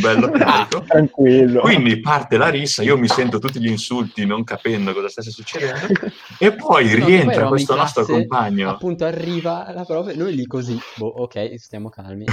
bello 0.00 0.30
carico. 0.32 0.82
Tranquillo. 0.82 1.60
Quindi 1.60 2.00
parte 2.00 2.36
la 2.36 2.48
rissa, 2.48 2.82
io 2.82 2.98
mi 2.98 3.08
sento 3.08 3.38
tutti 3.38 3.60
gli 3.60 3.68
insulti 3.68 4.26
non 4.26 4.44
capendo 4.44 4.92
cosa 4.92 5.08
stesse 5.08 5.30
succedendo 5.30 5.94
e 6.38 6.52
poi 6.52 6.90
No, 7.02 7.06
rientra 7.06 7.48
questo 7.48 7.72
in 7.72 7.78
nostro 7.78 8.04
classe, 8.04 8.20
compagno 8.20 8.70
Appunto 8.70 9.04
arriva 9.04 9.72
la 9.72 9.84
prof 9.84 10.08
e 10.08 10.14
noi 10.14 10.34
lì 10.34 10.46
così. 10.46 10.78
Boh, 10.96 11.06
ok, 11.06 11.54
stiamo 11.58 11.88
calmi. 11.88 12.26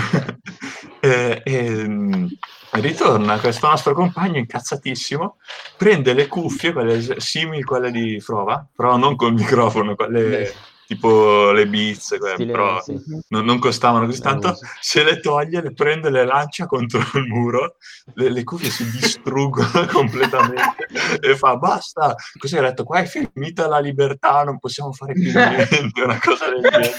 E, 0.99 1.41
e, 1.43 1.87
mm, 1.87 2.25
ritorna 2.71 3.39
questo 3.39 3.67
nostro 3.67 3.93
compagno 3.93 4.37
incazzatissimo, 4.37 5.37
prende 5.77 6.13
le 6.13 6.27
cuffie, 6.27 6.73
quelle 6.73 7.19
simili 7.19 7.61
a 7.61 7.65
quelle 7.65 7.91
di 7.91 8.19
Frova, 8.19 8.65
però 8.75 8.97
non 8.97 9.15
col 9.15 9.33
microfono, 9.33 9.95
quelle 9.95 10.53
tipo 10.89 11.51
le 11.51 11.67
Beats, 11.67 12.15
Stile- 12.15 12.51
però 12.51 12.81
sì. 12.81 12.99
non, 13.27 13.45
non 13.45 13.59
costavano 13.59 14.07
così 14.07 14.21
tanto, 14.21 14.57
se 14.79 15.03
le 15.03 15.19
toglie, 15.19 15.61
le 15.61 15.71
prende, 15.71 16.09
le 16.09 16.25
lancia 16.25 16.65
contro 16.65 16.99
il 17.13 17.27
muro, 17.27 17.75
le, 18.15 18.31
le 18.31 18.43
cuffie 18.43 18.71
si 18.71 18.89
distruggono 18.89 19.85
completamente 19.93 20.87
e 21.21 21.35
fa 21.35 21.57
basta, 21.57 22.15
così 22.39 22.57
ha 22.57 22.61
detto 22.61 22.85
qua 22.85 23.01
è 23.01 23.05
finita 23.05 23.67
la 23.67 23.77
libertà, 23.77 24.43
non 24.43 24.57
possiamo 24.57 24.91
fare 24.91 25.13
più 25.13 25.29
niente, 25.31 26.01
una 26.01 26.19
cosa 26.19 26.49
del 26.49 26.61
genere. 26.61 26.93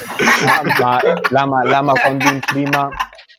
ma, 0.79 1.01
Lama, 1.31 1.65
Lama 1.65 1.93
quando 1.95 2.29
in 2.29 2.39
prima 2.39 2.89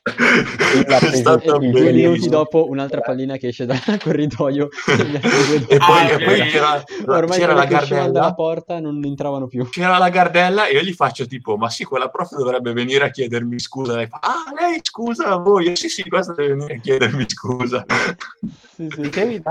È 0.04 1.14
stato 1.14 1.58
due 1.58 1.92
minuti 1.92 2.28
dopo 2.28 2.68
un'altra 2.68 3.00
pallina 3.00 3.36
che 3.36 3.48
esce 3.48 3.66
dal 3.66 3.78
corridoio. 4.02 4.68
E 5.68 5.78
poi, 5.78 5.78
Ah, 5.78 6.10
e 6.10 6.24
poi 6.24 6.40
c'era, 6.48 6.82
la, 7.06 7.16
Ormai 7.16 7.38
c'era 7.38 7.52
la 7.54 7.62
uscivano 7.62 7.64
dalla 7.64 7.64
gardella 7.64 8.34
porta 8.34 8.80
non 8.80 9.00
entravano 9.04 9.46
più. 9.46 9.68
c'era 9.68 9.98
la 9.98 10.08
gardella 10.08 10.66
e 10.66 10.72
io 10.74 10.80
gli 10.82 10.92
faccio 10.92 11.26
tipo 11.26 11.56
ma 11.56 11.70
sì 11.70 11.84
quella 11.84 12.08
prof 12.08 12.34
dovrebbe 12.36 12.72
venire 12.72 13.04
a 13.04 13.10
chiedermi 13.10 13.58
scusa 13.58 13.94
lei 13.96 14.06
fa 14.08 14.18
ah 14.22 14.52
lei 14.58 14.80
scusa 14.82 15.26
a 15.28 15.36
voi 15.36 15.74
sì 15.76 15.88
sì 15.88 16.02
questa 16.08 16.32
deve 16.34 16.54
venire 16.54 16.74
a 16.74 16.80
chiedermi 16.80 17.24
scusa 17.28 17.84
Sì, 18.74 18.88
sì. 18.90 19.00
E 19.02 19.42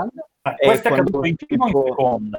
questo 0.64 0.88
è 0.88 0.92
accaduto 0.92 1.24
in 1.24 1.36
prima 1.36 1.64
o 1.66 1.68
in 1.68 1.84
seconda? 1.86 2.38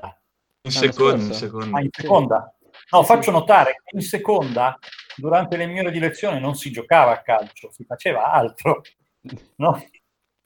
in 0.62 0.72
L'anno 0.72 0.92
secondo 0.92 1.24
in 1.26 1.34
secondo 1.34 1.76
Ah, 1.78 1.82
in 1.82 1.90
seconda? 1.92 2.54
No, 2.92 3.00
Sì, 3.02 3.06
faccio 3.06 3.22
sì. 3.24 3.32
notare 3.32 3.82
che 3.84 3.96
in 3.98 4.02
seconda, 4.04 4.78
durante 5.16 5.58
le 5.58 5.66
mie 5.68 5.82
ore 5.82 5.92
di 5.92 6.00
lezione, 6.00 6.40
non 6.40 6.56
si 6.56 6.72
giocava 6.72 7.12
a 7.12 7.22
calcio, 7.22 7.72
si 7.72 7.84
faceva 7.86 8.32
altro. 8.32 8.82
No? 9.56 9.82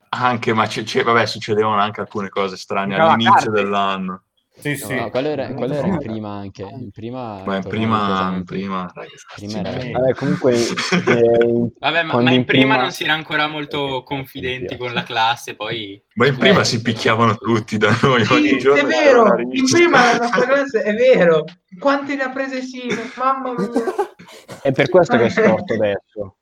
anche 0.09 0.53
ma 0.53 0.67
c'è, 0.67 0.83
c'è- 0.83 1.03
vabbè 1.03 1.25
succedevano 1.25 1.81
anche 1.81 1.99
alcune 1.99 2.29
cose 2.29 2.55
strane 2.57 2.95
all'inizio 2.95 3.51
dell'anno 3.51 4.26
Sì, 4.59 4.75
sì. 4.75 4.95
No, 4.95 5.09
quello 5.11 5.27
era, 5.29 5.53
quello 5.53 5.73
era 5.75 5.85
in 5.87 5.97
prima 5.99 6.31
anche. 6.31 6.63
In 6.63 6.89
prima, 6.91 7.43
Ma 7.45 7.57
in 7.57 7.63
prima, 7.67 8.33
in 8.35 8.43
prima, 8.43 8.91
Prima 9.35 9.59
era-. 9.59 9.99
Vabbè, 9.99 10.13
comunque, 10.15 10.53
eh, 11.07 11.69
Vabbè, 11.79 12.03
ma, 12.03 12.21
ma 12.21 12.31
in 12.31 12.43
prima 12.43 12.75
non 12.75 12.91
si 12.91 13.03
era 13.03 13.13
ancora 13.13 13.47
molto 13.47 14.01
confidenti 14.03 14.75
con 14.75 14.93
la 14.93 15.03
classe, 15.03 15.55
poi... 15.55 16.01
Ma 16.15 16.25
in 16.27 16.37
prima 16.37 16.61
Eh. 16.61 16.65
si 16.65 16.81
picchiavano 16.81 17.35
tutti 17.35 17.77
da 17.77 17.95
noi 18.01 18.25
ogni 18.31 18.47
Sì, 18.49 18.57
giorno. 18.57 18.81
è 18.81 18.85
vero, 18.85 19.39
in 19.39 19.65
prima 19.71 20.11
la 20.13 20.17
nostra 20.17 20.45
classe 20.45 20.81
è 20.81 20.93
vero. 20.95 21.43
Quante 21.79 22.15
ne 22.15 22.23
ha 22.23 22.29
prese 22.29 22.61
Sino? 22.63 22.95
Mamma 23.15 23.53
mia. 23.55 23.69
È 24.63 24.71
per 24.71 24.89
questo 24.89 25.17
che 25.17 25.25
è 25.25 25.29
storto 25.29 25.73
adesso. 25.75 26.35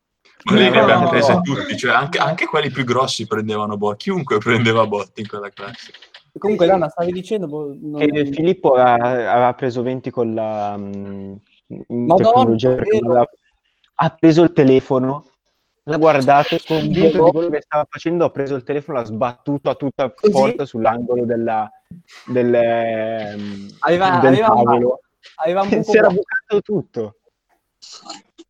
Ma 0.46 0.54
lei 0.56 0.70
ne 0.70 0.78
No. 0.78 0.84
abbiamo 0.84 1.10
prese 1.10 1.40
tutti, 1.44 1.76
cioè 1.76 1.94
anche, 1.94 2.18
anche 2.20 2.46
quelli 2.46 2.70
più 2.70 2.84
grossi 2.86 3.26
prendevano 3.28 3.76
botti, 3.78 4.04
chiunque 4.04 4.38
prendeva 4.38 4.86
botti 4.88 5.22
in 5.22 5.28
quella 5.28 5.50
classe. 5.50 5.92
Comunque, 6.38 6.66
Dana, 6.68 6.90
stavi 6.90 7.12
dicendo... 7.12 7.48
boh, 7.48 7.76
non- 7.80 8.02
Che 8.02 8.26
Filippo 8.26 8.74
aveva, 8.74 9.54
preso 9.54 9.82
20 9.82 10.10
con 10.12 10.34
la 10.34 10.76
mm, 10.78 11.34
in 11.68 12.06
Madonna, 12.06 12.24
tecnologia, 12.32 12.72
aveva- 12.72 13.30
ha 13.98 14.10
preso 14.10 14.44
il 14.44 14.52
telefono, 14.52 15.26
l'ha 15.84 15.98
guardato, 15.98 16.58
convinto 16.68 17.24
di 17.24 17.32
quello 17.32 17.50
che 17.50 17.62
stava 17.62 17.88
facendo, 17.90 18.26
ha 18.26 18.30
preso 18.30 18.56
il 18.56 18.64
telefono, 18.64 19.00
l'ha 19.00 19.06
sbattuto 19.06 19.70
a 19.70 19.76
tutta 19.76 20.14
forza 20.16 20.66
sull'angolo 20.66 21.26
della, 21.26 21.72
del, 22.26 22.54
Aveva- 23.80 24.20
del 24.20 24.34
aveva 24.34 24.48
tavolo. 24.48 25.00
Aveva 25.36 25.62
un 25.62 25.70
si 25.84 25.98
era 25.98 26.10
bucato 26.10 26.62
tutto. 26.62 27.16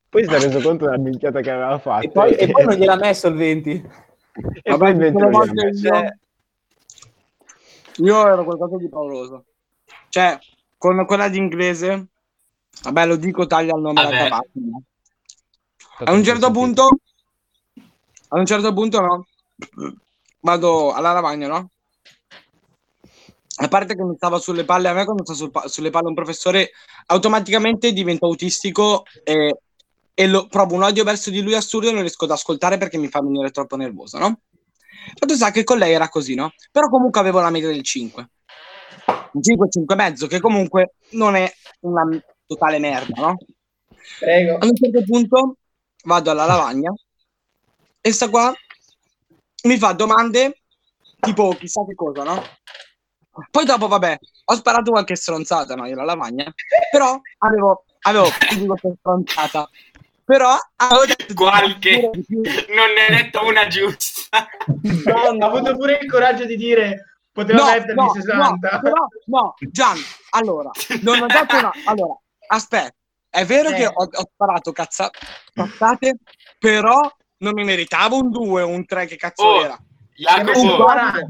Poi 0.10 0.24
si 0.24 0.34
è 0.34 0.40
reso 0.40 0.60
conto 0.62 0.86
della 0.86 0.98
minchiata 0.98 1.42
che 1.42 1.52
aveva 1.52 1.78
fatto. 1.78 2.06
E 2.06 2.10
poi, 2.10 2.34
e 2.34 2.50
poi 2.50 2.66
non 2.66 2.76
gliel'ha 2.76 2.96
messo 2.96 3.28
il 3.28 3.36
20. 3.36 3.72
e 3.72 4.72
Vabbè, 4.72 4.78
poi 4.78 4.90
il 4.92 4.98
vento 4.98 5.20
tutte 5.20 5.32
le 5.32 5.32
non 5.32 5.32
gliel'ha 5.32 5.38
volte 5.38 5.66
messo. 5.66 6.24
Io- 7.98 8.28
ero 8.28 8.44
qualcosa 8.44 8.78
di 8.78 8.90
pauroso. 8.90 9.46
Cioè, 10.10 10.38
con 10.78 11.06
quella 11.06 11.30
di 11.30 11.38
inglese, 11.38 12.08
vabbè, 12.84 13.06
lo 13.06 13.16
dico, 13.16 13.48
taglia 13.48 13.76
il 13.76 13.82
nome 13.82 14.02
Vabbè. 14.02 14.16
cravatta. 14.16 14.50
no? 14.54 14.84
A 16.06 16.12
un 16.12 16.24
certo 16.24 16.52
punto, 16.52 17.00
a 18.30 18.40
un 18.40 18.46
certo 18.46 18.74
punto, 18.74 19.00
no, 19.00 19.26
vado 20.42 20.92
alla 20.94 21.14
lavagna, 21.14 21.48
no? 21.48 21.70
A 23.58 23.68
parte 23.70 23.96
che 23.96 24.04
mi 24.04 24.16
stava 24.18 24.38
sulle 24.38 24.66
palle 24.66 24.90
a 24.90 24.94
me, 24.94 25.06
quando 25.06 25.24
sta 25.24 25.34
sul 25.34 25.52
pa- 25.52 25.68
sulle 25.68 25.90
palle 25.90 26.10
un 26.10 26.14
professore, 26.14 26.72
automaticamente 27.08 27.94
divento 27.94 28.26
autistico 28.26 29.06
e, 29.24 29.60
e 30.14 30.28
lo, 30.28 30.48
provo 30.48 30.76
un 30.76 30.84
odio 30.84 31.06
verso 31.06 31.30
di 31.30 31.42
lui 31.42 31.56
assurdo 31.56 31.88
e 31.88 31.92
non 31.92 32.02
riesco 32.02 32.26
ad 32.26 32.32
ascoltare 32.32 32.78
perché 32.78 32.98
mi 32.98 33.08
fa 33.08 33.22
venire 33.22 33.52
troppo 33.52 33.78
nervoso, 33.78 34.18
no? 34.18 34.40
Fatto 35.18 35.36
sa 35.36 35.52
che 35.52 35.64
con 35.64 35.78
lei 35.78 35.94
era 35.94 36.10
così, 36.10 36.36
no? 36.36 36.54
Però 36.72 36.88
comunque 36.88 37.20
avevo 37.20 37.40
la 37.42 37.50
media 37.50 37.70
del 37.70 37.84
5. 37.84 38.30
Un 39.34 39.42
5, 39.42 39.70
5 39.70 39.94
e 39.94 39.98
mezzo, 39.98 40.28
che 40.28 40.40
comunque 40.40 40.96
non 41.12 41.36
è 41.36 41.52
una 41.82 42.04
totale 42.46 42.80
merda, 42.80 43.22
no? 43.22 43.38
Prego. 44.20 44.58
A 44.58 44.66
un 44.66 44.76
certo 44.76 45.04
punto 45.04 45.58
vado 46.04 46.32
alla 46.32 46.46
lavagna 46.46 46.94
e 48.00 48.12
sta 48.12 48.30
qua 48.30 48.54
mi 49.64 49.78
fa 49.78 49.94
domande 49.94 50.62
tipo 51.20 51.50
chissà 51.50 51.84
che 51.86 51.96
cosa, 51.96 52.24
no? 52.24 52.42
Poi 53.52 53.66
dopo, 53.66 53.88
vabbè, 53.88 54.18
ho 54.46 54.54
sparato 54.54 54.92
qualche 54.92 55.16
stronzata, 55.16 55.76
no? 55.76 55.86
Io 55.88 55.94
alla 55.94 56.06
lavagna, 56.06 56.54
però 56.90 57.20
avevo, 57.40 57.84
avevo, 58.02 58.30
che 58.80 58.96
stronzata, 59.00 59.70
però 60.26 60.58
avevo 60.78 61.06
detto 61.06 61.34
Qualche... 61.34 62.10
Non 62.76 62.92
ne 62.94 63.06
hai 63.08 63.24
detto 63.24 63.46
una 63.46 63.68
giusta. 63.68 64.48
Ha 64.70 65.46
avuto 65.46 65.78
pure 65.78 66.00
il 66.02 66.10
coraggio 66.10 66.46
di 66.46 66.58
dire 66.58 67.20
poteva 67.32 67.60
No, 67.60 67.66
mettermi 67.72 67.94
no, 68.04 68.14
60. 68.14 68.44
No, 68.44 68.58
però, 68.82 69.08
no, 69.28 69.54
Gian, 69.72 69.98
allora, 70.32 70.72
non 71.02 71.22
ho 71.22 71.28
detto 71.28 71.58
una... 71.58 71.72
Allora, 71.86 72.20
aspetta, 72.48 72.96
è 73.30 73.46
vero 73.46 73.70
Eh. 73.70 73.74
che 73.76 73.86
ho, 73.88 73.94
ho 73.94 74.30
sparato 74.34 74.72
cazza- 74.72 75.12
cazzate, 75.54 76.18
però 76.58 77.00
non 77.38 77.54
mi 77.54 77.64
meritavo 77.64 78.18
un 78.18 78.32
2 78.32 78.62
o 78.62 78.68
un 78.68 78.86
3, 78.86 79.06
che 79.06 79.16
cazzo 79.18 79.44
Oh, 79.44 79.64
era? 79.64 79.78
Jacopo, 80.16 80.84
40. 80.84 81.28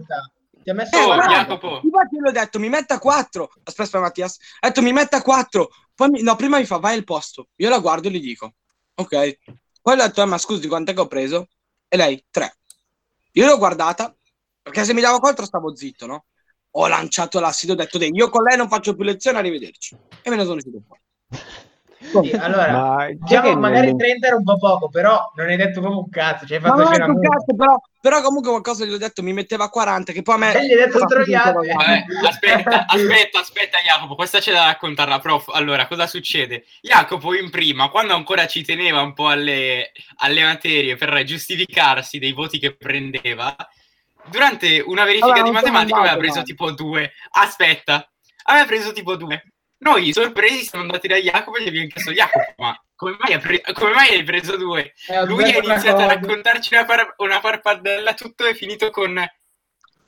Ti 0.63 0.69
ha 0.69 0.73
messo 0.73 0.95
Eh, 0.95 1.01
Oh, 1.01 1.05
guarda, 1.05 1.23
40. 1.25 1.43
Jacopo. 1.43 1.79
Infatti 1.83 2.17
l'ho 2.19 2.31
detto, 2.31 2.59
mi 2.59 2.69
metta 2.69 2.99
4. 2.99 3.43
Aspetta, 3.63 3.81
aspetta 3.83 3.99
Mattias. 3.99 4.37
Ho 4.61 4.67
detto, 4.67 4.81
mi 4.83 4.93
metta 4.93 5.21
4. 5.21 5.69
Poi 5.95 6.09
mi- 6.09 6.21
no, 6.21 6.35
prima 6.35 6.57
mi 6.57 6.65
fa, 6.65 6.77
vai 6.77 6.95
al 6.95 7.03
posto. 7.03 7.47
Io 7.55 7.69
la 7.69 7.79
guardo 7.79 8.07
e 8.07 8.11
gli 8.11 8.19
dico, 8.21 8.53
ok. 8.95 9.37
Poi 9.81 9.93
ho 9.93 9.95
detto, 9.95 10.25
ma 10.25 10.37
scusi, 10.37 10.67
quant'è 10.67 10.93
che 10.93 11.01
ho 11.01 11.07
preso? 11.07 11.49
E 11.87 11.97
lei, 11.97 12.23
3. 12.29 12.57
Io 13.33 13.45
l'ho 13.45 13.57
guardata, 13.57 14.15
perché 14.61 14.83
se 14.83 14.93
mi 14.93 15.01
dava 15.01 15.19
4 15.19 15.45
stavo 15.45 15.75
zitto, 15.75 16.05
no? 16.05 16.25
Ho 16.71 16.87
lanciato 16.87 17.39
l'assido, 17.39 17.73
ho 17.73 17.75
detto, 17.75 17.97
io 18.03 18.29
con 18.29 18.43
lei 18.43 18.57
non 18.57 18.67
faccio 18.67 18.95
più 18.95 19.03
lezione, 19.03 19.37
arrivederci. 19.37 19.97
E 20.21 20.29
me 20.29 20.35
ne 20.35 20.43
sono 20.43 20.55
uscito 20.55 20.81
fuori. 20.85 21.01
Sì, 22.09 22.31
allora, 22.31 22.71
Ma 22.71 23.07
diciamo 23.11 23.49
che 23.49 23.55
magari 23.55 23.87
nel- 23.87 23.95
30 23.95 24.27
era 24.27 24.35
un 24.35 24.43
po' 24.43 24.57
poco, 24.57 24.89
però 24.89 25.31
non 25.35 25.47
hai 25.47 25.57
detto 25.57 25.79
proprio 25.81 26.01
un 26.01 26.09
cazzo, 26.09 26.45
ci 26.45 26.53
hai 26.53 26.59
Ma 26.61 26.69
fatto 26.69 26.85
scena 26.85 27.05
un 27.05 27.19
cazzo, 27.19 27.55
però, 27.55 27.75
però 28.01 28.21
comunque 28.21 28.49
qualcosa 28.51 28.85
gli 28.85 28.93
ho 28.93 28.97
detto, 28.97 29.23
mi 29.23 29.33
metteva 29.33 29.69
40, 29.69 30.11
che 30.11 30.21
poi 30.21 30.35
a 30.35 30.37
me... 30.37 30.53
E 30.53 30.65
gli 30.65 30.71
hai 30.71 30.77
detto 30.77 31.05
troiate. 31.05 31.51
Vabbè, 31.53 32.05
aspetta, 32.27 32.85
aspetta, 32.85 33.39
aspetta, 33.39 33.77
Jacopo, 33.79 34.15
questa 34.15 34.39
c'è 34.39 34.51
da 34.51 34.65
raccontarla, 34.65 35.19
prof. 35.19 35.49
Allora, 35.53 35.87
cosa 35.87 36.07
succede? 36.07 36.65
Jacopo 36.81 37.35
in 37.35 37.49
prima, 37.49 37.89
quando 37.89 38.13
ancora 38.13 38.47
ci 38.47 38.63
teneva 38.63 39.01
un 39.01 39.13
po' 39.13 39.27
alle, 39.27 39.91
alle 40.17 40.43
materie 40.43 40.95
per 40.95 41.23
giustificarsi 41.23 42.19
dei 42.19 42.31
voti 42.31 42.59
che 42.59 42.75
prendeva, 42.75 43.55
durante 44.25 44.83
una 44.85 45.03
verifica 45.03 45.33
Allora, 45.33 45.43
di 45.43 45.51
matematica 45.51 45.99
aveva 45.99 46.17
preso 46.17 46.43
tipo 46.43 46.71
due. 46.71 47.11
Aspetta, 47.31 48.09
aveva 48.43 48.65
preso 48.65 48.91
tipo 48.91 49.15
due. 49.15 49.43
Noi, 49.77 50.13
sorpresi, 50.13 50.63
siamo 50.63 50.85
andati 50.85 51.07
da 51.07 51.17
Jacopo 51.17 51.57
e 51.57 51.63
gli 51.63 51.67
abbiamo 51.67 51.87
chiesto, 51.87 52.11
Jacopo, 52.11 52.53
ma 52.57 52.79
come 52.95 53.17
mai, 53.19 53.33
hai 53.33 53.39
pre- 53.39 53.61
come 53.73 53.91
mai 53.91 54.09
hai 54.15 54.23
preso 54.23 54.55
due? 54.57 54.93
Eh, 55.09 55.25
Lui 55.25 55.43
ha 55.43 55.57
iniziato 55.57 56.01
a 56.01 56.07
raccontarci 56.07 56.73
una, 56.73 56.85
par- 56.85 57.13
una 57.17 57.39
farfadella, 57.41 58.13
tutto 58.13 58.45
è 58.45 58.53
finito 58.53 58.89
con 58.89 59.21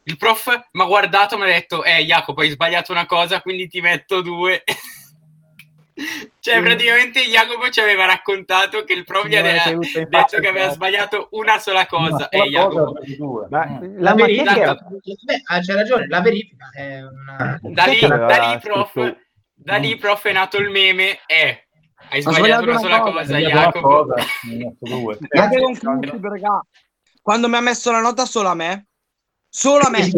il 0.04 0.18
prof 0.18 0.48
mi 0.72 0.82
ha 0.82 0.86
guardato 0.86 1.36
e 1.36 1.38
mi 1.38 1.44
ha 1.44 1.48
detto, 1.48 1.84
eh 1.84 2.04
Jacopo 2.06 2.40
hai 2.42 2.50
sbagliato 2.50 2.94
una 2.94 3.06
cosa, 3.06 3.42
quindi 3.42 3.68
ti 3.68 3.82
metto 3.82 4.22
due. 4.22 4.64
cioè 6.40 6.62
praticamente 6.62 7.22
Jacopo 7.26 7.70
ci 7.70 7.82
aveva 7.82 8.06
raccontato 8.06 8.86
che 8.86 8.94
il 8.94 9.04
prof 9.04 9.26
gli 9.28 9.36
aveva 9.36 9.64
detto 10.08 10.40
che 10.40 10.48
aveva 10.48 10.70
sbagliato 10.72 11.28
una 11.32 11.60
sola 11.60 11.86
cosa. 11.88 12.16
Una 12.16 12.30
E 12.30 12.38
sola 12.38 12.50
Jacopo, 12.50 12.94
cosa. 12.94 13.48
Ma 13.50 13.66
Mm. 13.82 14.02
la 14.02 14.14
verifica- 14.16 14.44
materia 14.46 14.64
era... 14.64 14.78
Beh, 15.26 15.42
ah, 15.46 15.60
c'è 15.60 15.74
ragione, 15.74 16.08
la 16.08 16.22
verifica 16.22 16.70
è 16.74 17.02
una... 17.04 17.60
da 17.62 17.84
Sai 17.84 17.94
lì, 18.00 18.08
da 18.08 18.52
lì, 18.54 18.60
prof, 18.60 18.92
scritto- 18.92 19.18
da 19.68 19.76
lì 19.76 19.98
prof 19.98 20.26
è 20.26 20.32
nato 20.32 20.56
il 20.60 20.70
meme, 20.70 21.20
eh, 21.26 21.68
hai 22.10 22.22
sbagliato 22.22 22.64
sbagliato 22.64 22.64
una 22.70 22.80
sola 22.80 23.00
cosa, 23.02 23.20
cosa, 23.26 23.38
Jacopo. 23.38 23.88
cosa, 24.06 24.16
che 25.20 26.20
raga. 26.22 26.66
Quando 27.22 27.50
mi 27.50 27.56
ha 27.58 27.60
messo 27.60 27.92
la 27.92 28.00
nota 28.00 28.26
solo 28.26 28.48
a 28.48 28.54
me, 28.56 28.86
solo 29.50 29.84
a 29.84 29.90
me. 29.90 30.10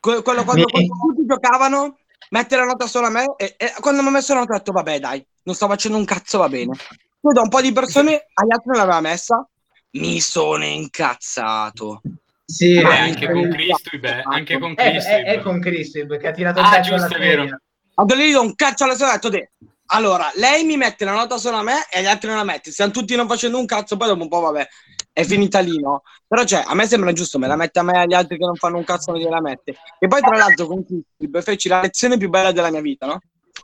Que- 0.00 0.22
quello 0.22 0.44
quando, 0.44 0.66
Mi- 0.66 0.70
quando 0.70 0.94
tutti 1.14 1.24
giocavano, 1.26 1.96
mettere 2.28 2.60
la 2.60 2.66
nota 2.66 2.86
solo 2.86 3.06
a 3.06 3.10
me 3.10 3.24
e, 3.38 3.54
e 3.56 3.72
quando 3.80 4.02
mi 4.02 4.08
ha 4.08 4.10
messo 4.10 4.34
la 4.34 4.40
nota 4.40 4.54
ho 4.54 4.58
detto 4.58 4.72
vabbè 4.72 4.98
dai, 5.00 5.26
non 5.44 5.54
sto 5.54 5.66
facendo 5.66 5.96
un 5.96 6.04
cazzo, 6.04 6.36
va 6.36 6.48
bene. 6.50 6.76
Poi 7.18 7.32
da 7.32 7.40
un 7.40 7.48
po' 7.48 7.62
di 7.62 7.72
persone, 7.72 8.26
agli 8.34 8.52
altri 8.52 8.68
non 8.68 8.76
l'aveva 8.76 9.00
messa, 9.00 9.48
mi 9.92 10.20
sono 10.20 10.64
incazzato. 10.64 12.02
Sì, 12.44 12.76
Eh, 12.76 12.80
eh, 12.80 12.84
anche 12.84 13.30
con 13.30 13.48
Cristo, 13.50 13.98
beh, 13.98 14.22
anche 14.24 14.58
con 14.58 14.74
è, 14.74 14.90
Cristo. 14.90 15.10
è- 15.10 15.24
è 15.24 15.40
con 15.40 15.58
Cristo 15.60 16.06
perché 16.06 16.28
ha 16.28 16.32
tirato 16.32 16.60
il 16.60 16.66
Ah, 16.66 16.80
giusto, 16.80 17.14
è 17.14 17.18
vero. 17.18 17.58
Lì 18.06 18.30
do 18.30 18.42
un 18.42 18.54
cazzo 18.54 18.84
alla 18.84 18.94
sera 18.94 19.10
ho 19.10 19.12
detto 19.14 19.28
"Deh, 19.28 19.50
allora 19.86 20.30
lei 20.36 20.64
mi 20.64 20.76
mette 20.76 21.04
la 21.04 21.12
nota 21.12 21.36
solo 21.36 21.56
a 21.56 21.62
me 21.62 21.86
e 21.90 21.98
agli 21.98 22.06
altri 22.06 22.28
non 22.28 22.36
la 22.36 22.44
mette 22.44 22.70
stiamo 22.70 22.92
tutti 22.92 23.16
non 23.16 23.26
facendo 23.26 23.58
un 23.58 23.66
cazzo 23.66 23.96
poi 23.96 24.08
dopo 24.08 24.22
un 24.22 24.28
po' 24.28 24.40
vabbè 24.40 24.68
è 25.12 25.24
finita 25.24 25.58
lì 25.58 25.80
no? 25.80 26.02
Però 26.26 26.44
cioè 26.44 26.62
a 26.64 26.74
me 26.74 26.86
sembra 26.86 27.12
giusto 27.12 27.38
me 27.38 27.48
la 27.48 27.56
mette 27.56 27.80
a 27.80 27.82
me 27.82 27.94
e 27.94 27.98
agli 27.98 28.14
altri 28.14 28.38
che 28.38 28.44
non 28.44 28.54
fanno 28.54 28.76
un 28.76 28.84
cazzo 28.84 29.10
non 29.10 29.20
gliela 29.20 29.40
mette. 29.40 29.76
E 29.98 30.06
poi 30.06 30.20
tra 30.20 30.36
l'altro 30.36 30.66
con 30.66 30.84
Clip 30.84 31.40
feci 31.40 31.68
la 31.68 31.80
lezione 31.80 32.16
più 32.16 32.28
bella 32.28 32.52
della 32.52 32.70
mia 32.70 32.80
vita 32.80 33.06
no? 33.06 33.18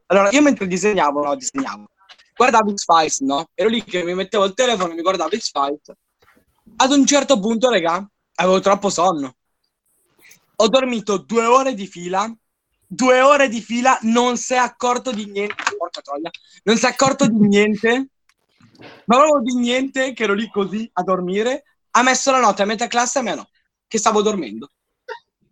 Allora 0.07 0.31
io 0.31 0.43
mentre 0.43 0.67
disegnavo 0.67 1.23
no 1.23 1.37
disegnavo 1.37 1.85
guardavo 2.35 2.75
X-Files 2.75 3.21
no? 3.21 3.51
Ero 3.55 3.69
lì 3.69 3.85
che 3.85 4.03
mi 4.03 4.15
mettevo 4.15 4.45
il 4.47 4.55
telefono 4.55 4.93
e 4.93 4.97
mi 4.97 5.03
guardavo 5.03 5.31
X-Files 5.31 5.93
ad 6.77 6.91
un 6.91 7.07
certo 7.07 7.39
punto 7.39 7.71
raga 7.71 8.05
avevo 8.37 8.59
troppo 8.59 8.91
sonno. 8.91 9.37
Ho 10.57 10.69
dormito 10.69 11.19
due 11.19 11.45
ore 11.45 11.75
di 11.75 11.87
fila 11.87 12.29
due 12.87 13.21
ore 13.21 13.49
di 13.49 13.61
fila 13.61 13.99
non 14.03 14.37
si 14.37 14.55
è 14.55 14.59
accorto 14.59 15.13
di 15.13 15.27
niente. 15.27 15.55
Porca 15.77 16.01
troia. 16.01 16.31
Non 16.65 16.77
si 16.77 16.85
è 16.85 16.89
accorto 16.89 17.27
di 17.27 17.47
niente. 17.47 18.09
Ma 19.07 19.17
proprio 19.17 19.41
di 19.43 19.55
niente 19.55 20.13
che 20.13 20.25
ero 20.25 20.35
lì 20.35 20.49
così 20.51 20.89
a 20.95 21.03
dormire. 21.03 21.65
Ha 21.91 22.03
messo 22.03 22.31
la 22.31 22.41
nota 22.41 22.65
a 22.65 22.67
metà 22.67 22.87
classe 22.87 23.19
a 23.21 23.23
me 23.23 23.35
no 23.35 23.49
che 23.95 23.99
stavo 23.99 24.23
dormendo. 24.23 24.71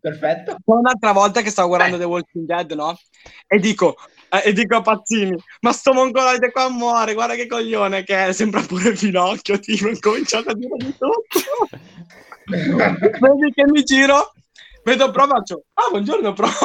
Perfetto. 0.00 0.56
poi 0.64 0.78
un'altra 0.78 1.12
volta 1.12 1.42
che 1.42 1.50
stavo 1.50 1.68
guardando 1.68 1.96
The 1.96 2.02
Walking 2.02 2.44
Dead 2.44 2.72
no? 2.72 2.98
E 3.46 3.60
dico 3.60 3.94
eh, 4.30 4.48
e 4.48 4.52
dico 4.52 4.74
a 4.74 4.80
Pazzini 4.80 5.40
ma 5.60 5.72
sto 5.72 5.92
mongoloide 5.92 6.50
qua 6.50 6.68
muore 6.68 7.14
guarda 7.14 7.36
che 7.36 7.46
coglione 7.46 8.02
che 8.02 8.26
è 8.26 8.32
sembra 8.32 8.62
pure 8.62 8.96
Finocchio 8.96 9.60
tipo 9.60 9.86
ho 9.86 9.96
cominciato 10.00 10.50
a 10.50 10.54
dire 10.54 10.76
di 10.76 10.96
tutto. 10.98 11.68
Vedi 12.50 13.52
che 13.54 13.64
mi 13.66 13.84
giro 13.84 14.32
Vedo 14.84 15.10
Pro, 15.12 15.26
faccio, 15.28 15.62
ah, 15.74 15.90
buongiorno 15.90 16.32
Pro. 16.32 16.48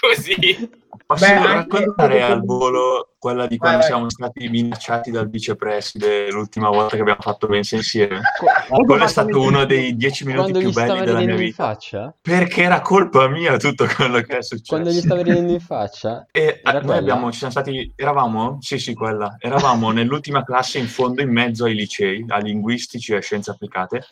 Così. 0.00 0.70
Posso 1.04 1.24
Beh, 1.26 1.32
anche- 1.32 1.52
raccontare 1.78 2.22
al 2.22 2.42
volo 2.44 3.14
quella 3.18 3.46
di 3.46 3.56
quando 3.56 3.78
Vai, 3.78 3.86
vai. 3.88 3.96
siamo 3.96 4.10
stati 4.10 4.48
minacciati 4.48 5.10
dal 5.10 5.28
vicepreside 5.28 6.30
l'ultima 6.30 6.68
volta 6.70 6.94
che 6.96 7.02
abbiamo 7.02 7.20
fatto 7.20 7.48
mensa 7.48 7.76
insieme? 7.76 8.20
Qu- 8.38 8.84
Quello 8.84 9.04
è 9.04 9.08
stato 9.08 9.40
uno 9.40 9.64
dei 9.64 9.96
dieci 9.96 10.24
minuti 10.24 10.52
più 10.52 10.70
belli 10.72 11.04
della 11.04 11.20
mia 11.20 11.34
vita. 11.34 11.64
faccia? 11.64 12.14
Perché 12.20 12.62
era 12.62 12.80
colpa 12.80 13.28
mia 13.28 13.56
tutto 13.56 13.86
quello 13.86 14.20
che 14.20 14.38
è 14.38 14.42
successo. 14.42 14.74
Quando 14.74 14.90
gli 14.90 15.00
stava 15.00 15.22
ridendo 15.22 15.52
in 15.52 15.60
faccia? 15.60 16.26
E 16.30 16.60
eh, 16.62 16.80
noi 16.82 16.96
abbiamo, 16.98 17.30
ci 17.32 17.38
siamo 17.38 17.52
stati, 17.52 17.92
eravamo, 17.96 18.58
sì 18.60 18.78
sì 18.78 18.94
quella, 18.94 19.36
eravamo 19.38 19.90
nell'ultima 19.90 20.44
classe 20.44 20.78
in 20.78 20.86
fondo 20.86 21.20
in 21.20 21.30
mezzo 21.30 21.64
ai 21.64 21.74
licei, 21.74 22.24
a 22.28 22.38
linguistici 22.38 23.12
e 23.12 23.20
scienze 23.20 23.50
applicate 23.50 24.04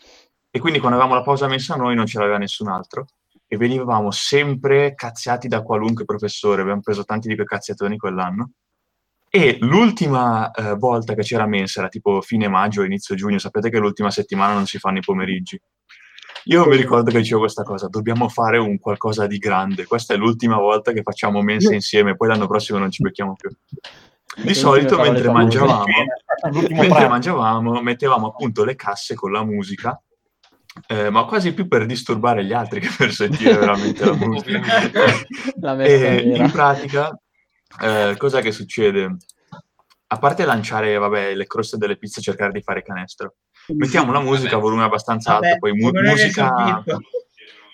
e 0.51 0.59
quindi 0.59 0.79
quando 0.79 0.97
avevamo 0.97 1.17
la 1.17 1.23
pausa 1.23 1.47
mensa 1.47 1.75
noi 1.75 1.95
non 1.95 2.05
ce 2.05 2.19
l'aveva 2.19 2.37
nessun 2.37 2.67
altro. 2.67 3.05
E 3.47 3.57
venivamo 3.57 4.11
sempre 4.11 4.93
cazziati 4.93 5.47
da 5.47 5.61
qualunque 5.61 6.05
professore, 6.05 6.61
abbiamo 6.61 6.81
preso 6.81 7.03
tanti 7.03 7.27
di 7.27 7.35
quei 7.35 7.47
cazziatoni 7.47 7.97
quell'anno. 7.97 8.51
E 9.29 9.57
l'ultima 9.61 10.51
eh, 10.51 10.75
volta 10.75 11.13
che 11.13 11.21
c'era 11.21 11.45
mensa 11.45 11.79
era 11.79 11.87
tipo 11.87 12.21
fine 12.21 12.49
maggio, 12.49 12.83
inizio 12.83 13.15
giugno, 13.15 13.39
sapete 13.39 13.69
che 13.69 13.77
l'ultima 13.77 14.11
settimana 14.11 14.53
non 14.53 14.65
si 14.65 14.77
fanno 14.77 14.97
i 14.97 15.01
pomeriggi. 15.01 15.59
Io 16.45 16.65
mi 16.65 16.75
ricordo 16.75 17.11
che 17.11 17.19
dicevo 17.19 17.41
questa 17.41 17.63
cosa, 17.63 17.87
dobbiamo 17.87 18.27
fare 18.27 18.57
un 18.57 18.79
qualcosa 18.79 19.27
di 19.27 19.37
grande, 19.37 19.85
questa 19.85 20.13
è 20.13 20.17
l'ultima 20.17 20.57
volta 20.57 20.91
che 20.91 21.01
facciamo 21.03 21.41
mensa 21.41 21.73
insieme, 21.73 22.15
poi 22.15 22.29
l'anno 22.29 22.47
prossimo 22.47 22.79
non 22.79 22.89
ci 22.89 23.03
becchiamo 23.03 23.35
più. 23.35 23.49
Di 24.43 24.53
solito 24.53 24.97
mentre 24.97 25.29
mangiavamo, 25.29 25.85
mentre 26.71 27.07
mangiavamo 27.07 27.81
mettevamo 27.81 28.27
appunto 28.27 28.63
le 28.63 28.75
casse 28.75 29.13
con 29.13 29.31
la 29.31 29.43
musica, 29.43 30.01
eh, 30.87 31.09
ma 31.09 31.25
quasi 31.25 31.53
più 31.53 31.67
per 31.67 31.85
disturbare 31.85 32.45
gli 32.45 32.53
altri 32.53 32.79
che 32.81 32.89
per 32.97 33.11
sentire 33.11 33.57
veramente 33.57 34.05
la 34.05 34.15
musica. 34.15 34.61
La 35.59 35.75
messa 35.75 36.07
E 36.07 36.35
in 36.35 36.51
pratica, 36.51 37.17
eh, 37.81 38.15
cos'è 38.17 38.41
che 38.41 38.51
succede? 38.51 39.17
A 40.07 40.17
parte 40.17 40.43
lanciare, 40.43 40.97
vabbè, 40.97 41.35
le 41.35 41.47
croste 41.47 41.77
delle 41.77 41.97
pizze 41.97 42.19
e 42.19 42.23
cercare 42.23 42.51
di 42.51 42.61
fare 42.61 42.83
canestro, 42.83 43.35
mettiamo 43.67 44.11
la 44.11 44.19
musica 44.19 44.57
a 44.57 44.59
volume 44.59 44.83
abbastanza 44.83 45.35
alto, 45.35 45.47
Vabbè, 45.47 45.59
poi 45.59 45.71
mu- 45.73 45.91
musica, 45.91 46.83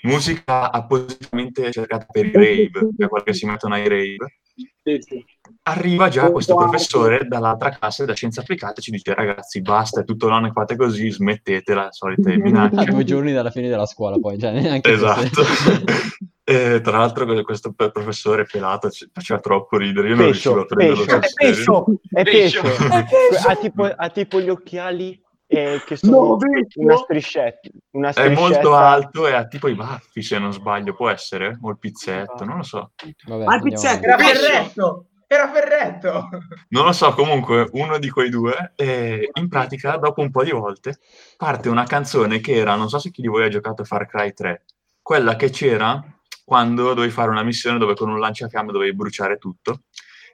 musica 0.04 0.72
appositamente 0.72 1.72
cercata 1.72 2.06
per 2.12 2.26
i 2.26 2.32
rave, 2.32 2.90
per 2.96 3.08
quel 3.08 3.24
che 3.24 3.34
si 3.34 3.46
mettono 3.46 3.74
ai 3.74 3.88
rave. 3.88 4.40
Sì, 4.88 4.98
sì. 5.02 5.26
Arriva 5.64 6.08
già 6.08 6.32
questo 6.32 6.56
professore 6.56 7.26
dall'altra 7.28 7.70
classe, 7.70 8.06
da 8.06 8.14
scienze 8.14 8.40
applicate, 8.40 8.82
ci 8.82 8.92
dice 8.92 9.14
ragazzi 9.14 9.62
basta, 9.62 10.02
è 10.02 10.04
tutto 10.06 10.28
l'anno 10.30 10.48
che 10.48 10.54
fate 10.54 10.76
così, 10.78 11.10
smettete 11.12 11.74
la 11.74 11.88
solita 11.92 12.30
A 12.32 12.38
minaccia. 12.38 12.84
due 12.86 13.04
giorni 13.04 13.34
dalla 13.34 13.52
fine 13.52 13.68
della 13.68 13.86
scuola, 13.86 14.18
poi, 14.18 14.38
cioè, 14.40 14.52
neanche 14.52 14.92
Esatto. 14.94 15.44
fosse- 15.44 15.84
E, 16.50 16.80
tra 16.80 17.00
l'altro 17.00 17.26
questo 17.44 17.74
professore 17.74 18.46
pelato 18.46 18.90
ci 18.90 19.10
faceva 19.12 19.38
troppo 19.42 19.76
ridere, 19.78 20.08
io 20.08 20.16
non 20.16 20.28
Pescio, 20.28 20.54
riuscivo 20.54 20.62
a 20.62 20.66
prenderlo 20.66 21.06
pescio. 21.36 21.86
È 22.10 22.24
Pescio. 22.24 22.62
pescio. 22.62 23.48
Ha 23.50 23.56
tipo, 23.58 23.84
ha 23.84 24.10
tipo 24.10 24.40
gli 24.40 24.48
occhiali 24.48 25.22
eh, 25.48 25.82
che 25.86 25.96
sono 25.96 26.38
No, 26.38 26.38
una 26.76 26.98
striscetta. 26.98 27.70
Una 27.92 28.10
È 28.10 28.12
striscetta. 28.12 28.40
molto 28.42 28.76
alto 28.76 29.28
e 29.28 29.34
ha 29.34 29.46
tipo 29.48 29.68
i 29.68 29.76
baffi, 29.76 30.22
se 30.22 30.38
non 30.38 30.52
sbaglio, 30.54 30.94
può 30.94 31.10
essere? 31.10 31.58
O 31.62 31.70
il 31.70 31.78
pizzetto, 31.80 32.44
non 32.44 32.58
lo 32.58 32.64
so. 32.64 32.92
Vabbè, 33.26 33.46
Ah, 33.46 33.56
il 33.56 33.62
pizzetto. 33.62 34.06
Era. 34.06 34.18
Ferretto! 34.18 35.06
Era 35.30 35.52
Ferretto! 35.52 36.30
Non 36.70 36.86
lo 36.86 36.92
so, 36.94 37.14
comunque 37.14 37.68
uno 37.74 37.98
di 37.98 38.10
quei 38.10 38.30
due, 38.30 38.72
e 38.76 39.30
in 39.34 39.48
pratica, 39.50 39.98
dopo 39.98 40.22
un 40.22 40.32
po' 40.32 40.44
di 40.44 40.52
volte, 40.52 41.00
parte 41.36 41.68
una 41.70 41.84
canzone 41.86 42.40
che 42.40 42.54
era, 42.56 42.76
non 42.76 42.88
so 42.88 42.98
se 43.00 43.12
chi 43.12 43.22
di 43.22 43.28
voi 43.28 43.44
ha 43.44 43.50
giocato 43.50 43.82
a 43.82 43.86
Far 43.86 44.06
Cry 44.06 44.34
3, 44.34 44.64
quella 45.02 45.36
che 45.36 45.50
c'era 45.50 46.02
quando 46.46 46.94
dovevi 46.94 47.12
fare 47.12 47.30
una 47.30 47.44
missione 47.44 47.78
dove 47.78 47.94
con 47.94 48.10
un 48.10 48.20
lanciafiamme 48.20 48.72
dovevi 48.72 48.96
bruciare 48.96 49.38
tutto. 49.38 49.82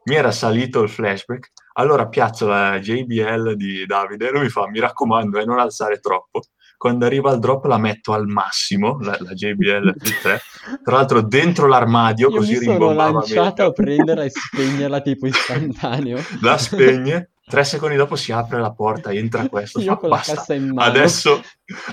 Mi 0.06 0.16
era 0.16 0.32
salito 0.32 0.82
il 0.82 0.89
flashback, 0.89 1.51
allora 1.74 2.08
piazzo 2.08 2.47
la 2.47 2.80
JBL 2.80 3.56
di 3.56 3.86
Davide 3.86 4.28
e 4.28 4.32
lui 4.32 4.41
mi 4.41 4.49
fa, 4.49 4.68
mi 4.70 4.80
raccomando, 4.80 5.39
eh, 5.39 5.45
non 5.45 5.60
alzare 5.60 5.99
troppo. 5.99 6.41
Quando 6.78 7.06
arriva 7.06 7.32
il 7.32 7.39
drop 7.39 7.64
la 7.66 7.78
metto 7.78 8.12
al 8.12 8.28
massimo, 8.28 8.97
la, 8.99 9.16
la 9.20 9.32
JBL 9.32 9.93
di 9.95 10.12
3, 10.22 10.41
tra 10.84 10.95
l'altro 10.97 11.22
dentro 11.22 11.68
l'armadio, 11.68 12.30
Io 12.30 12.36
così 12.36 12.51
mi 12.51 12.58
sono 12.58 12.72
rimbombava 12.72 13.12
lanciato 13.12 13.64
a 13.64 13.72
prenderla 13.72 14.24
e 14.26 14.30
spegnerla 14.30 14.99
tipo 14.99 15.28
istantaneo. 15.28 16.20
la 16.41 16.58
spegne, 16.58 17.32
tre 17.54 17.64
secondi 17.66 17.95
dopo 17.95 18.16
si 18.16 18.32
apre 18.32 18.60
la 18.60 18.72
porta, 18.72 19.12
entra 19.12 19.47
questo, 19.47 19.80
Io 19.80 19.95
fa, 19.95 20.08
basta, 20.08 20.43
adesso, 20.78 21.43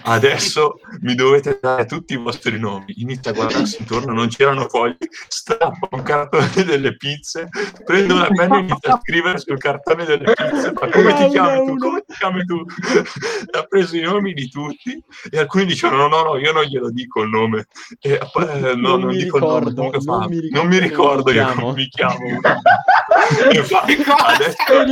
adesso 0.05 0.81
mi 1.01 1.15
dovete 1.15 1.59
dare 1.61 1.85
tutti 1.85 2.15
i 2.15 2.17
vostri 2.17 2.59
nomi, 2.59 2.95
inizia 2.97 3.33
a 3.33 3.35
guardarsi 3.35 3.77
intorno, 3.81 4.15
non 4.15 4.29
c'erano 4.29 4.69
fogli, 4.69 4.97
strappa 5.29 5.89
un 5.91 6.03
cartone 6.03 6.65
delle 6.65 6.97
pizze, 6.97 7.49
prende 7.85 8.15
una 8.15 8.29
penna 8.29 8.57
e 8.57 8.61
inizia 8.61 8.95
a 8.95 9.01
scrivere 9.03 9.39
sul 9.39 9.59
cartone 9.59 10.07
delle 10.07 10.33
pizze, 10.33 10.73
ma 10.73 10.89
come 10.89 11.15
ti 11.15 11.29
chiami 11.29 11.67
tu, 11.67 11.77
come 11.77 12.05
ti 12.07 12.15
chiami 12.15 12.45
tu? 12.47 12.65
ha 13.53 13.63
preso 13.65 13.97
i 13.99 14.01
nomi 14.01 14.33
di 14.33 14.49
tutti 14.49 14.99
e 15.29 15.39
alcuni 15.39 15.67
dicevano 15.67 16.09
no, 16.09 16.23
no, 16.23 16.37
io 16.39 16.53
non 16.53 16.63
glielo 16.63 16.91
dico 16.91 17.21
il 17.21 17.29
nome, 17.29 17.67
e, 18.01 18.15
eh, 18.15 18.75
no, 18.77 18.97
Non 18.97 19.01
non, 19.01 19.05
mi 19.11 19.17
dico 19.19 19.37
il 19.37 19.43
nome, 19.43 19.69
ricordo, 19.69 19.91
non 20.05 20.27
mi 20.27 20.49
non 20.49 20.67
mi 20.69 20.79
ricordo 20.79 21.31
ricordo 21.31 21.61
io 21.61 21.73
mi 21.75 21.87
chiamo. 21.89 22.41
Adesso 23.11 23.77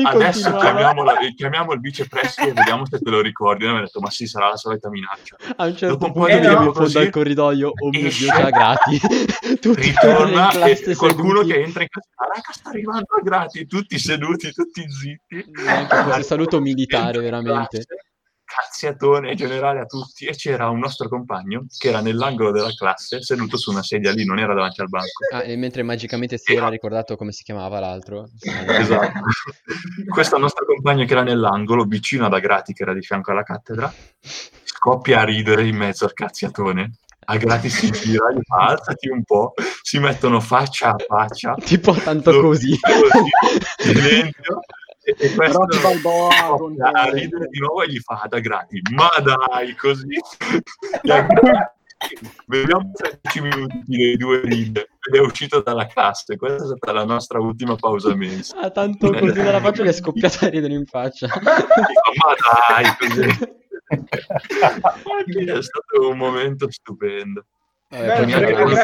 adesso 0.04 0.50
continuava. 0.50 0.58
chiamiamo, 0.60 1.04
la- 1.04 1.16
chiamiamo 1.36 1.72
il 1.72 1.80
vicepresidente 1.80 2.50
e 2.50 2.52
vediamo 2.54 2.84
se 2.86 2.98
te 2.98 3.10
lo 3.10 3.20
ricordi. 3.20 3.64
E 3.64 3.70
mi 3.70 3.76
ha 3.78 3.80
detto, 3.80 4.00
ma 4.00 4.10
sì, 4.10 4.26
sarà 4.26 4.48
la 4.48 4.56
solita 4.56 4.88
minaccia. 4.90 5.36
A 5.56 5.64
un 5.66 5.76
certo 5.76 5.96
Dopo 5.96 6.06
un 6.06 6.12
po' 6.12 6.26
punto 6.26 6.48
fondo 6.56 6.72
così, 6.72 6.98
al 6.98 7.10
corridoio, 7.10 7.68
oh 7.68 7.88
mio 7.90 8.00
Dio, 8.00 8.10
già 8.10 8.50
grati. 8.50 8.98
Tutti 9.60 9.80
Ritorna 9.80 10.50
e 10.64 10.94
qualcuno 10.96 11.36
seduti. 11.42 11.52
che 11.52 11.62
entra 11.62 11.82
in 11.82 11.88
casa, 11.88 12.08
"Ah, 12.16 12.26
raga, 12.26 12.52
sta 12.52 12.68
arrivando 12.70 13.06
a 13.18 13.20
grati, 13.22 13.66
tutti 13.66 13.98
seduti, 13.98 14.52
tutti 14.52 14.84
zitti. 14.90 15.50
Neanche 15.64 15.96
fosse 15.96 16.22
saluto 16.22 16.60
militare, 16.60 17.20
veramente. 17.20 17.84
classe, 17.84 17.86
Cazziatone 18.50 19.34
generale 19.34 19.80
a 19.80 19.84
tutti 19.84 20.24
e 20.24 20.34
c'era 20.34 20.70
un 20.70 20.78
nostro 20.78 21.06
compagno 21.10 21.66
che 21.76 21.88
era 21.88 22.00
nell'angolo 22.00 22.50
della 22.50 22.72
classe 22.74 23.20
seduto 23.22 23.58
su 23.58 23.70
una 23.70 23.82
sedia 23.82 24.10
lì, 24.10 24.24
non 24.24 24.38
era 24.38 24.54
davanti 24.54 24.80
al 24.80 24.88
banco. 24.88 25.10
Ah, 25.34 25.42
e 25.42 25.54
mentre 25.56 25.82
magicamente 25.82 26.38
si 26.38 26.54
era 26.54 26.68
ricordato 26.68 27.14
come 27.16 27.30
si 27.32 27.42
chiamava 27.44 27.78
l'altro. 27.78 28.30
Esatto. 28.40 29.20
Questo 30.08 30.38
nostro 30.38 30.64
compagno 30.64 31.04
che 31.04 31.12
era 31.12 31.22
nell'angolo, 31.22 31.84
vicino 31.84 32.24
ad 32.24 32.32
Agrati, 32.32 32.72
che 32.72 32.84
era 32.84 32.94
di 32.94 33.02
fianco 33.02 33.32
alla 33.32 33.42
cattedra, 33.42 33.92
scoppia 34.64 35.20
a 35.20 35.24
ridere 35.24 35.66
in 35.66 35.76
mezzo 35.76 36.06
al 36.06 36.14
cazziatone. 36.14 36.92
Agrati 37.26 37.68
si 37.68 37.90
gira, 37.90 38.32
gli 38.32 38.40
fa 38.42 38.68
alzati 38.68 39.10
un 39.10 39.22
po', 39.24 39.52
si 39.82 39.98
mettono 39.98 40.40
faccia 40.40 40.92
a 40.92 40.96
faccia, 41.06 41.54
Tipo 41.62 41.92
tanto 41.92 42.30
Lo- 42.32 42.40
così. 42.40 42.74
così, 42.80 43.92
silenzio, 43.92 44.60
e, 45.16 45.34
questo 45.34 45.58
Rocky 45.58 45.80
Balboa 45.80 46.28
a 46.28 46.56
con- 46.56 46.76
ridere 47.12 47.46
di 47.48 47.58
nuovo 47.60 47.82
e 47.82 47.88
gli 47.88 47.98
fa 47.98 48.20
ad 48.24 48.32
Agrati, 48.32 48.80
ma 48.92 49.08
dai, 49.22 49.74
così. 49.74 50.06
Vediamo 52.46 52.92
13 52.94 53.40
minuti 53.40 53.82
dei 53.86 54.16
due 54.16 54.40
ride 54.42 54.88
ed 55.08 55.14
è 55.16 55.20
uscito 55.20 55.62
dalla 55.62 55.86
classe. 55.86 56.36
Questa 56.36 56.62
è 56.62 56.66
stata 56.66 56.92
la 56.92 57.04
nostra 57.04 57.40
ultima 57.40 57.74
pausa 57.74 58.14
mensa. 58.14 58.56
Ah, 58.58 58.70
tanto 58.70 59.10
così 59.10 59.42
dalla 59.42 59.60
faccia 59.60 59.82
che 59.82 59.88
è 59.88 59.92
scoppiata 59.92 60.46
a 60.46 60.48
ridere 60.48 60.74
in 60.74 60.86
faccia. 60.86 61.26
ma 61.42 62.34
dai, 62.68 62.96
così. 62.98 63.56
è 65.50 65.62
stato 65.62 66.08
un 66.08 66.16
momento 66.16 66.70
stupendo. 66.70 67.44
Vabbè, 67.90 68.24
nera 68.26 68.38
quando 68.54 68.74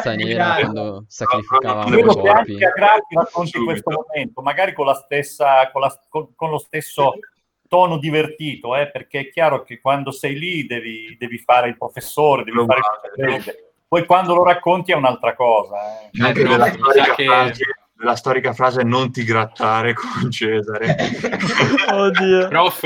i 1.98 2.02
corpi. 2.22 2.52
racconti 3.14 3.58
questo 3.64 3.90
momento, 3.90 4.40
magari 4.40 4.72
con, 4.72 4.86
la 4.86 4.94
stessa, 4.94 5.70
con, 5.70 5.82
la- 5.82 6.00
con- 6.08 6.34
con 6.34 6.50
lo 6.50 6.58
stesso 6.58 7.12
tono 7.68 7.98
divertito, 7.98 8.74
eh, 8.76 8.90
perché 8.90 9.20
è 9.20 9.30
chiaro 9.30 9.62
che 9.62 9.80
quando 9.80 10.10
sei 10.10 10.38
lì 10.38 10.64
devi, 10.66 11.16
devi 11.18 11.38
fare 11.38 11.68
il 11.68 11.76
professore, 11.76 12.44
devi 12.44 12.56
fare 12.66 12.80
il. 12.80 12.84
Poi 13.86 14.06
quando 14.06 14.34
lo 14.34 14.44
racconti 14.44 14.92
è 14.92 14.94
un'altra 14.94 15.34
cosa. 15.34 15.76
eh. 16.00 16.10
Anche 16.22 16.42
no, 16.42 16.56
che- 17.14 17.26
della 17.96 18.16
storica 18.16 18.52
frase 18.52 18.82
non 18.82 19.12
ti 19.12 19.22
grattare 19.24 19.94
con 19.94 20.30
Cesare. 20.30 20.96
Oddio. 21.92 22.48
Prof, 22.48 22.82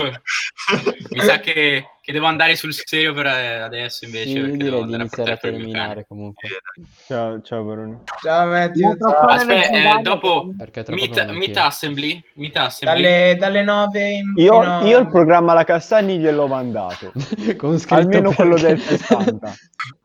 mi 1.11 1.21
sa 1.21 1.41
che, 1.41 1.85
che 2.01 2.13
devo 2.13 2.27
andare 2.27 2.57
sul 2.57 2.75
serio 2.75 3.15
per 3.15 3.27
eh, 3.27 3.61
adesso 3.61 4.05
invece. 4.05 4.29
Sì, 4.29 4.35
devo 4.35 4.85
direi 4.85 4.87
di 4.87 4.95
andare 4.95 5.33
a 5.33 5.37
terminare 5.39 6.05
comunque. 6.07 6.49
Ciao, 7.07 7.41
ciao 7.41 7.63
Bruno. 7.65 8.03
Ciao 8.23 8.49
Matthew, 8.49 8.97
Aspetta, 9.01 9.99
eh, 9.99 10.03
dopo 10.03 10.53
Meet, 10.89 11.57
Assembly, 11.57 12.23
Meet 12.35 12.57
Assembly. 12.57 13.03
Dalle, 13.03 13.37
dalle 13.39 13.63
9 13.63 14.09
in 14.11 14.33
Io, 14.37 14.61
fino 14.61 14.77
a- 14.77 14.83
io 14.85 14.99
il 14.99 15.09
programma 15.09 15.53
alla 15.53 15.65
Castagni 15.65 16.19
gliel'ho 16.19 16.47
mandato, 16.47 17.13
almeno 17.89 18.33
quello 18.33 18.55
perché- 18.57 18.75
del 18.75 18.81
60. 18.81 19.55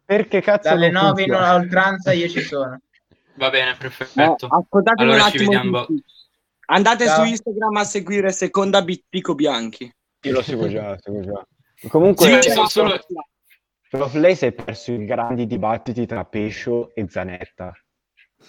Perché 0.05 0.41
cazzo 0.41 0.69
dalle 0.69 0.89
non 0.91 1.05
9 1.07 1.21
in 1.23 1.27
funziona? 1.29 1.55
oltranza 1.55 2.11
io 2.13 2.27
ci 2.29 2.41
sono. 2.41 2.79
Va 3.35 3.49
bene, 3.49 3.71
Eh, 3.71 3.75
perfetto. 3.75 4.47
ascoltatemi 4.47 5.09
Allora 5.09 5.25
un 5.25 5.31
ci 5.31 5.37
attimo. 5.37 5.51
vediamo. 5.51 5.85
Andate 6.67 7.05
Ciao. 7.05 7.23
su 7.23 7.29
Instagram 7.29 7.75
a 7.77 7.83
seguire 7.83 8.31
Seconda 8.31 8.81
Bit 8.81 9.05
Pico 9.09 9.35
Bianchi. 9.35 9.91
Io 10.21 10.31
lo 10.31 10.41
seguo 10.41 10.67
già, 10.69 10.89
lo 10.91 10.97
seguo 10.99 11.21
già. 11.21 11.47
Comunque, 11.89 12.41
Sì, 12.41 12.49
sono 12.51 12.67
solo- 12.69 12.99
Prof, 13.89 14.13
lei 14.15 14.35
si 14.35 14.45
è 14.47 14.51
perso 14.53 14.91
i 14.91 15.05
grandi 15.05 15.45
dibattiti 15.45 16.05
tra 16.07 16.23
Pescio 16.25 16.93
e 16.95 17.05
Zanetta. 17.09 17.71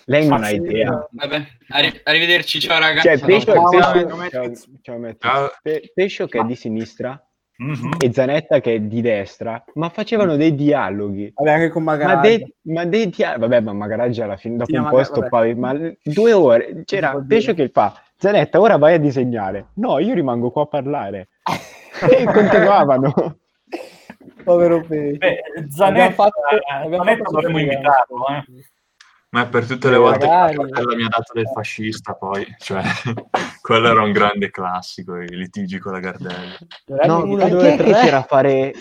Lei 0.06 0.26
non 0.26 0.42
ha 0.42 0.50
idea. 0.50 1.06
Vabbè, 1.10 1.46
arri- 1.68 2.00
arrivederci, 2.04 2.60
ciao 2.60 2.78
ragazzi. 2.78 3.06
Cioè, 3.08 3.18
Pescio, 3.20 3.52
Ciao, 3.52 3.68
Pescio- 3.68 4.16
Matt. 4.16 4.30
ciao, 4.30 4.52
ciao, 4.80 4.98
Matt. 4.98 5.20
Ciao. 5.22 5.50
Pe- 5.62 5.90
Pescio 5.92 6.26
che 6.26 6.38
è 6.40 6.44
di 6.44 6.54
sinistra 6.54 7.20
Mhm. 7.56 7.96
e 8.00 8.12
Zanetta 8.12 8.60
che 8.60 8.74
è 8.74 8.80
di 8.80 9.00
destra, 9.00 9.62
ma 9.74 9.88
facevano 9.88 10.34
dei 10.36 10.54
dialoghi. 10.56 11.32
Vabbè, 11.34 11.50
anche 11.52 11.68
con 11.68 11.82
Ma 11.84 11.92
Magari. 11.96 12.20
dei, 12.38 12.54
ma 12.72 12.84
dei 12.84 13.08
dia- 13.10 13.38
vabbè, 13.38 13.60
ma 13.60 13.72
Magaraggi 13.72 14.20
alla 14.22 14.36
fine, 14.36 14.56
dopo 14.56 14.70
Sì, 14.70 14.76
un 14.76 14.82
ma 14.84 14.90
po' 14.90 15.02
stoppavi, 15.04 15.54
ma 15.54 15.72
due 16.02 16.32
ore, 16.32 16.82
c'era. 16.84 17.22
Pescio 17.26 17.54
che 17.54 17.68
fa, 17.68 17.94
Zanetta, 18.16 18.60
ora 18.60 18.76
vai 18.76 18.94
a 18.94 18.98
disegnare. 18.98 19.66
No, 19.74 19.98
io 20.00 20.14
rimango 20.14 20.50
qua 20.50 20.62
a 20.62 20.66
parlare. 20.66 21.28
e 22.10 22.24
continuavano. 22.24 23.12
Povero. 24.42 24.80
Beh, 24.80 25.16
Abbiamo 25.16 25.70
Zanetta, 25.70 26.10
fatto- 26.12 26.40
eh, 26.50 26.74
abbiamo 26.84 27.04
Zanetta 27.04 27.24
fatto 27.24 27.30
dovremmo 27.34 27.58
invitarlo. 27.60 28.26
Eh. 28.28 28.44
Ma 29.34 29.46
per 29.48 29.66
tutte 29.66 29.90
le 29.90 29.96
Eh, 29.96 29.98
volte 29.98 30.26
magari. 30.28 30.56
che 30.56 30.62
mia 30.62 30.68
sorella 30.76 30.94
mi 30.96 31.02
ha 31.04 31.08
dato 31.08 31.32
del 31.34 31.48
fascista, 31.48 32.14
poi, 32.14 32.46
cioè, 32.58 32.82
quello 33.60 33.88
era 33.88 34.00
un 34.02 34.12
grande 34.12 34.48
classico, 34.50 35.16
i 35.16 35.26
litigi 35.26 35.78
con 35.80 35.90
la 35.92 35.98
Gardella. 35.98 36.56
No, 37.04 37.24
Uno, 37.24 37.44
chi 37.44 37.50
due, 37.50 37.74
è 37.74 37.76
che 37.76 37.92
c'era 37.92 38.18
a 38.18 38.22
fare... 38.22 38.72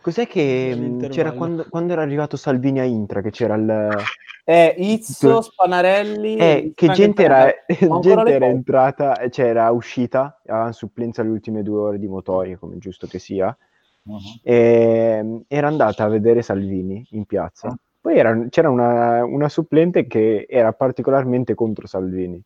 Cos'è 0.00 0.28
che 0.28 0.70
L'intervallo. 0.74 1.08
c'era 1.12 1.32
quando, 1.32 1.66
quando 1.68 1.92
era 1.92 2.02
arrivato 2.02 2.36
Salvini 2.36 2.78
a 2.78 2.84
Intra, 2.84 3.20
che 3.20 3.30
c'era 3.30 3.54
il... 3.56 3.90
Eh, 4.44 4.74
Izzo, 4.76 5.40
Spanarelli. 5.40 6.36
Eh, 6.36 6.72
che 6.74 6.88
gente 6.88 7.22
era, 7.22 7.48
gente 8.00 8.32
era 8.32 8.46
entrata, 8.46 9.28
cioè 9.28 9.46
era 9.46 9.70
uscita, 9.70 10.40
aveva 10.46 10.72
supplenza 10.72 11.22
le 11.22 11.28
ultime 11.28 11.62
due 11.62 11.78
ore 11.78 11.98
di 12.00 12.08
motori, 12.08 12.56
come 12.56 12.78
giusto 12.78 13.06
che 13.06 13.18
sia, 13.20 13.56
Mhm. 14.04 14.18
e 14.42 15.42
era 15.46 15.68
andata 15.68 16.02
a 16.02 16.08
vedere 16.08 16.42
Salvini 16.42 17.06
in 17.10 17.24
piazza. 17.24 17.72
Poi 18.02 18.18
era- 18.18 18.46
c'era 18.48 18.68
una, 18.68 19.24
una 19.24 19.48
supplente 19.48 20.08
che 20.08 20.44
era 20.50 20.72
particolarmente 20.72 21.54
contro 21.54 21.86
Salvini. 21.86 22.42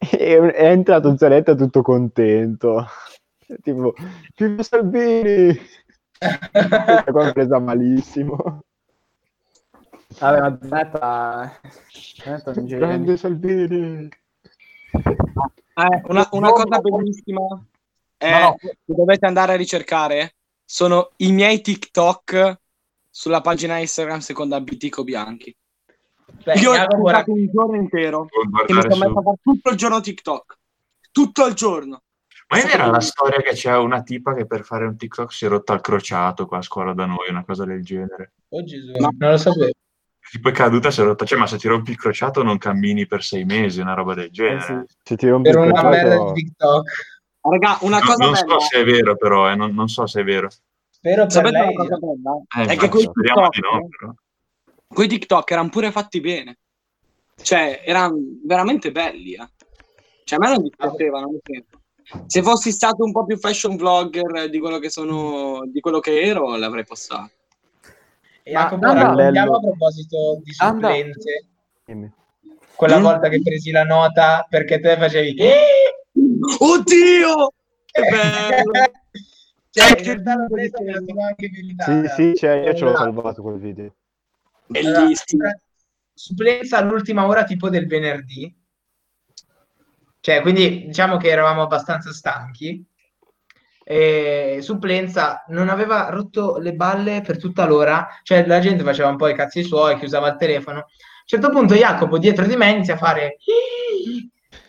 E 0.18 0.52
è 0.52 0.70
entrato 0.70 1.14
Zanetta 1.16 1.54
tutto 1.54 1.82
contento. 1.82 2.86
Tipo, 3.62 3.94
viva 4.36 4.62
Salvini! 4.62 5.54
Questa 6.18 7.04
qua 7.12 7.24
l'ho 7.26 7.32
presa 7.32 7.58
malissimo. 7.58 8.62
Vabbè, 10.18 10.40
ma 10.40 10.58
Zanetta... 10.60 11.60
Zanetta 11.90 12.52
è 12.52 12.58
un 12.58 12.66
genio. 12.66 12.86
Grande 12.86 13.16
Salvini! 13.18 14.08
Eh, 14.90 16.00
una, 16.08 16.28
una 16.32 16.50
cosa 16.50 16.78
bellissima 16.80 17.62
è, 18.16 18.30
No, 18.30 18.38
no. 18.40 18.56
che 18.56 18.76
dovete 18.86 19.26
andare 19.26 19.52
a 19.52 19.56
ricercare 19.56 20.34
sono 20.64 21.10
i 21.16 21.30
miei 21.32 21.60
TikTok 21.60 22.60
sulla 23.10 23.40
pagina 23.40 23.78
Instagram 23.78 24.18
seconda 24.18 24.60
Bitico 24.60 25.04
Bianchi. 25.04 25.54
Beh, 26.44 26.54
Io 26.54 26.70
ho 26.72 26.74
stato 26.74 27.32
un 27.32 27.48
giorno 27.50 27.76
intero 27.76 28.26
e 28.66 28.72
mi 28.74 28.80
sono 28.82 28.96
messo 28.96 29.10
su- 29.10 29.18
a 29.18 29.22
fare 29.22 29.36
tutto 29.42 29.70
il 29.70 29.76
giorno 29.76 30.00
TikTok. 30.00 30.58
Tutto 31.10 31.46
il 31.46 31.54
giorno. 31.54 32.02
Ma 32.48 32.58
è 32.60 32.64
vera 32.66 32.86
la 32.86 33.00
storia 33.00 33.40
che 33.42 33.52
c'è 33.52 33.76
una 33.76 34.02
tipa 34.02 34.34
che 34.34 34.46
per 34.46 34.64
fare 34.64 34.86
un 34.86 34.96
TikTok 34.96 35.32
si 35.32 35.44
è 35.44 35.48
rotta 35.48 35.72
al 35.74 35.80
crociato 35.80 36.46
qua 36.46 36.58
a 36.58 36.62
scuola 36.62 36.94
da 36.94 37.04
noi, 37.06 37.28
una 37.28 37.44
cosa 37.44 37.64
del 37.64 37.82
genere. 37.84 38.32
Oh 38.50 38.62
Gesù, 38.64 38.92
No. 38.96 39.10
non 39.18 39.30
lo 39.32 39.36
sapevo. 39.36 39.70
Tipo 40.30 40.48
è 40.50 40.52
caduta, 40.52 40.90
si 40.90 41.00
è 41.00 41.04
rotta, 41.04 41.24
cioè 41.24 41.38
ma 41.38 41.46
se 41.46 41.56
ti 41.58 41.68
rompi 41.68 41.90
il 41.90 41.96
crociato 41.98 42.42
non 42.42 42.58
cammini 42.58 43.06
per 43.06 43.22
sei 43.22 43.44
mesi, 43.44 43.80
una 43.80 43.94
roba 43.94 44.14
del 44.14 44.30
genere. 44.30 44.86
Se 45.02 45.16
ti 45.16 45.26
rompi 45.28 45.50
Per 45.50 45.58
il 45.60 45.70
una 45.70 45.80
crociato- 45.80 46.06
merda 46.08 46.32
di 46.32 46.42
TikTok. 46.42 46.90
Raga, 47.40 47.78
una 47.80 47.98
No, 47.98 48.04
cosa 48.04 48.24
non 48.24 48.32
bella. 48.32 48.46
so 48.52 48.60
se 48.60 48.80
è 48.80 48.84
vero 48.84 49.16
però, 49.16 49.50
eh, 49.50 49.54
non, 49.54 49.74
non 49.74 49.88
so 49.88 50.06
se 50.06 50.20
è 50.20 50.24
vero. 50.24 50.48
Spero 51.08 51.22
per 51.22 51.30
Sapete 51.32 51.56
lei. 51.58 51.74
una 51.74 51.88
cosa 51.88 51.96
bella? 51.96 52.42
Eh, 52.58 52.72
è 52.74 52.76
che 52.76 52.88
quei 52.90 53.02
TikTok, 53.04 53.56
no, 53.58 53.88
però. 53.88 54.12
quei 54.88 55.08
TikTok 55.08 55.50
erano 55.50 55.68
pure 55.70 55.90
fatti 55.90 56.20
bene. 56.20 56.58
Cioè, 57.40 57.82
erano 57.84 58.16
veramente 58.44 58.92
belli. 58.92 59.32
eh. 59.32 59.48
Cioè, 60.24 60.38
a 60.38 60.46
me 60.46 60.54
non 60.54 60.62
dispiacevano. 60.62 61.30
nel 61.30 61.40
senso. 61.42 61.76
Se 62.26 62.42
fossi 62.42 62.72
stato 62.72 63.04
un 63.04 63.12
po' 63.12 63.24
più 63.24 63.38
fashion 63.38 63.76
vlogger 63.76 64.50
di 64.50 64.58
quello 64.58 64.78
che 64.78 64.90
sono, 64.90 65.62
di 65.66 65.80
quello 65.80 66.00
che 66.00 66.20
ero, 66.20 66.56
l'avrei 66.56 66.84
postato. 66.84 67.30
E 68.42 68.52
Ma- 68.52 68.62
Jacopo, 68.62 68.86
raccontiamo 68.92 69.54
a 69.56 69.60
proposito 69.60 70.40
di 70.42 70.52
supplenze. 70.52 71.46
Quella 72.74 72.98
Mm? 72.98 73.02
volta 73.02 73.28
che 73.28 73.40
presi 73.42 73.70
la 73.70 73.84
nota 73.84 74.46
perché 74.48 74.78
te 74.80 74.96
facevi... 74.98 75.36
Oddio! 76.58 77.52
Che 77.86 78.02
bello! 78.02 78.72
Sì, 81.84 82.08
sì, 82.14 82.34
cioè, 82.36 82.64
io 82.64 82.74
ce 82.74 82.84
l'ho 82.84 82.96
salvato 82.96 83.42
quel 83.42 83.58
video. 83.58 83.94
Allora, 84.72 85.00
Bellissimo. 85.02 85.50
supplenza 86.12 86.78
all'ultima 86.78 87.26
ora 87.26 87.44
tipo 87.44 87.68
del 87.68 87.86
venerdì. 87.86 88.54
Cioè, 90.20 90.40
quindi 90.42 90.86
diciamo 90.86 91.16
che 91.16 91.28
eravamo 91.28 91.62
abbastanza 91.62 92.12
stanchi. 92.12 92.84
E 93.90 94.58
supplenza 94.60 95.44
non 95.48 95.70
aveva 95.70 96.10
rotto 96.10 96.58
le 96.58 96.74
balle 96.74 97.22
per 97.22 97.38
tutta 97.38 97.64
l'ora, 97.64 98.06
cioè 98.22 98.46
la 98.46 98.58
gente 98.58 98.84
faceva 98.84 99.08
un 99.08 99.16
po' 99.16 99.28
i 99.28 99.34
cazzi 99.34 99.62
suoi, 99.62 99.96
chiusava 99.96 100.28
il 100.28 100.36
telefono. 100.36 100.80
A 100.80 100.82
un 100.82 101.24
certo 101.24 101.48
punto 101.48 101.74
Jacopo 101.74 102.18
dietro 102.18 102.44
di 102.44 102.54
me 102.54 102.70
inizia 102.70 102.94
a 102.94 102.98
fare 102.98 103.38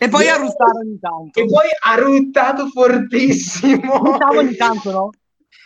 E 0.01 0.07
poi 0.07 0.29
a 0.29 0.37
ruttare 0.37 0.79
ogni 0.79 0.97
tanto. 0.99 1.39
e 1.39 1.45
poi 1.45 1.67
ha 1.81 1.95
ruttato 1.95 2.67
fortissimo. 2.67 3.97
Ruttavo 3.97 4.39
ogni 4.39 4.55
tanto, 4.57 4.91
no? 4.91 5.09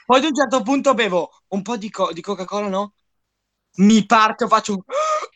Poi 0.05 0.17
ad 0.17 0.25
un 0.25 0.35
certo 0.35 0.61
punto 0.63 0.93
bevo 0.93 1.29
un 1.49 1.61
po' 1.61 1.77
di, 1.77 1.89
co- 1.89 2.11
di 2.11 2.21
Coca-Cola, 2.21 2.67
no? 2.67 2.93
Mi 3.75 4.05
parto, 4.05 4.47
faccio 4.47 4.73
un... 4.73 4.81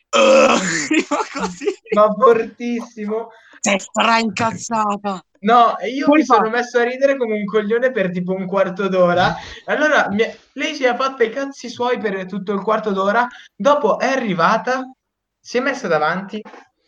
Ma 1.93 2.13
fortissimo. 2.17 3.29
Sei 3.59 3.79
straincazzata. 3.79 5.21
No, 5.39 5.77
e 5.77 5.89
io 5.89 6.07
Poi 6.07 6.19
mi 6.19 6.25
fa- 6.25 6.35
sono 6.35 6.49
messo 6.49 6.79
a 6.79 6.83
ridere 6.83 7.17
come 7.17 7.35
un 7.35 7.45
coglione 7.45 7.91
per 7.91 8.09
tipo 8.11 8.33
un 8.33 8.47
quarto 8.47 8.87
d'ora. 8.87 9.35
Allora 9.65 10.07
mi- 10.09 10.25
lei 10.53 10.73
si 10.75 10.83
è 10.85 10.95
fatta 10.95 11.23
i 11.23 11.29
cazzi 11.29 11.69
suoi 11.69 11.99
per 11.99 12.25
tutto 12.25 12.53
il 12.53 12.61
quarto 12.61 12.91
d'ora. 12.91 13.27
Dopo 13.55 13.99
è 13.99 14.07
arrivata, 14.07 14.91
si 15.39 15.57
è 15.57 15.61
messa 15.61 15.87
davanti. 15.87 16.41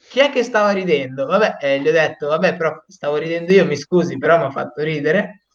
Chi 0.09 0.19
è 0.19 0.31
che 0.31 0.43
stava 0.43 0.71
ridendo? 0.71 1.25
Vabbè, 1.25 1.57
eh, 1.59 1.79
gli 1.79 1.87
ho 1.87 1.91
detto, 1.91 2.27
vabbè, 2.27 2.55
però 2.57 2.83
stavo 2.87 3.17
ridendo 3.17 3.53
io, 3.53 3.65
mi 3.65 3.75
scusi, 3.77 4.17
però 4.17 4.37
mi 4.37 4.45
ha 4.45 4.49
fatto 4.51 4.81
ridere. 4.81 5.45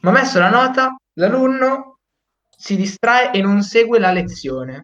Mi 0.00 0.08
ha 0.08 0.12
messo 0.12 0.38
la 0.38 0.48
nota, 0.50 0.96
l'alunno 1.14 1.98
si 2.56 2.76
distrae 2.76 3.32
e 3.32 3.40
non 3.42 3.62
segue 3.62 3.98
la 3.98 4.10
lezione. 4.12 4.82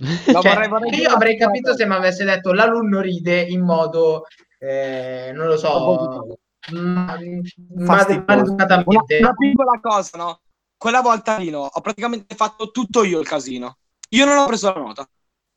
No, 0.00 0.40
Cioè, 0.40 0.52
vorrei- 0.52 0.68
vorrei 0.68 1.00
io 1.00 1.10
avrei 1.10 1.36
capito 1.36 1.74
se 1.74 1.86
mi 1.86 1.94
avesse 1.94 2.24
detto 2.24 2.52
l'alunno 2.52 3.00
ride 3.00 3.40
in 3.42 3.62
modo, 3.62 4.24
eh, 4.58 5.30
non 5.34 5.46
lo 5.46 5.56
so, 5.56 6.22
ma, 6.72 7.16
ma. 7.74 7.96
Una, 8.86 9.04
una 9.18 9.34
piccola 9.34 9.78
cosa, 9.80 10.18
no? 10.18 10.40
Quella 10.76 11.00
volta 11.02 11.36
lì, 11.36 11.50
no, 11.50 11.68
ho 11.70 11.80
praticamente 11.80 12.34
fatto 12.34 12.70
tutto 12.70 13.04
io 13.04 13.20
il 13.20 13.26
casino. 13.28 13.76
Io 14.10 14.24
non 14.24 14.38
ho 14.38 14.46
preso 14.46 14.72
la 14.72 14.80
nota. 14.80 15.08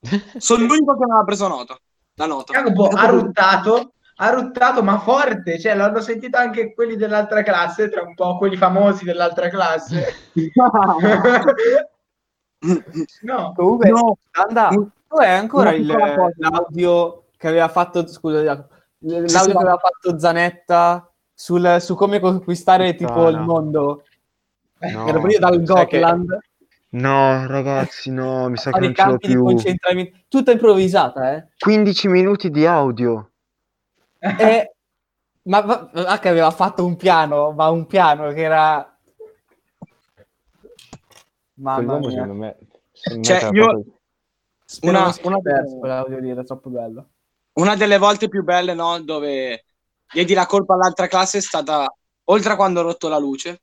Sono 0.39 0.65
l'unico 0.65 0.97
che 0.97 1.05
non 1.05 1.17
ha 1.17 1.23
preso 1.23 1.47
nota. 1.47 1.77
La 2.15 2.27
nota. 2.27 2.53
Jacopo 2.53 2.87
ha 2.89 3.05
ruttato, 3.07 3.93
ha 4.17 4.29
ruttato 4.29 4.83
ma 4.83 4.99
forte, 4.99 5.59
cioè 5.59 5.75
l'hanno 5.75 5.99
sentito 6.01 6.37
anche 6.37 6.73
quelli 6.73 6.95
dell'altra 6.95 7.41
classe, 7.41 7.89
tra 7.89 8.03
un 8.03 8.13
po' 8.13 8.37
quelli 8.37 8.55
famosi 8.55 9.03
dell'altra 9.03 9.49
classe. 9.49 10.13
no, 13.23 13.53
Comunque, 13.55 13.89
No. 13.89 14.17
Anda, 14.31 14.69
Mm. 14.71 14.83
dov'è 15.07 15.29
ancora 15.29 15.71
il- 15.73 15.85
l'audio 16.37 17.23
che 17.37 17.47
aveva 17.47 17.67
fatto, 17.67 18.07
scusa, 18.07 18.41
l'audio 18.41 19.27
Sì, 19.27 19.37
sì, 19.37 19.47
che 19.47 19.53
no. 19.53 19.59
aveva 19.59 19.77
fatto 19.77 20.17
Zanetta 20.19 21.09
sul- 21.33 21.77
su 21.81 21.95
come 21.95 22.19
conquistare 22.19 22.95
tipo 22.95 23.27
il 23.27 23.37
Puttana. 23.37 23.43
mondo? 23.45 24.03
No, 24.79 25.07
Ero 25.07 25.21
prima 25.21 25.39
dal 25.39 25.65
sai 25.65 25.87
che- 25.87 25.99
Gotland, 25.99 26.37
No, 26.93 27.47
ragazzi, 27.47 28.11
no, 28.11 28.49
mi 28.49 28.57
sa 28.57 28.71
che 28.71 28.79
non 28.79 28.93
ce 28.93 29.03
l'ho 29.03 29.09
campi 29.09 29.27
di 29.27 29.33
più. 29.33 29.43
concentramento, 29.43 30.17
tutta 30.27 30.51
improvvisata, 30.51 31.33
eh? 31.35 31.47
15 31.57 32.07
minuti 32.07 32.51
di 32.51 32.65
audio. 32.67 33.31
E- 34.19 34.75
ma, 35.43 35.63
ma, 35.65 35.89
ma 35.91 36.19
che 36.19 36.29
aveva 36.29 36.51
fatto 36.51 36.85
un 36.85 36.95
piano, 36.95 37.51
ma 37.51 37.69
un 37.69 37.87
piano 37.87 38.31
che 38.31 38.41
era... 38.41 38.95
Mamma 41.55 41.75
Quell'uomo, 41.75 42.07
mia. 42.07 42.11
secondo 42.21 42.33
me, 42.33 42.57
secondo 42.91 43.17
me 43.19 43.23
Cioè, 43.25 43.37
c'era 43.39 43.51
io- 43.51 43.65
proprio- 43.65 43.93
Una- 44.81 45.15
una- 45.23 45.39
perso 45.39 45.77
quell'audio 45.79 46.19
lì, 46.19 46.29
era 46.29 46.43
troppo 46.43 46.69
bello. 46.69 47.09
Una 47.53 47.75
delle 47.75 47.97
volte 47.97 48.27
più 48.27 48.43
belle, 48.43 48.73
no? 48.73 48.99
Dove 49.01 49.65
diedi 50.11 50.33
la 50.33 50.45
colpa 50.45 50.73
all'altra 50.75 51.07
classe 51.07 51.39
è 51.39 51.41
stata, 51.41 51.91
oltre 52.25 52.53
a 52.53 52.55
quando 52.55 52.79
ho 52.79 52.83
rotto 52.83 53.07
la 53.07 53.17
luce, 53.19 53.61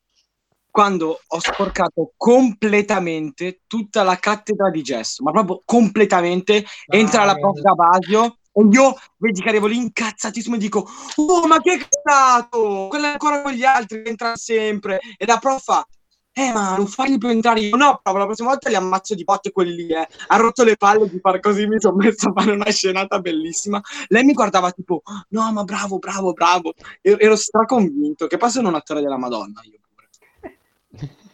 quando 0.71 1.21
ho 1.27 1.39
sporcato 1.41 2.13
completamente 2.17 3.63
tutta 3.67 4.03
la 4.03 4.17
cattedra 4.17 4.71
di 4.71 4.83
gesso, 4.83 5.23
ma 5.23 5.33
proprio 5.33 5.63
completamente. 5.65 6.65
Entra 6.87 7.25
la 7.25 7.35
prof 7.35 7.61
Gabasio 7.61 8.39
e 8.53 8.67
io 8.71 8.97
vedi 9.17 9.41
che 9.41 9.49
arrivo 9.49 9.67
lì 9.67 9.77
incazzatissimo 9.77 10.57
e 10.57 10.59
dico: 10.59 10.89
Oh, 11.17 11.47
ma 11.47 11.61
che 11.61 11.87
stato? 11.89 12.87
Quello 12.89 13.07
è 13.07 13.11
ancora 13.11 13.43
con 13.43 13.53
gli 13.53 13.65
altri 13.65 14.03
che 14.03 14.11
entrano 14.11 14.37
sempre. 14.37 15.01
E 15.17 15.27
la 15.27 15.39
prof 15.39 15.63
fa: 15.63 15.87
eh 16.33 16.53
ma 16.53 16.77
non 16.77 16.87
fargli 16.87 17.19
più 17.19 17.29
entrare 17.29 17.61
io 17.61 17.77
no 17.77 18.01
però 18.03 18.17
la 18.17 18.25
prossima 18.25 18.51
volta 18.51 18.69
li 18.69 18.77
ammazzo 18.77 19.17
di 19.17 19.25
botte 19.25 19.51
quelli 19.51 19.75
lì 19.75 19.89
eh. 19.89 20.07
ha 20.29 20.37
rotto 20.37 20.63
le 20.63 20.77
palle 20.77 21.09
di 21.09 21.19
far 21.19 21.41
così 21.41 21.67
mi 21.67 21.81
sono 21.81 21.97
messo 21.97 22.29
a 22.29 22.33
fare 22.33 22.53
una 22.53 22.71
scenata 22.71 23.19
bellissima 23.19 23.81
lei 24.09 24.23
mi 24.23 24.33
guardava 24.33 24.71
tipo 24.71 25.03
no 25.31 25.53
ma 25.53 25.65
bravo 25.65 25.99
bravo 25.99 26.33
bravo 26.33 26.75
ero, 27.01 27.19
ero 27.19 27.37
straconvinto 27.37 28.29
che 28.29 28.37
poi 28.37 28.51
sono 28.51 28.69
un 28.69 28.77
attore 28.77 29.01
della 29.01 29.19
madonna 29.19 29.61
io 29.65 29.81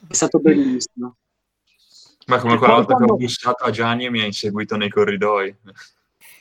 è 0.08 0.14
stato 0.14 0.38
bellissimo 0.38 1.16
Ma 2.26 2.38
come 2.38 2.56
quella 2.58 2.74
volta 2.74 2.88
che 2.96 3.02
ho 3.02 3.06
quando- 3.06 3.16
bussato 3.16 3.64
a 3.64 3.70
Gianni 3.70 4.04
e 4.06 4.10
mi 4.10 4.20
ha 4.20 4.24
inseguito 4.24 4.76
nei 4.76 4.88
corridoi. 4.88 5.54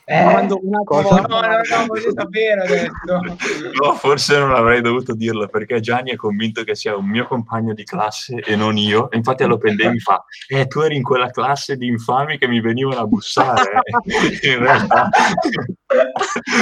Eh, 0.08 0.22
Quando 0.22 0.60
una 0.62 0.84
Cosa? 0.84 1.22
no, 1.22 1.40
no, 1.40 1.48
no, 1.48 1.86
voglio 1.88 2.12
sapere 2.12 2.62
adesso. 2.62 2.94
No, 3.82 3.94
forse 3.96 4.38
non 4.38 4.54
avrei 4.54 4.80
dovuto 4.82 5.14
dirlo 5.16 5.48
perché 5.48 5.80
Gianni 5.80 6.12
è 6.12 6.16
convinto 6.16 6.64
che 6.64 6.76
sia 6.76 6.96
un 6.96 7.08
mio 7.08 7.26
compagno 7.28 7.74
di 7.74 7.84
classe 7.84 8.36
e 8.36 8.56
non 8.56 8.78
io. 8.78 9.10
E 9.10 9.18
infatti 9.18 9.44
all'open 9.44 9.76
day 9.76 9.90
mi 9.92 10.00
fa: 10.00 10.24
Eh, 10.48 10.68
tu 10.68 10.80
eri 10.82 10.96
in 10.96 11.02
quella 11.04 11.30
classe 11.32 11.76
di 11.76 11.88
infami 11.88 12.38
che 12.38 12.48
mi 12.48 12.62
venivano 12.62 13.00
a 13.02 13.06
bussare. 13.08 13.82
in 14.44 14.60
realtà, 14.60 15.10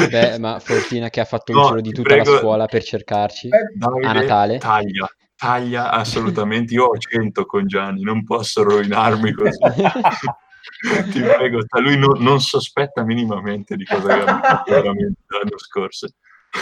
Beh, 0.10 0.38
ma 0.40 0.60
Fortina 0.60 1.10
che 1.10 1.20
ha 1.20 1.26
fatto 1.26 1.52
il 1.52 1.58
No, 1.58 1.66
giro 1.68 1.82
di 1.82 1.92
tutta 1.92 2.16
la 2.16 2.24
prego. 2.24 2.38
scuola 2.38 2.66
per 2.66 2.84
cercarci. 2.84 3.50
Davide, 3.76 4.08
A 4.08 4.14
Natale? 4.14 4.58
taglia, 4.58 5.08
taglia 5.44 5.92
assolutamente. 5.92 6.74
Io 6.74 6.86
ho 6.86 6.98
100 6.98 7.46
con 7.46 7.68
Gianni, 7.68 8.02
non 8.02 8.24
posso 8.24 8.64
rovinarmi 8.64 9.34
così. 9.34 9.58
Ti 11.12 11.20
prego, 11.20 11.60
lui 11.82 11.98
non, 11.98 12.22
non 12.22 12.40
sospetta 12.40 13.04
minimamente 13.04 13.76
di 13.76 13.84
cosa 13.84 14.14
abbiamo 14.14 14.40
fatto 14.42 14.72
veramente 14.72 15.20
l'anno 15.28 15.58
scorso. 15.58 16.08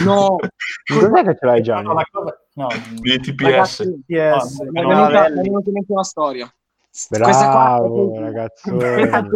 no 0.00 0.36
Cos'è 0.92 1.22
che 1.22 1.36
ce 1.38 1.46
l'hai 1.46 1.62
Gianni? 1.62 1.86
No, 1.86 1.94
la 1.94 2.06
cosa- 2.10 2.40
no, 2.54 2.68
Di 3.00 3.20
TPS. 3.20 3.80
No, 3.82 3.94
mi 4.08 4.16
è 4.16 4.82
no, 4.82 4.88
venuta, 4.88 5.26
è 5.26 5.30
in 5.30 5.52
mente 5.52 5.92
una 5.92 6.02
storia 6.02 6.52
Questa 6.90 7.18
qua 7.18 7.76
è 7.76 7.78
Bravo, 7.78 8.18
ragazzo. 8.18 8.76
Questa. 8.76 9.26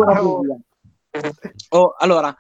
Oh, 1.71 1.95
allora, 1.97 2.35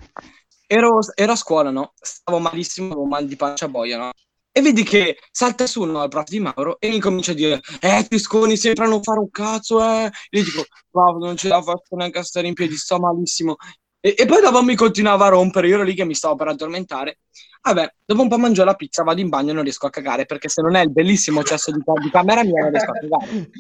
ero, 0.66 0.98
ero 1.14 1.32
a 1.32 1.36
scuola, 1.36 1.70
no? 1.70 1.92
Stavo 1.94 2.40
malissimo, 2.40 2.88
avevo 2.88 3.07
mal 3.07 3.26
di 3.26 3.36
pancia 3.36 3.68
boia, 3.68 3.96
no? 3.98 4.11
E 4.57 4.62
vedi 4.62 4.84
che 4.84 5.18
salta 5.30 5.66
su 5.66 5.84
no, 5.84 6.02
il 6.02 6.09
prof 6.09 6.28
di 6.28 6.40
Mauro 6.40 6.80
e 6.80 6.88
mi 6.88 6.98
comincia 6.98 7.32
a 7.32 7.34
dire 7.34 7.61
Eh, 7.78 8.07
ti 8.09 8.18
sconi 8.18 8.57
sempre 8.57 8.86
a 8.86 8.88
non 8.88 9.02
fare 9.02 9.18
un 9.18 9.28
cazzo, 9.28 9.82
eh! 9.82 10.07
E 10.30 10.38
io 10.38 10.44
dico, 10.44 10.64
wow, 10.92 11.18
non 11.18 11.36
ce 11.36 11.48
la 11.48 11.61
faccio 11.61 11.94
neanche 11.94 12.20
a 12.20 12.24
stare 12.24 12.46
in 12.46 12.54
piedi, 12.54 12.74
sto 12.74 12.98
malissimo. 12.98 13.57
E, 14.00 14.14
e 14.16 14.24
poi 14.24 14.40
dopo 14.40 14.62
mi 14.62 14.74
continuava 14.74 15.26
a 15.26 15.28
rompere, 15.28 15.68
io 15.68 15.74
ero 15.74 15.82
lì 15.82 15.92
che 15.92 16.07
mi 16.07 16.14
stavo 16.14 16.36
per 16.36 16.48
addormentare. 16.48 17.18
Vabbè, 17.61 17.96
dopo 18.02 18.22
un 18.22 18.28
po' 18.28 18.38
mangio 18.38 18.64
la 18.64 18.72
pizza, 18.72 19.02
vado 19.02 19.20
in 19.20 19.28
bagno 19.28 19.50
e 19.50 19.52
non 19.52 19.62
riesco 19.62 19.88
a 19.88 19.90
cagare, 19.90 20.24
perché 20.24 20.48
se 20.48 20.62
non 20.62 20.74
è 20.74 20.80
il 20.80 20.90
bellissimo 20.90 21.42
cesso 21.42 21.70
di, 21.70 21.82
di 22.00 22.11
camera 22.11 22.42
mia 22.42 22.62
non 22.62 22.70
riesco 22.70 22.92
a 22.92 22.94
cagare. 22.94 23.50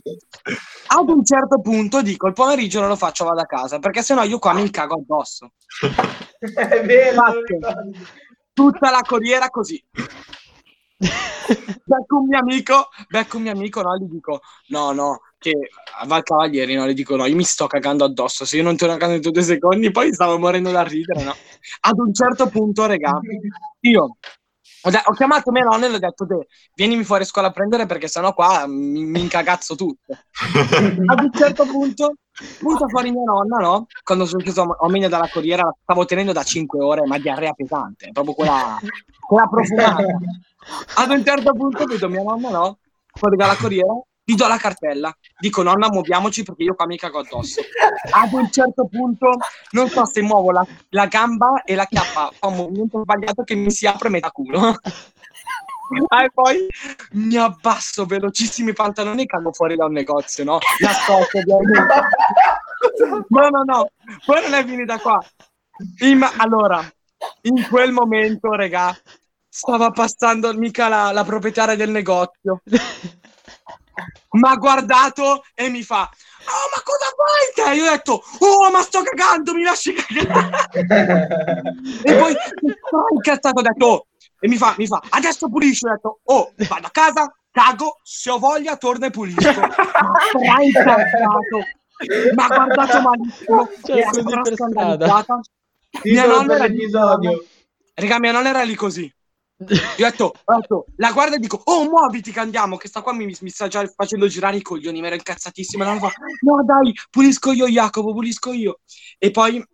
Ad 0.86 1.08
un 1.10 1.22
certo 1.26 1.60
punto 1.60 2.00
dico, 2.00 2.26
il 2.26 2.32
pomeriggio 2.32 2.80
non 2.80 2.88
lo 2.88 2.96
faccio, 2.96 3.26
vado 3.26 3.42
a 3.42 3.46
casa, 3.46 3.78
perché 3.80 4.00
sennò 4.00 4.22
io 4.22 4.38
qua 4.38 4.54
mi 4.54 4.70
cago 4.70 4.94
addosso. 4.94 5.52
È 6.40 6.82
vero. 6.86 7.22
Tutta 8.54 8.90
la 8.90 9.02
corriera 9.06 9.50
così. 9.50 9.84
Becco 10.98 12.16
un 12.18 12.26
mio 12.26 12.38
amico, 12.38 12.88
becco 13.08 13.36
un 13.36 13.44
mio 13.44 13.52
amico, 13.52 13.82
no, 13.82 13.96
gli 13.96 14.06
dico, 14.08 14.40
no, 14.68 14.92
no, 14.92 15.20
che 15.38 15.52
a 16.00 16.06
Val 16.06 16.22
Cavalieri, 16.22 16.74
no, 16.74 16.86
gli 16.88 16.94
dico, 16.94 17.16
no, 17.16 17.26
io 17.26 17.36
mi 17.36 17.44
sto 17.44 17.66
cagando 17.66 18.04
addosso, 18.04 18.44
se 18.44 18.56
io 18.56 18.62
non 18.62 18.76
torno 18.76 18.94
a 18.94 18.98
casa 18.98 19.14
in 19.14 19.20
due 19.20 19.42
secondi, 19.42 19.90
poi 19.90 20.12
stavo 20.12 20.38
morendo 20.38 20.70
da 20.70 20.82
ridere, 20.82 21.22
no. 21.22 21.34
Ad 21.80 21.98
un 21.98 22.12
certo 22.12 22.48
punto, 22.48 22.86
regà, 22.86 23.18
io 23.80 24.16
ho, 24.82 24.90
de- 24.90 25.02
ho 25.04 25.12
chiamato 25.12 25.50
mia 25.52 25.64
nonna 25.64 25.86
e 25.86 25.88
le 25.90 25.96
ho 25.96 25.98
detto, 25.98 26.26
"Te, 26.26 26.46
vienimi 26.74 27.04
fuori 27.04 27.24
scuola 27.24 27.48
a 27.48 27.52
prendere 27.52 27.86
perché 27.86 28.08
sennò 28.08 28.32
qua 28.34 28.66
mi, 28.66 29.04
mi 29.04 29.20
incagazzo 29.20 29.74
tutto. 29.74 30.16
Ad 31.12 31.20
un 31.22 31.30
certo 31.32 31.66
punto, 31.66 32.14
punta 32.58 32.86
fuori 32.88 33.10
mia 33.10 33.24
nonna, 33.24 33.56
no? 33.58 33.86
Quando 34.02 34.26
sono 34.26 34.42
chiuso 34.42 34.62
a 34.62 34.76
Omegna 34.80 35.08
dalla 35.08 35.28
corriera, 35.28 35.62
la 35.62 35.74
stavo 35.82 36.04
tenendo 36.04 36.32
da 36.32 36.42
5 36.42 36.82
ore, 36.82 37.06
ma 37.06 37.18
diarrea 37.18 37.52
pesante, 37.52 38.10
proprio 38.12 38.34
quella, 38.34 38.78
quella 39.26 39.46
profumata. 39.46 40.04
Ad 40.96 41.10
un 41.10 41.24
certo 41.24 41.52
punto 41.52 41.84
vedo 41.84 42.08
mia 42.08 42.22
nonna, 42.22 42.50
no? 42.50 42.78
Fuori 43.12 43.36
dalla 43.36 43.56
corriera, 43.56 43.94
gli 44.28 44.34
do 44.34 44.48
la 44.48 44.56
cartella. 44.56 45.16
Dico, 45.38 45.62
nonna, 45.62 45.88
muoviamoci 45.88 46.42
perché 46.42 46.64
io 46.64 46.74
qua 46.74 46.86
mi 46.86 46.96
cago 46.96 47.20
addosso. 47.20 47.60
Ad 48.10 48.32
un 48.32 48.50
certo 48.50 48.88
punto, 48.90 49.36
non 49.70 49.88
so 49.88 50.04
se 50.04 50.20
muovo 50.20 50.50
la, 50.50 50.66
la 50.90 51.06
gamba 51.06 51.62
e 51.64 51.76
la 51.76 51.86
chiappa 51.86 52.30
fa 52.34 52.46
un 52.48 52.56
movimento 52.56 53.00
sbagliato 53.02 53.44
che 53.44 53.54
mi 53.54 53.70
si 53.70 53.86
apre 53.86 54.08
metà 54.08 54.30
culo. 54.30 54.76
Ah, 56.08 56.24
e 56.24 56.30
poi 56.32 56.66
mi 57.12 57.36
abbasso 57.36 58.04
velocissimi 58.06 58.70
i 58.70 58.74
pantaloni 58.74 59.22
e 59.22 59.26
cago 59.26 59.52
fuori 59.52 59.76
da 59.76 59.84
un 59.86 59.92
negozio, 59.92 60.44
no? 60.44 60.58
Nascosto, 60.80 61.38
ovviamente. 61.38 61.94
No, 63.28 63.48
no, 63.48 63.62
no, 63.64 63.90
poi 64.24 64.42
non 64.42 64.54
è 64.54 64.64
finita 64.64 64.98
qua. 64.98 65.18
In- 66.00 66.28
allora, 66.38 66.82
in 67.42 67.66
quel 67.68 67.92
momento, 67.92 68.50
regà, 68.52 68.96
stava 69.48 69.90
passando 69.90 70.52
mica 70.54 70.88
la, 70.88 71.12
la 71.12 71.24
proprietaria 71.24 71.76
del 71.76 71.90
negozio. 71.90 72.62
Mi 74.30 74.48
ha 74.48 74.56
guardato 74.56 75.44
e 75.54 75.68
mi 75.68 75.82
fa: 75.82 76.02
Oh, 76.02 76.68
ma 76.74 76.82
cosa 76.82 77.06
fai 77.16 77.74
te? 77.74 77.76
Io 77.76 77.86
ho 77.86 77.90
detto: 77.90 78.22
Oh, 78.40 78.70
ma 78.70 78.82
sto 78.82 79.02
cagando, 79.02 79.54
mi 79.54 79.62
lasci 79.62 79.92
cagare. 79.92 80.68
e 82.02 82.14
poi 82.16 82.34
sono 82.90 83.06
incazzato, 83.12 83.60
ho 83.60 83.62
detto: 83.62 83.86
"Oh", 83.86 84.06
e 84.46 84.48
mi 84.48 84.56
fa, 84.56 84.74
mi 84.78 84.86
fa: 84.86 85.02
Adesso 85.10 85.48
pulisci. 85.48 85.86
Ho 85.86 85.90
detto: 85.90 86.20
Oh, 86.24 86.52
vado 86.68 86.86
a 86.86 86.90
casa, 86.90 87.34
cago, 87.50 87.98
se 88.02 88.30
ho 88.30 88.38
voglia, 88.38 88.76
torno 88.76 89.06
e 89.06 89.10
pulisco. 89.10 89.40
Ma 89.60 90.62
incazzato. 90.62 91.58
Mi 91.98 92.42
ha 92.42 92.46
guardato 92.46 93.00
malissimo. 93.00 93.68
Cioè, 93.82 93.96
era 93.96 94.54
scandalizzata. 94.54 95.40
Mia 96.04 96.26
nonna 96.26 96.54
era 96.54 96.66
lì-. 96.66 96.90
Raga, 97.94 98.18
mia 98.20 98.32
nonna 98.32 98.48
era 98.50 98.62
lì 98.62 98.74
così. 98.74 99.12
Io 99.58 100.06
ho 100.06 100.10
detto, 100.10 100.34
ho 100.44 100.54
detto, 100.54 100.84
la 100.96 101.12
guarda 101.12 101.36
e 101.36 101.38
dico, 101.38 101.58
oh 101.64 101.84
muoviti 101.84 102.30
che 102.30 102.40
andiamo, 102.40 102.76
che 102.76 102.88
sta 102.88 103.00
qua 103.00 103.14
mi, 103.14 103.34
mi 103.40 103.48
sta 103.48 103.68
già 103.68 103.86
facendo 103.86 104.26
girare 104.26 104.58
i 104.58 104.62
coglioni, 104.62 105.00
mi 105.00 105.06
ero 105.06 105.16
incazzatissima. 105.16 105.84
E 105.84 105.86
la 105.94 105.98
fa, 105.98 106.12
no 106.42 106.62
dai, 106.62 106.94
pulisco 107.10 107.52
io 107.52 107.66
Jacopo, 107.66 108.12
pulisco 108.12 108.52
io. 108.52 108.80
E 109.18 109.30
poi 109.30 109.64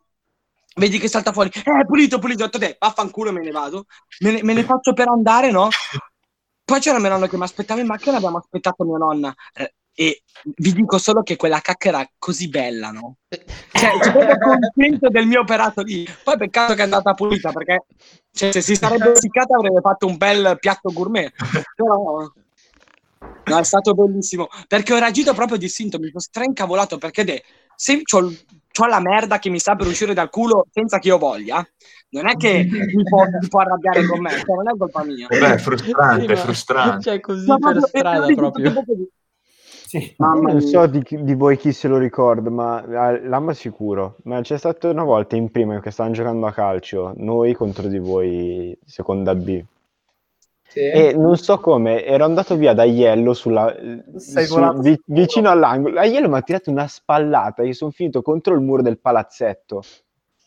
vedi 0.74 0.98
che 0.98 1.08
salta 1.08 1.32
fuori, 1.32 1.50
eh 1.52 1.84
pulito, 1.86 2.18
pulito, 2.18 2.44
ho 2.44 2.48
te, 2.48 2.76
vaffanculo 2.78 3.32
me 3.32 3.42
ne 3.42 3.50
vado, 3.50 3.86
me 4.20 4.32
ne, 4.32 4.42
me 4.42 4.54
ne 4.54 4.64
faccio 4.64 4.92
per 4.92 5.08
andare, 5.08 5.50
no? 5.50 5.68
Poi 6.64 6.80
c'era 6.80 6.98
mia 6.98 7.10
nonna 7.10 7.28
che 7.28 7.36
mi 7.36 7.42
aspettava 7.42 7.80
in 7.80 7.86
macchina, 7.86 8.16
abbiamo 8.16 8.38
aspettato 8.38 8.84
mia 8.84 8.98
nonna. 8.98 9.34
Eh, 9.54 9.74
E 9.94 10.22
vi 10.56 10.72
dico 10.72 10.96
solo 10.96 11.22
che 11.22 11.36
quella 11.36 11.60
cacca 11.60 11.88
era 11.88 12.10
così 12.18 12.48
bella, 12.48 12.90
no? 12.90 13.16
Cioè, 13.28 13.92
sono 14.02 14.38
contento 14.38 15.10
del 15.10 15.26
mio 15.26 15.40
operato 15.40 15.82
lì. 15.82 16.08
Poi 16.24 16.38
peccato 16.38 16.72
che 16.72 16.80
è 16.80 16.84
andata 16.84 17.12
pulita, 17.12 17.52
perché 17.52 17.84
cioè, 18.32 18.52
se 18.52 18.62
si 18.62 18.74
sarebbe 18.74 19.12
essiccata 19.12 19.54
avrebbe 19.54 19.82
fatto 19.82 20.06
un 20.06 20.16
bel 20.16 20.56
piatto 20.58 20.90
gourmet. 20.92 21.30
Però 21.76 22.32
no, 23.44 23.58
è 23.58 23.64
stato 23.64 23.92
bellissimo, 23.92 24.48
perché 24.66 24.94
ho 24.94 24.98
reagito 24.98 25.34
proprio 25.34 25.58
distinto, 25.58 25.98
mi 25.98 26.08
sono 26.08 26.20
straincavolato, 26.20 26.96
perché 26.96 27.24
de, 27.24 27.42
se 27.76 28.00
c'ho, 28.00 28.32
c'ho 28.72 28.86
la 28.86 29.00
merda 29.00 29.38
che 29.38 29.50
mi 29.50 29.58
sta 29.58 29.76
per 29.76 29.86
uscire 29.86 30.14
dal 30.14 30.30
culo 30.30 30.66
senza 30.70 30.98
che 30.98 31.08
io 31.08 31.18
voglia, 31.18 31.64
non 32.10 32.28
è 32.28 32.36
che 32.36 32.66
mi 32.94 33.02
può, 33.04 33.24
mi 33.24 33.48
può 33.48 33.60
arrabbiare 33.60 34.06
con 34.06 34.20
me, 34.20 34.30
cioè, 34.30 34.56
non 34.56 34.68
è 34.68 34.76
colpa 34.76 35.04
mia. 35.04 35.26
Beh, 35.28 35.54
è 35.54 35.58
frustrante, 35.58 36.24
Sì, 36.24 36.32
è 36.32 36.36
frustrante. 36.36 37.02
Cioè, 37.02 37.20
così 37.20 37.46
Ma 37.46 37.58
per 37.58 37.72
proprio- 37.72 37.86
strada 37.86 38.26
e- 38.26 38.34
proprio. 38.34 38.72
Sì. 39.92 40.14
Non 40.16 40.60
so 40.62 40.86
di, 40.86 41.04
di 41.06 41.34
voi 41.34 41.58
chi 41.58 41.70
se 41.72 41.86
lo 41.86 41.98
ricorda, 41.98 42.48
ma 42.48 43.10
eh, 43.10 43.28
l'ama 43.28 43.52
sicuro. 43.52 44.16
Ma 44.24 44.40
c'è 44.40 44.56
stata 44.56 44.88
una 44.88 45.04
volta 45.04 45.36
in 45.36 45.50
prima 45.50 45.80
che 45.80 45.90
stavamo 45.90 46.14
giocando 46.14 46.46
a 46.46 46.52
calcio, 46.52 47.12
noi 47.16 47.52
contro 47.52 47.88
di 47.88 47.98
voi, 47.98 48.74
seconda 48.86 49.34
B. 49.34 49.62
Sì. 50.72 50.80
E 50.80 51.12
non 51.14 51.36
so 51.36 51.58
come, 51.58 52.02
ero 52.02 52.24
andato 52.24 52.56
via 52.56 52.72
da 52.72 52.84
Iello 52.84 53.34
sulla, 53.34 53.74
su- 54.16 54.80
vi- 54.80 54.98
vicino 55.04 55.50
all'angolo. 55.50 55.98
Aiello 56.00 56.30
mi 56.30 56.38
ha 56.38 56.40
tirato 56.40 56.70
una 56.70 56.86
spallata, 56.86 57.62
io 57.62 57.74
sono 57.74 57.90
finito 57.90 58.22
contro 58.22 58.54
il 58.54 58.60
muro 58.62 58.80
del 58.80 58.98
palazzetto. 58.98 59.82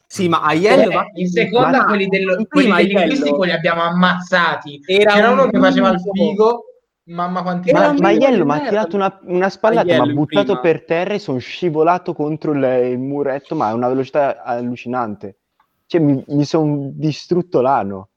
Sì, 0.07 0.28
ma 0.28 0.41
Aiello 0.41 0.89
Eh, 0.89 0.93
va- 0.95 1.05
in 1.13 1.28
seconda 1.28 1.78
ma- 1.78 1.86
quelli, 1.86 2.07
dello- 2.07 2.39
in 2.39 2.47
quelli 2.47 2.71
Aiello 2.71 2.99
linguistico 2.99 3.43
li 3.43 3.51
abbiamo 3.51 3.82
ammazzati. 3.84 4.82
Era 4.88 5.11
C'era 5.13 5.30
un 5.30 5.38
uno 5.39 5.49
che 5.51 5.59
faceva 5.59 5.89
il 5.89 5.99
figo, 6.11 6.63
mamma 7.03 7.43
quanti 7.43 7.71
Ma, 7.71 7.93
ma 7.93 8.07
Aiello 8.07 8.45
mi 8.45 8.51
ha 8.53 8.67
tirato 8.67 8.95
una, 8.95 9.19
una 9.26 9.49
spallata, 9.49 9.86
mi 9.86 10.09
ha 10.09 10.13
buttato 10.13 10.45
prima. 10.45 10.59
per 10.59 10.86
terra 10.86 11.13
e 11.13 11.19
sono 11.19 11.38
scivolato 11.38 12.13
contro 12.13 12.51
il, 12.53 12.63
il 12.91 12.97
muretto, 12.97 13.53
ma 13.53 13.67
a 13.67 13.73
una 13.76 13.89
velocità 13.89 14.41
allucinante. 14.41 15.38
Cioè, 15.86 16.01
mi, 16.01 16.23
mi 16.30 16.45
sono 16.45 16.89
distrutto 16.93 17.61
l'ano. 17.61 18.09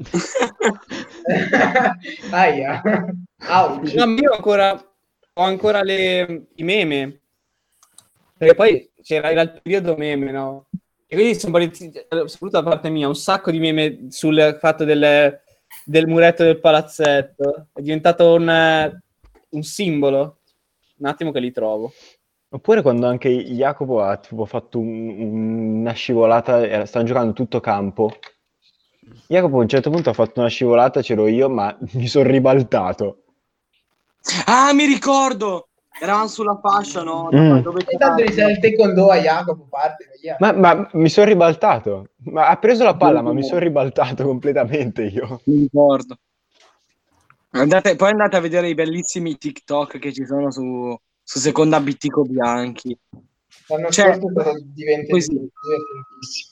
Aia. 2.32 2.82
Ouch. 3.48 3.94
No, 3.94 4.04
io 4.14 4.32
ancora 4.32 4.72
ho 5.32 5.42
ancora 5.42 5.82
le, 5.82 6.46
i 6.56 6.62
meme. 6.62 7.20
Perché 8.36 8.54
poi 8.54 8.90
c'era 9.02 9.30
era 9.30 9.42
il 9.42 9.60
periodo 9.62 9.96
meme, 9.96 10.30
no? 10.30 10.66
E 11.06 11.14
quindi 11.16 11.34
sono 11.38 11.52
partiti, 11.52 11.92
soprattutto 12.08 12.48
da 12.48 12.62
parte 12.62 12.88
mia, 12.88 13.08
un 13.08 13.16
sacco 13.16 13.50
di 13.50 13.58
meme 13.58 14.06
sul 14.10 14.56
fatto 14.60 14.84
del, 14.84 15.40
del 15.84 16.06
muretto 16.06 16.44
del 16.44 16.60
palazzetto. 16.60 17.68
È 17.72 17.80
diventato 17.80 18.34
un, 18.34 19.00
un 19.50 19.62
simbolo. 19.62 20.38
Un 20.98 21.06
attimo 21.06 21.32
che 21.32 21.40
li 21.40 21.50
trovo. 21.50 21.92
Oppure 22.52 22.82
quando 22.82 23.06
anche 23.06 23.28
Jacopo 23.30 24.02
ha 24.02 24.16
tipo, 24.18 24.44
fatto 24.44 24.78
un- 24.78 25.08
un- 25.08 25.80
una 25.80 25.92
scivolata, 25.92 26.84
stavano 26.84 27.08
giocando 27.10 27.32
tutto 27.32 27.60
campo. 27.60 28.12
Jacopo 29.26 29.58
a 29.58 29.60
un 29.62 29.68
certo 29.68 29.90
punto 29.90 30.10
ha 30.10 30.14
fatto 30.14 30.40
una 30.40 30.48
scivolata, 30.48 31.02
c'ero 31.02 31.26
io, 31.28 31.48
ma 31.48 31.76
mi 31.94 32.06
sono 32.06 32.28
ribaltato. 32.28 33.22
Ah, 34.46 34.72
mi 34.72 34.84
ricordo! 34.84 35.68
Eravamo 36.00 36.28
sulla 36.28 36.58
fascia, 36.62 37.02
no? 37.02 37.28
Mm. 37.34 37.58
Dove 37.58 37.84
E 37.86 37.96
tanto 37.96 38.22
gli 38.22 38.32
sei 38.32 38.52
il 38.52 38.58
taekwondo 38.58 39.10
a 39.10 39.16
Jacopo, 39.18 39.66
parte. 39.68 40.08
via. 40.20 40.36
Ma, 40.38 40.52
ma 40.52 40.88
mi 40.94 41.08
sono 41.08 41.26
ribaltato. 41.26 42.10
Ma 42.24 42.48
ha 42.48 42.56
preso 42.56 42.84
la 42.84 42.96
palla, 42.96 43.20
ma 43.22 43.32
mi 43.32 43.42
sono 43.42 43.60
ribaltato 43.60 44.24
completamente 44.24 45.02
io. 45.02 45.40
Mi 45.44 45.62
ricordo. 45.62 46.16
Andate- 47.50 47.96
poi 47.96 48.10
andate 48.10 48.36
a 48.36 48.40
vedere 48.40 48.68
i 48.68 48.74
bellissimi 48.74 49.36
TikTok 49.36 49.98
che 49.98 50.12
ci 50.12 50.24
sono 50.24 50.50
su, 50.50 50.96
su 51.22 51.38
Seconda 51.38 51.80
Bittico 51.80 52.22
Bianchi. 52.22 52.96
L'anno 53.66 53.90
Cioè, 53.90 54.14
scorso 54.14 54.28
è 55.16 55.20
stato. 55.20 56.49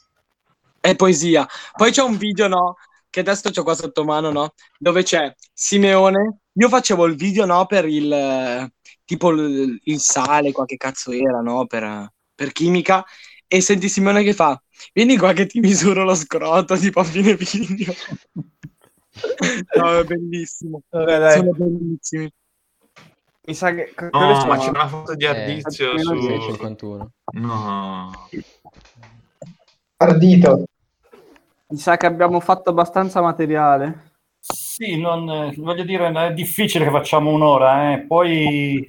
È 0.80 0.94
poesia. 0.96 1.46
Poi 1.76 1.90
c'è 1.90 2.02
un 2.02 2.16
video, 2.16 2.48
no? 2.48 2.76
Che 3.10 3.20
adesso 3.20 3.50
c'ho 3.50 3.62
qua 3.62 3.74
sotto 3.74 4.04
mano, 4.04 4.30
no? 4.30 4.54
Dove 4.78 5.02
c'è 5.02 5.34
Simeone. 5.52 6.38
Io 6.52 6.68
facevo 6.68 7.06
il 7.06 7.16
video, 7.16 7.46
no? 7.46 7.66
Per 7.66 7.86
il 7.86 8.12
eh, 8.12 8.72
tipo 9.04 9.30
il, 9.30 9.80
il 9.84 9.98
sale, 10.00 10.52
qua 10.52 10.64
che 10.64 10.76
cazzo 10.76 11.12
era, 11.12 11.40
no? 11.40 11.66
Per, 11.66 12.12
per 12.34 12.52
chimica. 12.52 13.04
E 13.46 13.60
senti 13.60 13.88
Simeone 13.88 14.22
che 14.22 14.34
fa: 14.34 14.60
Vieni 14.92 15.16
qua 15.16 15.32
che 15.32 15.46
ti 15.46 15.60
misuro 15.60 16.04
lo 16.04 16.14
scroto, 16.14 16.76
tipo 16.76 17.00
a 17.00 17.04
fine 17.04 17.34
video. 17.34 17.92
no, 19.76 19.98
è 19.98 20.04
bellissimo. 20.04 20.82
Vabbè, 20.90 21.18
dai. 21.18 21.38
Sono 21.38 21.52
bellissimi. 21.52 22.32
Mi 23.48 23.54
sa 23.54 23.72
che... 23.72 23.94
No, 24.12 24.44
ma 24.44 24.58
c'è 24.58 24.68
una 24.68 24.86
foto 24.86 25.14
di 25.14 25.24
Eh, 25.24 25.28
Ardizio 25.28 25.96
sì, 25.96 26.04
su... 26.04 26.20
sì, 26.20 26.40
51. 26.50 27.12
No. 27.32 28.28
Ardito. 30.00 30.64
Mi 31.68 31.76
sa 31.76 31.96
che 31.96 32.06
abbiamo 32.06 32.40
fatto 32.40 32.70
abbastanza 32.70 33.20
materiale. 33.20 34.12
Sì, 34.38 34.98
non, 34.98 35.28
eh, 35.28 35.54
voglio 35.56 35.82
dire, 35.82 36.08
è 36.10 36.32
difficile 36.32 36.84
che 36.84 36.90
facciamo 36.90 37.30
un'ora, 37.30 37.92
eh. 37.92 38.06
poi 38.06 38.88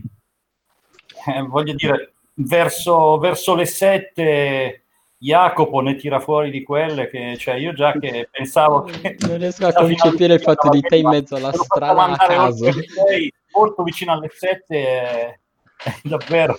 eh, 1.26 1.42
voglio 1.42 1.74
dire, 1.74 2.14
verso, 2.36 3.18
verso 3.18 3.56
le 3.56 3.66
sette 3.66 4.84
Jacopo 5.18 5.82
ne 5.82 5.96
tira 5.96 6.20
fuori 6.20 6.52
di 6.52 6.62
quelle 6.62 7.10
che, 7.10 7.36
cioè 7.38 7.56
io 7.56 7.74
già 7.74 7.92
che 7.94 8.30
pensavo 8.32 8.84
che... 8.84 9.18
Non 9.20 9.38
riesco 9.38 9.66
a 9.66 9.74
concepire 9.74 10.36
il 10.36 10.42
fatto 10.42 10.70
di 10.70 10.80
te 10.80 10.98
in 10.98 11.10
mezzo 11.10 11.36
alla 11.36 11.52
strada 11.52 12.04
a 12.04 12.16
caso. 12.16 12.72
sei, 12.72 13.34
molto 13.54 13.82
vicino 13.84 14.14
alle 14.14 14.30
sette, 14.32 14.76
è, 14.78 15.40
è 15.84 16.00
davvero. 16.08 16.58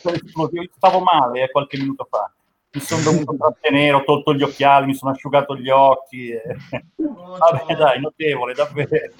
Stavo 0.77 1.01
male 1.01 1.45
eh, 1.45 1.51
qualche 1.51 1.79
minuto 1.79 2.07
fa. 2.11 2.31
Mi 2.73 2.81
sono 2.81 3.03
dovuto 3.03 3.37
trattenere, 3.37 3.97
ho 3.97 4.05
tolto 4.05 4.33
gli 4.33 4.43
occhiali, 4.43 4.87
mi 4.87 4.95
sono 4.95 5.13
asciugato 5.13 5.57
gli 5.57 5.69
occhi. 5.71 6.31
e- 6.31 6.43
Vabbè, 6.97 7.75
dai, 7.77 8.01
notevole, 8.01 8.55
davvero. 8.55 9.15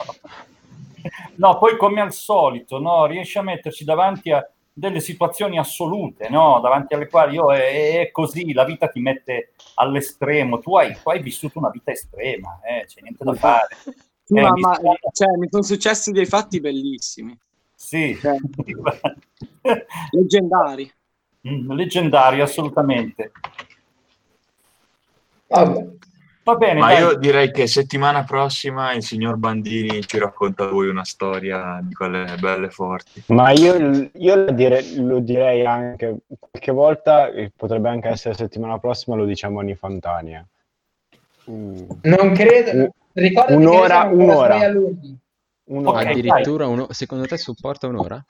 No, 1.37 1.59
poi 1.59 1.77
come 1.77 2.01
al 2.01 2.13
solito, 2.13 2.79
no, 2.79 3.07
riesci 3.07 3.39
a 3.39 3.43
metterci 3.43 3.85
davanti 3.85 4.31
a 4.31 4.47
delle 4.73 5.01
situazioni 5.01 5.59
assolute, 5.59 6.29
no? 6.29 6.61
davanti 6.63 6.95
alle 6.95 7.09
quali 7.09 7.35
io 7.35 7.53
è, 7.53 8.01
è 8.01 8.11
così, 8.13 8.53
la 8.53 8.65
vita 8.65 8.89
ti 8.89 9.01
mette 9.01 9.53
all'estremo. 9.75 10.59
Tu 10.61 10.77
hai, 10.77 10.97
tu 11.03 11.11
hai 11.11 11.21
vissuto 11.21 11.59
una 11.59 11.71
vita 11.71 11.91
estrema, 11.91 12.61
eh, 12.63 12.85
c'è 12.87 13.01
niente 13.01 13.25
da 13.25 13.35
fare. 13.35 13.77
Sì, 14.31 14.37
Eh, 14.37 14.43
ma, 14.43 14.53
mi 14.53 14.61
ma- 14.61 14.75
spiace. 14.77 15.09
cioè, 15.13 15.37
mi 15.37 15.49
sono 15.51 15.63
successi 15.65 16.13
dei 16.13 16.25
fatti 16.27 16.61
bellissimi, 16.61 17.37
Sì, 17.75 18.17
Cioè. 18.21 18.37
leggendari. 20.13 20.89
Mm, 21.49 21.73
leggendario, 21.73 22.45
assolutamente. 22.45 23.33
Vabbè. 25.47 25.87
Va 26.43 26.55
bene, 26.57 26.81
Ma 26.81 26.89
dai. 26.89 27.01
io 27.03 27.15
direi 27.17 27.51
che 27.51 27.67
settimana 27.67 28.25
prossima 28.25 28.93
il 28.95 29.03
signor 29.03 29.37
Bandini 29.37 30.01
ci 30.07 30.19
racconta 30.19 30.65
a 30.65 30.69
voi 30.69 30.89
una 30.89 31.05
storia 31.05 31.81
di 31.83 31.93
quelle 31.95 32.35
belle 32.41 32.71
forti. 32.71 33.23
Ma 33.29 33.51
io, 33.51 34.09
io 34.15 34.35
lo, 34.37 34.51
dire- 34.53 34.83
lo 34.97 35.19
direi 35.21 35.67
anche 35.67 36.17
qualche 36.39 36.73
volta, 36.73 37.29
potrebbe 37.55 37.91
anche 37.91 38.09
essere 38.09 38.35
settimana 38.35 38.79
prossima, 38.79 39.17
lo 39.17 39.27
diciamo 39.27 39.61
a 39.61 39.63
Nifantania. 39.63 40.45
Mm, 41.51 41.83
Non 42.03 42.33
credo. 42.35 42.95
Ricordati 43.13 43.55
Un'ora, 43.55 44.03
un'ora. 44.05 44.57
un'ora. 45.65 45.99
Ok, 46.01 46.07
Addirittura 46.07 46.67
uno, 46.69 46.87
secondo 46.91 47.27
te 47.27 47.37
supporta 47.37 47.87
un'ora? 47.87 48.25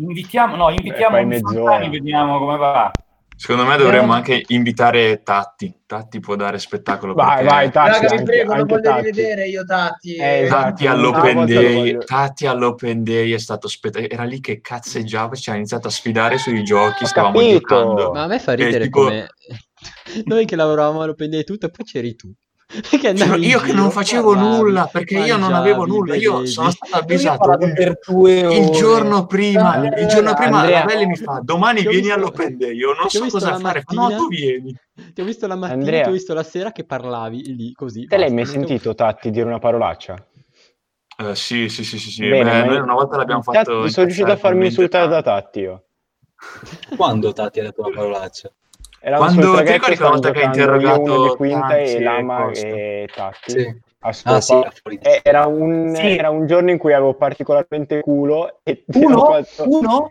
Invitiamo, 0.00 0.56
no, 0.56 0.70
invitiamo 0.70 1.22
mezz'ora. 1.24 1.72
Fontani, 1.72 1.90
vediamo 1.90 2.38
come 2.38 2.56
va. 2.56 2.90
Secondo 3.36 3.64
me 3.64 3.76
dovremmo 3.78 4.12
anche 4.12 4.42
invitare 4.48 5.22
Tatti. 5.22 5.74
Tatti 5.86 6.20
può 6.20 6.36
dare 6.36 6.58
spettacolo. 6.58 7.14
Vai, 7.14 7.36
perché 7.36 7.44
vai, 7.48 7.70
Tatti, 7.70 7.90
Raga, 7.92 8.00
vi 8.00 8.06
anche- 8.16 8.22
prego, 8.24 8.54
lo 8.54 8.60
anche 8.60 8.74
voglio 8.74 8.82
Tatti. 8.90 9.04
rivedere 9.10 9.46
io, 9.48 9.64
Tatti. 9.64 10.14
Eh, 10.16 10.38
esatto. 10.42 10.62
Tatti 10.68 10.86
all'Open 10.86 11.38
lo 11.38 11.44
Day, 11.46 11.74
voglio- 11.74 11.98
Tatti 12.04 12.46
all'Open 12.46 13.02
Day 13.02 13.32
è 13.32 13.38
stato 13.38 13.66
spettacolare. 13.68 14.12
Era 14.14 14.24
lì 14.24 14.40
che 14.40 14.60
cazzeggiava, 14.60 15.34
ci 15.36 15.50
ha 15.50 15.54
iniziato 15.54 15.88
a 15.88 15.90
sfidare 15.90 16.36
sui 16.36 16.62
giochi, 16.64 17.04
Ho 17.04 17.06
stavamo 17.06 17.38
capito. 17.38 17.58
giocando. 17.58 18.12
Ma 18.12 18.22
a 18.22 18.26
me 18.26 18.38
fa 18.38 18.52
ridere 18.52 18.84
tipo- 18.84 19.04
come 19.04 19.26
noi 20.24 20.44
che 20.44 20.56
lavoravamo 20.56 21.00
all'open 21.00 21.30
day 21.30 21.40
e 21.40 21.44
tutto, 21.44 21.66
e 21.66 21.70
poi 21.70 21.84
c'eri 21.86 22.14
tu. 22.16 22.30
Che 22.88 23.14
Cioè, 23.16 23.36
io 23.38 23.58
che 23.58 23.72
non 23.72 23.90
facevo 23.90 24.32
parlavi, 24.32 24.56
nulla 24.58 24.86
perché 24.86 25.18
io 25.18 25.36
non 25.36 25.52
avevo 25.54 25.86
nulla. 25.86 26.14
Io 26.14 26.46
sono 26.46 26.70
stato 26.70 26.94
avvisato 27.02 27.50
il, 27.64 27.72
per 27.72 27.98
due 28.06 28.46
ore. 28.46 28.56
il 28.56 28.70
giorno 28.70 29.26
prima. 29.26 29.84
Il 29.98 30.06
giorno 30.06 30.34
prima 30.34 30.60
Andrea- 30.60 30.78
la 30.80 30.84
Belli 30.84 31.06
mi 31.06 31.16
fa: 31.16 31.40
Domani 31.42 31.80
vieni 31.80 31.96
visto- 31.96 32.14
all'Open 32.14 32.56
Day. 32.58 32.76
Io 32.76 32.92
non 32.94 33.08
so 33.08 33.26
cosa 33.28 33.58
fare. 33.58 33.80
Fa, 33.82 33.92
No, 33.94 34.02
mattina. 34.02 34.18
tu 34.18 34.28
vieni. 34.28 34.76
Ti 35.12 35.20
ho 35.20 35.24
visto 35.24 35.46
la 35.48 35.56
mattina, 35.56 35.78
Andrea. 35.80 36.02
ti 36.04 36.08
ho 36.10 36.12
visto 36.12 36.32
la 36.34 36.42
sera 36.44 36.70
che 36.70 36.84
parlavi 36.84 37.56
lì 37.56 37.72
così. 37.72 38.06
Te 38.06 38.16
l'hai 38.16 38.32
mai 38.32 38.46
sentito 38.46 38.94
Tatti 38.94 39.30
dire 39.30 39.46
una 39.46 39.58
parolaccia? 39.58 40.14
Eh, 41.18 41.34
sì, 41.34 41.68
sì, 41.68 41.82
sì, 41.84 41.98
sì, 41.98 42.10
sì. 42.10 42.20
Bene, 42.28 42.44
Beh, 42.44 42.58
ma- 42.60 42.64
noi 42.66 42.78
una 42.78 42.94
volta 42.94 43.16
l'abbiamo 43.16 43.42
Tatti- 43.42 43.56
fatto. 43.56 43.88
sono 43.88 44.06
riuscito 44.06 44.30
a 44.30 44.36
farmi 44.36 44.66
insultare 44.66 45.08
da 45.08 45.22
Tatti 45.22 45.58
io. 45.60 45.84
Quando 46.96 47.32
Tati 47.32 47.60
ha 47.60 47.64
detto 47.64 47.82
una 47.82 47.94
parolaccia? 47.94 48.50
Eravamo 49.02 49.32
Quando- 49.32 49.62
ti 49.64 49.72
ricordi 49.72 49.96
quella 49.96 50.10
volta 50.10 50.30
che 50.30 50.38
hai 50.40 50.44
interrogato 50.46 51.02
io, 51.02 51.14
uno 51.14 51.22
di 51.28 51.36
Quinta 51.36 51.68
Tanzi 51.68 51.94
e 51.96 52.00
Lama 52.02 52.42
Costa? 52.44 52.66
e 52.66 53.08
Tatti 53.14 53.50
Sì. 53.50 53.80
a 54.00 54.08
Ah 54.08 54.12
sì, 54.12 54.52
a 54.52 54.72
fuori 54.82 54.98
di 54.98 55.06
E 55.08 55.20
era, 55.22 55.46
un, 55.46 55.92
Sì. 55.94 56.16
era 56.16 56.30
un 56.30 56.46
giorno 56.46 56.70
in 56.70 56.78
cui 56.78 56.92
avevo 56.92 57.14
particolarmente 57.14 58.00
culo 58.02 58.60
e 58.62 58.84
ti 58.84 58.98
Uno? 59.04 59.24
fatto- 59.24 59.64
Uno? 59.68 60.10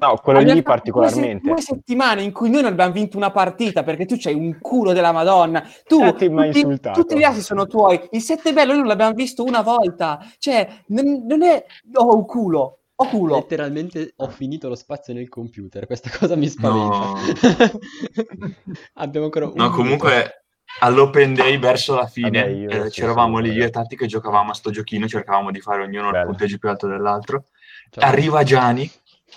No, 0.00 0.16
quello 0.22 0.38
Abbiamo 0.38 0.58
lì 0.58 0.62
particolarmente. 0.62 1.48
Due, 1.48 1.60
se- 1.60 1.70
due 1.70 1.76
settimane 1.78 2.22
in 2.22 2.30
cui 2.32 2.50
noi 2.50 2.62
non 2.62 2.70
abbiamo 2.72 2.92
vinto 2.92 3.16
una 3.16 3.32
partita 3.32 3.82
perché 3.82 4.04
tu 4.06 4.14
c'hai 4.16 4.34
un 4.34 4.58
culo 4.60 4.92
della 4.92 5.10
Madonna. 5.10 5.64
Tu, 5.86 5.98
Tatti 5.98 6.28
mi 6.28 6.42
ha 6.42 6.46
tutti, 6.46 6.58
insultato. 6.60 7.00
tutti 7.00 7.16
gli 7.18 7.24
altri 7.24 7.40
sono 7.42 7.66
tuoi. 7.66 8.00
Il 8.12 8.20
sette 8.20 8.52
bello 8.52 8.68
noi 8.72 8.78
non 8.80 8.86
l'abbiamo 8.88 9.14
visto 9.14 9.42
una 9.42 9.60
volta. 9.62 10.20
Cioè, 10.38 10.68
non, 10.88 11.24
non 11.26 11.42
è... 11.42 11.64
Ho 11.94 12.14
un 12.14 12.24
culo. 12.26 12.77
Ho 13.00 13.08
culo. 13.08 13.36
Letteralmente 13.36 14.12
ho 14.16 14.28
finito 14.28 14.68
lo 14.68 14.74
spazio 14.74 15.14
nel 15.14 15.28
computer, 15.28 15.86
questa 15.86 16.10
cosa 16.10 16.34
mi 16.34 16.48
spaventa. 16.48 16.96
No. 16.98 17.16
Abbiamo 18.94 19.26
ancora 19.26 19.46
un 19.46 19.52
No, 19.54 19.62
minuto. 19.64 19.76
comunque 19.80 20.44
all'Open 20.80 21.34
Day 21.34 21.58
verso 21.58 21.94
la 21.94 22.06
fine 22.08 22.42
Vabbè, 22.66 22.86
eh, 22.86 22.90
c'eravamo 22.90 23.38
lì 23.38 23.52
io 23.52 23.64
e 23.64 23.70
Tatti 23.70 23.96
che 23.96 24.06
giocavamo 24.06 24.50
a 24.50 24.54
sto 24.54 24.70
giochino, 24.70 25.06
cercavamo 25.06 25.50
di 25.52 25.60
fare 25.60 25.82
ognuno 25.84 26.06
il 26.06 26.12
Bello. 26.12 26.26
punteggio 26.26 26.58
più 26.58 26.68
alto 26.68 26.88
dell'altro. 26.88 27.44
Ciao. 27.90 28.04
Arriva 28.04 28.42
Gianni 28.42 28.90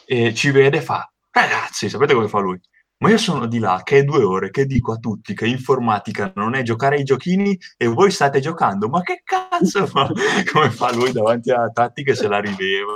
e 0.06 0.34
ci 0.34 0.50
vede 0.50 0.78
e 0.78 0.82
fa: 0.82 1.08
Ragazzi, 1.30 1.88
sapete 1.88 2.14
come 2.16 2.28
fa 2.28 2.40
lui? 2.40 2.60
Ma 2.98 3.10
io 3.10 3.18
sono 3.18 3.46
di 3.48 3.58
là 3.60 3.82
che 3.84 4.00
è 4.00 4.04
due 4.04 4.24
ore 4.24 4.50
che 4.52 4.66
dico 4.66 4.92
a 4.94 4.98
tutti 4.98 5.34
che 5.34 5.48
informatica 5.48 6.32
non 6.36 6.54
è 6.56 6.62
giocare 6.64 6.98
ai 6.98 7.04
giochini 7.04 7.58
e 7.78 7.88
voi 7.88 8.10
state 8.12 8.40
giocando. 8.40 8.90
Ma 8.90 9.02
che 9.02 9.22
cazzo 9.24 9.86
fa? 9.88 10.08
Come 10.52 10.70
fa 10.70 10.92
lui 10.94 11.12
davanti 11.12 11.50
a 11.52 11.68
Tatti 11.70 12.04
che 12.04 12.14
se 12.16 12.28
la 12.28 12.40
rideva? 12.40 12.94